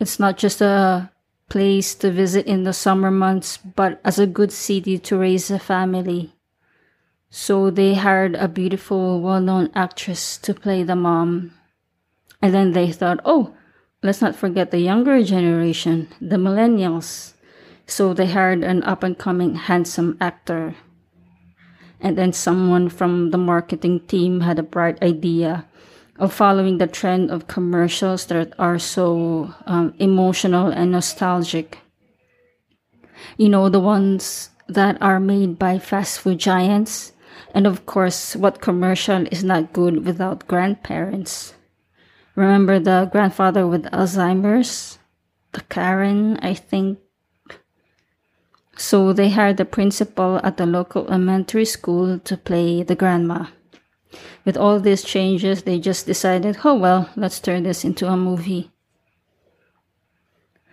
It's 0.00 0.18
not 0.18 0.38
just 0.38 0.60
a 0.60 1.10
place 1.48 1.94
to 1.96 2.10
visit 2.10 2.46
in 2.46 2.64
the 2.64 2.72
summer 2.72 3.10
months, 3.10 3.58
but 3.58 4.00
as 4.04 4.18
a 4.18 4.26
good 4.26 4.52
city 4.52 4.98
to 4.98 5.18
raise 5.18 5.50
a 5.50 5.58
family. 5.58 6.32
So 7.30 7.70
they 7.70 7.94
hired 7.94 8.34
a 8.34 8.48
beautiful, 8.48 9.20
well 9.20 9.40
known 9.40 9.70
actress 9.74 10.36
to 10.38 10.54
play 10.54 10.82
the 10.82 10.96
mom. 10.96 11.52
And 12.40 12.52
then 12.52 12.72
they 12.72 12.90
thought, 12.90 13.20
oh, 13.24 13.54
let's 14.02 14.20
not 14.20 14.34
forget 14.34 14.70
the 14.70 14.80
younger 14.80 15.22
generation, 15.22 16.08
the 16.20 16.36
millennials. 16.36 17.34
So 17.86 18.14
they 18.14 18.26
hired 18.26 18.62
an 18.64 18.82
up 18.82 19.02
and 19.02 19.18
coming 19.18 19.54
handsome 19.54 20.16
actor. 20.20 20.74
And 22.00 22.18
then 22.18 22.32
someone 22.32 22.88
from 22.88 23.30
the 23.30 23.38
marketing 23.38 24.00
team 24.06 24.40
had 24.40 24.58
a 24.58 24.64
bright 24.64 25.00
idea 25.02 25.66
of 26.18 26.32
following 26.32 26.78
the 26.78 26.86
trend 26.86 27.30
of 27.30 27.46
commercials 27.46 28.26
that 28.26 28.52
are 28.58 28.78
so 28.78 29.54
um, 29.66 29.94
emotional 29.98 30.68
and 30.68 30.92
nostalgic. 30.92 31.78
You 33.36 33.48
know, 33.48 33.68
the 33.68 33.80
ones 33.80 34.50
that 34.68 35.00
are 35.00 35.20
made 35.20 35.58
by 35.58 35.78
fast 35.78 36.20
food 36.20 36.38
giants. 36.38 37.12
And 37.54 37.66
of 37.66 37.86
course, 37.86 38.34
what 38.34 38.60
commercial 38.60 39.26
is 39.30 39.44
not 39.44 39.72
good 39.72 40.04
without 40.04 40.48
grandparents? 40.48 41.54
Remember 42.34 42.78
the 42.78 43.08
grandfather 43.12 43.66
with 43.66 43.84
Alzheimer's? 43.92 44.98
The 45.52 45.60
Karen, 45.62 46.38
I 46.38 46.54
think. 46.54 46.98
So 48.76 49.12
they 49.12 49.28
hired 49.28 49.58
the 49.58 49.66
principal 49.66 50.40
at 50.42 50.56
the 50.56 50.64
local 50.64 51.06
elementary 51.08 51.66
school 51.66 52.18
to 52.20 52.36
play 52.36 52.82
the 52.82 52.96
grandma. 52.96 53.46
With 54.44 54.56
all 54.56 54.80
these 54.80 55.04
changes, 55.04 55.62
they 55.62 55.78
just 55.78 56.06
decided, 56.06 56.58
oh 56.64 56.74
well, 56.74 57.10
let's 57.16 57.38
turn 57.38 57.62
this 57.64 57.84
into 57.84 58.08
a 58.08 58.16
movie. 58.16 58.70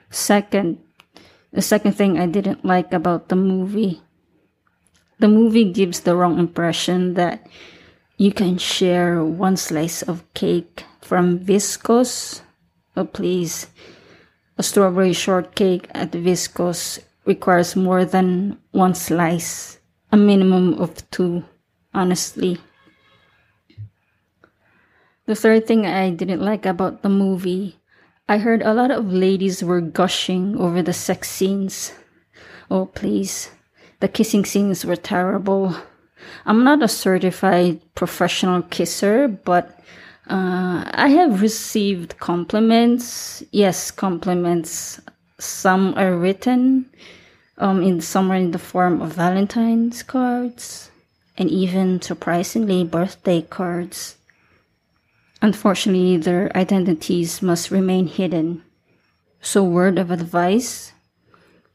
Second, 0.10 0.80
the 1.52 1.62
second 1.62 1.94
thing 1.94 2.18
I 2.20 2.26
didn't 2.26 2.66
like 2.66 2.94
about 2.94 3.30
the 3.30 3.36
movie, 3.36 4.02
the 5.20 5.28
movie 5.28 5.72
gives 5.72 6.02
the 6.02 6.16
wrong 6.16 6.40
impression 6.40 7.14
that 7.16 7.46
you 8.20 8.34
can 8.34 8.58
share 8.58 9.24
one 9.24 9.56
slice 9.56 10.04
of 10.04 10.28
cake 10.34 10.84
from 11.00 11.40
Vizco's. 11.40 12.42
Oh, 12.98 13.06
please. 13.06 13.68
A 14.58 14.64
strawberry 14.64 15.14
shortcake 15.14 15.88
at 15.96 16.12
Vizco's 16.12 17.00
requires 17.24 17.78
more 17.78 18.04
than 18.04 18.60
one 18.72 18.94
slice, 18.94 19.80
a 20.12 20.18
minimum 20.18 20.74
of 20.82 21.10
two, 21.12 21.46
honestly. 21.94 22.58
The 25.26 25.36
third 25.36 25.66
thing 25.66 25.86
I 25.86 26.10
didn't 26.10 26.42
like 26.42 26.66
about 26.66 27.04
the 27.04 27.10
movie, 27.10 27.80
I 28.28 28.38
heard 28.38 28.62
a 28.62 28.74
lot 28.74 28.92
of 28.92 29.14
ladies 29.14 29.64
were 29.64 29.80
gushing 29.80 30.58
over 30.60 30.82
the 30.82 30.92
sex 30.92 31.30
scenes. 31.30 31.94
Oh, 32.70 32.88
please. 32.88 33.50
The 34.02 34.10
kissing 34.10 34.44
scenes 34.44 34.84
were 34.84 34.98
terrible. 34.98 35.74
I'm 36.50 36.64
not 36.64 36.82
a 36.82 36.88
certified 36.88 37.80
professional 37.94 38.64
kisser, 38.64 39.28
but 39.28 39.70
uh, 40.28 40.82
I 40.84 41.10
have 41.10 41.44
received 41.44 42.18
compliments. 42.18 43.44
Yes, 43.52 43.92
compliments. 43.92 45.00
Some 45.38 45.94
are 45.94 46.18
written, 46.18 46.90
um, 47.60 47.84
in 47.84 48.02
some 48.02 48.32
are 48.32 48.36
in 48.36 48.50
the 48.50 48.58
form 48.58 49.00
of 49.00 49.14
Valentine's 49.14 50.02
cards, 50.02 50.90
and 51.38 51.52
even 51.52 52.02
surprisingly 52.02 52.84
birthday 52.84 53.44
cards. 53.44 54.18
Unfortunately, 55.44 56.18
their 56.18 56.52
identities 56.58 57.44
must 57.44 57.70
remain 57.70 58.08
hidden. 58.08 58.64
So, 59.40 59.64
word 59.64 60.00
of 60.00 60.10
advice: 60.10 60.94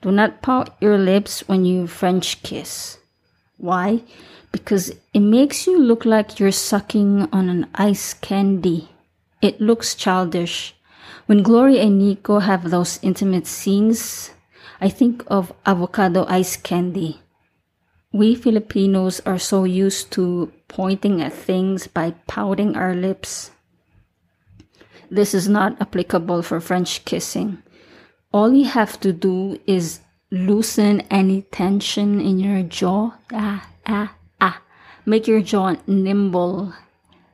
do 0.03 0.11
not 0.11 0.43
pout 0.43 0.75
your 0.81 0.99
lips 0.99 1.47
when 1.47 1.65
you 1.65 1.87
French 1.87 2.43
kiss. 2.43 2.99
Why? 3.57 4.03
Because 4.55 4.95
it 5.13 5.19
makes 5.19 5.67
you 5.67 5.77
look 5.77 6.05
like 6.05 6.39
you're 6.39 6.53
sucking 6.53 7.27
on 7.33 7.49
an 7.49 7.67
ice 7.75 8.15
candy. 8.15 8.89
It 9.43 9.61
looks 9.61 9.97
childish. 9.97 10.77
When 11.27 11.43
Gloria 11.43 11.83
and 11.83 11.99
Nico 11.99 12.39
have 12.39 12.71
those 12.71 13.01
intimate 13.03 13.49
scenes, 13.49 14.31
I 14.81 14.91
think 14.91 15.25
of 15.27 15.53
avocado 15.67 16.25
ice 16.29 16.57
candy. 16.57 17.21
We 18.13 18.37
Filipinos 18.37 19.19
are 19.27 19.41
so 19.41 19.65
used 19.65 20.13
to 20.13 20.53
pointing 20.69 21.21
at 21.21 21.33
things 21.33 21.89
by 21.89 22.15
pouting 22.29 22.77
our 22.77 22.95
lips. 22.95 23.51
This 25.11 25.35
is 25.35 25.49
not 25.49 25.81
applicable 25.83 26.43
for 26.43 26.61
French 26.61 27.05
kissing. 27.05 27.59
All 28.33 28.55
you 28.55 28.67
have 28.67 29.01
to 29.01 29.13
do 29.13 29.59
is 29.67 29.99
loosen 30.31 31.01
any 31.11 31.43
tension 31.43 32.21
in 32.21 32.39
your 32.39 32.63
jaw. 32.63 33.19
Ah, 33.33 33.67
ah, 33.87 34.15
make 35.07 35.27
your 35.29 35.41
jaw 35.41 35.77
nimble. 35.87 36.73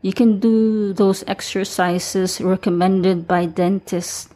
You 0.03 0.12
can 0.12 0.41
do 0.41 0.93
those 0.93 1.25
exercises 1.27 2.41
recommended 2.41 3.29
by 3.29 3.47
dentists 3.47 4.29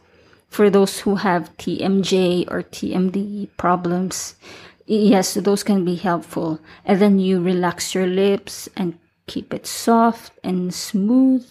for 0.49 0.71
those 0.71 1.01
who 1.01 1.17
have 1.17 1.57
TMJ 1.57 2.47
or 2.51 2.63
TMD 2.63 3.49
problems. 3.57 4.37
Yes, 4.87 5.35
those 5.35 5.65
can 5.65 5.85
be 5.85 5.97
helpful. 5.97 6.61
And 6.85 7.01
then 7.01 7.19
you 7.19 7.43
relax 7.43 7.95
your 7.95 8.07
lips 8.07 8.69
and 8.77 8.99
keep 9.27 9.55
it 9.55 9.67
soft 9.67 10.33
and 10.45 10.73
smooth. 10.73 11.49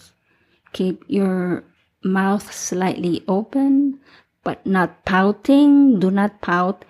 Keep 0.72 1.04
your 1.08 1.64
mouth 2.02 2.52
slightly 2.52 3.24
open, 3.28 4.00
but 4.42 4.64
not 4.64 5.04
pouting. 5.04 5.98
Do 5.98 6.10
not 6.10 6.40
pout. 6.40 6.84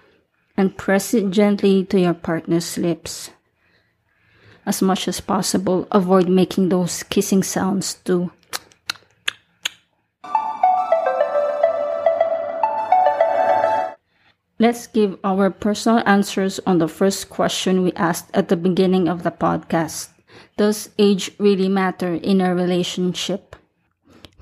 And 0.57 0.77
press 0.77 1.15
it 1.15 1.31
gently 1.31 1.85
to 1.87 1.99
your 1.99 2.15
partner's 2.15 2.79
lips 2.79 3.31
as 4.67 4.83
much 4.83 5.09
as 5.09 5.21
possible. 5.21 5.87
Avoid 5.93 6.29
making 6.29 6.69
those 6.69 7.03
kissing 7.03 7.43
sounds 7.43 7.95
too. 8.05 8.31
Let's 14.59 14.87
give 14.87 15.19
our 15.25 15.51
personal 15.51 16.01
answers 16.07 16.61
on 16.65 16.79
the 16.79 16.89
first 16.89 17.29
question 17.29 17.83
we 17.83 17.93
asked 17.99 18.31
at 18.33 18.49
the 18.49 18.57
beginning 18.57 19.09
of 19.09 19.23
the 19.23 19.35
podcast. 19.35 20.15
Does 20.57 20.91
age 20.97 21.33
really 21.39 21.69
matter 21.69 22.15
in 22.15 22.41
a 22.41 22.55
relationship? 22.55 23.57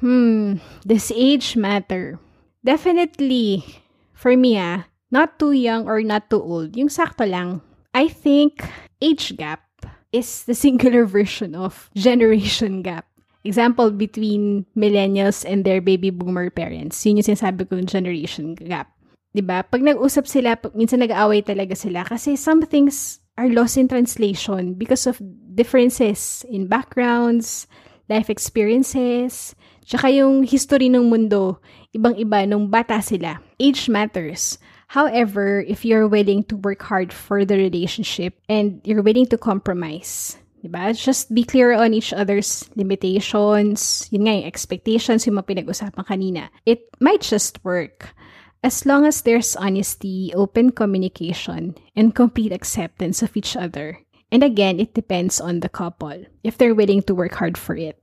Hmm, 0.01 0.61
does 0.87 1.11
age 1.17 1.57
matter? 1.57 2.21
Definitely. 2.63 3.65
For 4.13 4.37
me, 4.37 4.61
ah, 4.61 4.85
not 5.11 5.39
too 5.41 5.57
young 5.57 5.89
or 5.89 6.05
not 6.05 6.29
too 6.29 6.45
old. 6.45 6.77
Yung 6.77 6.93
sakto 6.93 7.25
lang. 7.25 7.65
I 7.97 8.07
think 8.07 8.63
age 9.01 9.35
gap 9.41 9.72
is 10.13 10.45
the 10.45 10.55
singular 10.55 11.05
version 11.09 11.57
of 11.57 11.91
generation 11.97 12.85
gap. 12.85 13.09
Example 13.43 13.91
between 13.91 14.69
millennials 14.77 15.43
and 15.43 15.65
their 15.67 15.81
baby 15.81 16.15
boomer 16.15 16.47
parents. 16.53 17.03
Yun 17.03 17.19
yung 17.19 17.35
sinasabi 17.35 17.67
kong 17.67 17.91
generation 17.91 18.55
gap. 18.55 18.93
'Di 19.35 19.43
ba? 19.43 19.67
Pag 19.67 19.83
nag-usap 19.83 20.29
sila, 20.29 20.55
minsan 20.77 21.03
nag-aaway 21.03 21.43
talaga 21.43 21.75
sila 21.75 22.07
kasi 22.07 22.39
some 22.39 22.63
things 22.63 23.19
are 23.41 23.49
lost 23.49 23.81
in 23.81 23.89
translation 23.89 24.77
because 24.77 25.09
of 25.09 25.17
differences 25.57 26.45
in 26.53 26.69
backgrounds, 26.69 27.67
life 28.13 28.29
experiences, 28.29 29.57
tsaka 29.89 30.13
yung 30.13 30.45
history 30.45 30.93
ng 30.93 31.09
mundo, 31.09 31.59
ibang-iba 31.97 32.45
nung 32.45 32.69
bata 32.69 33.01
sila. 33.01 33.41
Age 33.57 33.89
matters. 33.89 34.61
However, 34.93 35.65
if 35.65 35.89
you're 35.89 36.05
willing 36.05 36.45
to 36.53 36.57
work 36.61 36.85
hard 36.85 37.17
for 37.17 37.49
the 37.49 37.57
relationship 37.57 38.37
and 38.45 38.85
you're 38.85 39.01
willing 39.01 39.25
to 39.33 39.41
compromise, 39.41 40.37
diba? 40.61 40.93
Just 40.93 41.33
be 41.33 41.49
clear 41.49 41.73
on 41.73 41.97
each 41.97 42.13
other's 42.13 42.69
limitations, 42.77 44.05
yun 44.13 44.29
nga 44.29 44.37
yung 44.37 44.45
expectations, 44.45 45.25
yung 45.25 45.41
mga 45.41 45.49
pinag-usapan 45.49 46.05
kanina. 46.05 46.53
It 46.69 46.93
might 47.01 47.25
just 47.25 47.57
work. 47.65 48.13
As 48.61 48.85
long 48.85 49.09
as 49.09 49.25
there's 49.25 49.57
honesty, 49.57 50.29
open 50.37 50.77
communication, 50.77 51.73
and 51.97 52.13
complete 52.13 52.53
acceptance 52.53 53.25
of 53.25 53.33
each 53.33 53.57
other. 53.57 53.97
And 54.29 54.45
again, 54.45 54.77
it 54.77 54.93
depends 54.93 55.41
on 55.41 55.65
the 55.65 55.73
couple, 55.73 56.29
if 56.45 56.61
they're 56.61 56.77
willing 56.77 57.01
to 57.09 57.17
work 57.17 57.41
hard 57.41 57.57
for 57.57 57.81
it. 57.81 57.97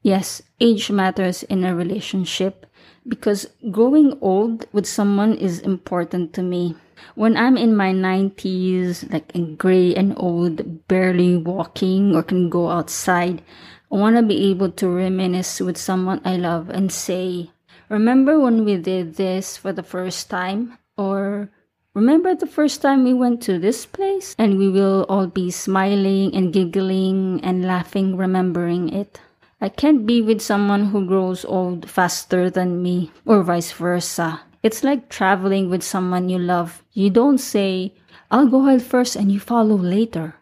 Yes, 0.00 0.40
age 0.56 0.88
matters 0.88 1.44
in 1.44 1.68
a 1.68 1.76
relationship 1.76 2.64
because 3.10 3.50
growing 3.70 4.16
old 4.22 4.64
with 4.72 4.86
someone 4.86 5.34
is 5.34 5.58
important 5.58 6.32
to 6.34 6.42
me. 6.42 6.76
When 7.16 7.36
I'm 7.36 7.58
in 7.58 7.76
my 7.76 7.90
90s, 7.90 9.10
like 9.10 9.34
gray 9.58 9.92
and 9.94 10.14
old, 10.16 10.86
barely 10.86 11.36
walking 11.36 12.14
or 12.14 12.22
can 12.22 12.48
go 12.48 12.70
outside, 12.70 13.42
I 13.90 13.96
want 13.96 14.14
to 14.16 14.22
be 14.22 14.48
able 14.50 14.70
to 14.78 14.88
reminisce 14.88 15.60
with 15.60 15.76
someone 15.76 16.22
I 16.24 16.36
love 16.36 16.70
and 16.70 16.92
say, 16.92 17.50
Remember 17.88 18.38
when 18.38 18.64
we 18.64 18.76
did 18.76 19.16
this 19.16 19.56
for 19.56 19.72
the 19.72 19.82
first 19.82 20.30
time? 20.30 20.78
Or 20.96 21.50
Remember 21.92 22.36
the 22.36 22.46
first 22.46 22.82
time 22.82 23.02
we 23.02 23.12
went 23.12 23.42
to 23.42 23.58
this 23.58 23.84
place? 23.84 24.36
And 24.38 24.58
we 24.58 24.70
will 24.70 25.04
all 25.08 25.26
be 25.26 25.50
smiling 25.50 26.32
and 26.36 26.52
giggling 26.52 27.40
and 27.42 27.64
laughing, 27.64 28.16
remembering 28.16 28.94
it. 28.94 29.20
I 29.60 29.68
can't 29.68 30.06
be 30.06 30.22
with 30.22 30.40
someone 30.40 30.86
who 30.86 31.04
grows 31.04 31.44
old 31.44 31.84
faster 31.84 32.48
than 32.48 32.82
me, 32.82 33.12
or 33.26 33.42
vice 33.42 33.72
versa. 33.72 34.40
It's 34.62 34.82
like 34.82 35.12
traveling 35.12 35.68
with 35.68 35.82
someone 35.82 36.28
you 36.28 36.38
love. 36.38 36.82
You 36.92 37.10
don't 37.10 37.36
say, 37.36 37.92
I'll 38.30 38.48
go 38.48 38.66
ahead 38.66 38.80
first 38.80 39.16
and 39.16 39.30
you 39.30 39.38
follow 39.38 39.76
later. 39.76 40.36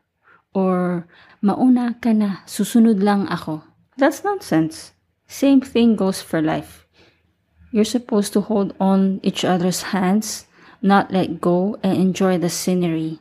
Or, 0.54 1.06
mauna 1.42 1.98
ka 2.00 2.12
na, 2.14 2.46
susunod 2.46 3.02
lang 3.02 3.26
ako. 3.26 3.62
That's 3.98 4.22
nonsense. 4.22 4.92
Same 5.26 5.60
thing 5.60 5.96
goes 5.96 6.22
for 6.22 6.40
life. 6.40 6.86
You're 7.70 7.84
supposed 7.84 8.32
to 8.32 8.40
hold 8.40 8.72
on 8.78 9.18
each 9.22 9.44
other's 9.44 9.90
hands, 9.90 10.46
not 10.80 11.10
let 11.10 11.40
go, 11.40 11.76
and 11.82 11.98
enjoy 11.98 12.38
the 12.38 12.50
scenery. 12.50 13.18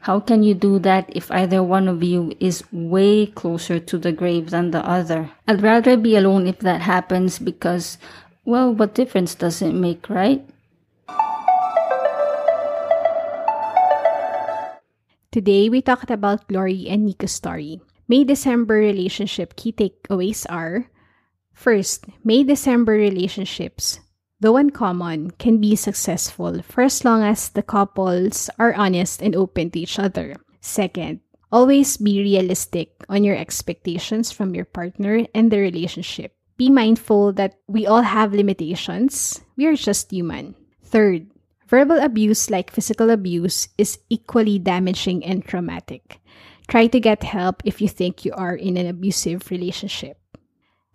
How 0.00 0.18
can 0.18 0.42
you 0.42 0.54
do 0.54 0.78
that 0.80 1.12
if 1.12 1.30
either 1.30 1.62
one 1.62 1.86
of 1.86 2.02
you 2.02 2.32
is 2.40 2.64
way 2.72 3.26
closer 3.26 3.78
to 3.78 3.98
the 3.98 4.12
grave 4.12 4.48
than 4.48 4.70
the 4.70 4.80
other? 4.80 5.30
I'd 5.46 5.60
rather 5.60 5.96
be 5.96 6.16
alone 6.16 6.46
if 6.46 6.60
that 6.60 6.80
happens 6.80 7.38
because, 7.38 7.98
well, 8.44 8.72
what 8.72 8.94
difference 8.94 9.34
does 9.34 9.60
it 9.60 9.76
make, 9.76 10.08
right? 10.08 10.40
Today, 15.30 15.68
we 15.68 15.82
talked 15.82 16.10
about 16.10 16.48
Glory 16.48 16.88
and 16.88 17.04
Nico's 17.04 17.32
story. 17.32 17.80
May 18.08 18.24
December 18.24 18.74
relationship 18.74 19.54
key 19.54 19.70
takeaways 19.70 20.46
are 20.48 20.88
First, 21.52 22.06
May 22.24 22.42
December 22.42 22.96
relationships 22.96 24.00
though 24.40 24.56
uncommon, 24.56 25.30
can 25.32 25.58
be 25.58 25.76
successful 25.76 26.62
for 26.62 26.82
as 26.82 27.04
long 27.04 27.22
as 27.22 27.50
the 27.50 27.62
couples 27.62 28.50
are 28.58 28.74
honest 28.74 29.22
and 29.22 29.36
open 29.36 29.70
to 29.70 29.80
each 29.80 29.98
other. 29.98 30.36
Second, 30.60 31.20
always 31.52 31.96
be 31.96 32.20
realistic 32.20 32.92
on 33.08 33.24
your 33.24 33.36
expectations 33.36 34.32
from 34.32 34.54
your 34.54 34.64
partner 34.64 35.26
and 35.34 35.50
the 35.50 35.58
relationship. 35.58 36.34
Be 36.56 36.68
mindful 36.68 37.32
that 37.34 37.56
we 37.66 37.86
all 37.86 38.02
have 38.02 38.34
limitations. 38.34 39.40
We 39.56 39.66
are 39.66 39.76
just 39.76 40.12
human. 40.12 40.54
Third, 40.84 41.26
verbal 41.68 41.98
abuse 41.98 42.50
like 42.50 42.70
physical 42.70 43.08
abuse 43.08 43.68
is 43.78 43.98
equally 44.10 44.58
damaging 44.58 45.24
and 45.24 45.44
traumatic. 45.44 46.20
Try 46.68 46.86
to 46.88 47.00
get 47.00 47.24
help 47.24 47.62
if 47.64 47.80
you 47.80 47.88
think 47.88 48.24
you 48.24 48.32
are 48.34 48.54
in 48.54 48.76
an 48.76 48.86
abusive 48.86 49.50
relationship. 49.50 50.19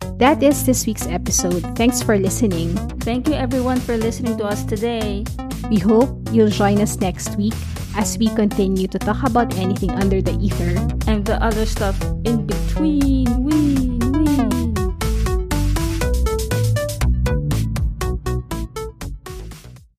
That 0.02 0.44
is 0.44 0.66
this 0.66 0.86
week's 0.86 1.08
episode. 1.08 1.64
Thanks 1.76 2.02
for 2.02 2.18
listening. 2.18 2.76
Thank 3.02 3.28
you 3.28 3.34
everyone 3.34 3.80
for 3.80 3.98
listening 3.98 4.38
to 4.38 4.46
us 4.46 4.64
today. 4.64 5.24
We 5.70 5.80
hope 5.80 6.10
you'll 6.32 6.50
join 6.52 6.82
us 6.82 7.00
next 7.00 7.36
week 7.38 7.54
as 7.96 8.18
we 8.18 8.28
continue 8.30 8.88
to 8.88 9.00
talk 9.00 9.24
about 9.24 9.56
anything 9.56 9.92
under 9.92 10.22
the 10.22 10.36
ether 10.40 10.76
and 11.08 11.26
the 11.26 11.42
other 11.42 11.66
stuff 11.66 12.00
in 12.26 12.46
between 12.46 13.44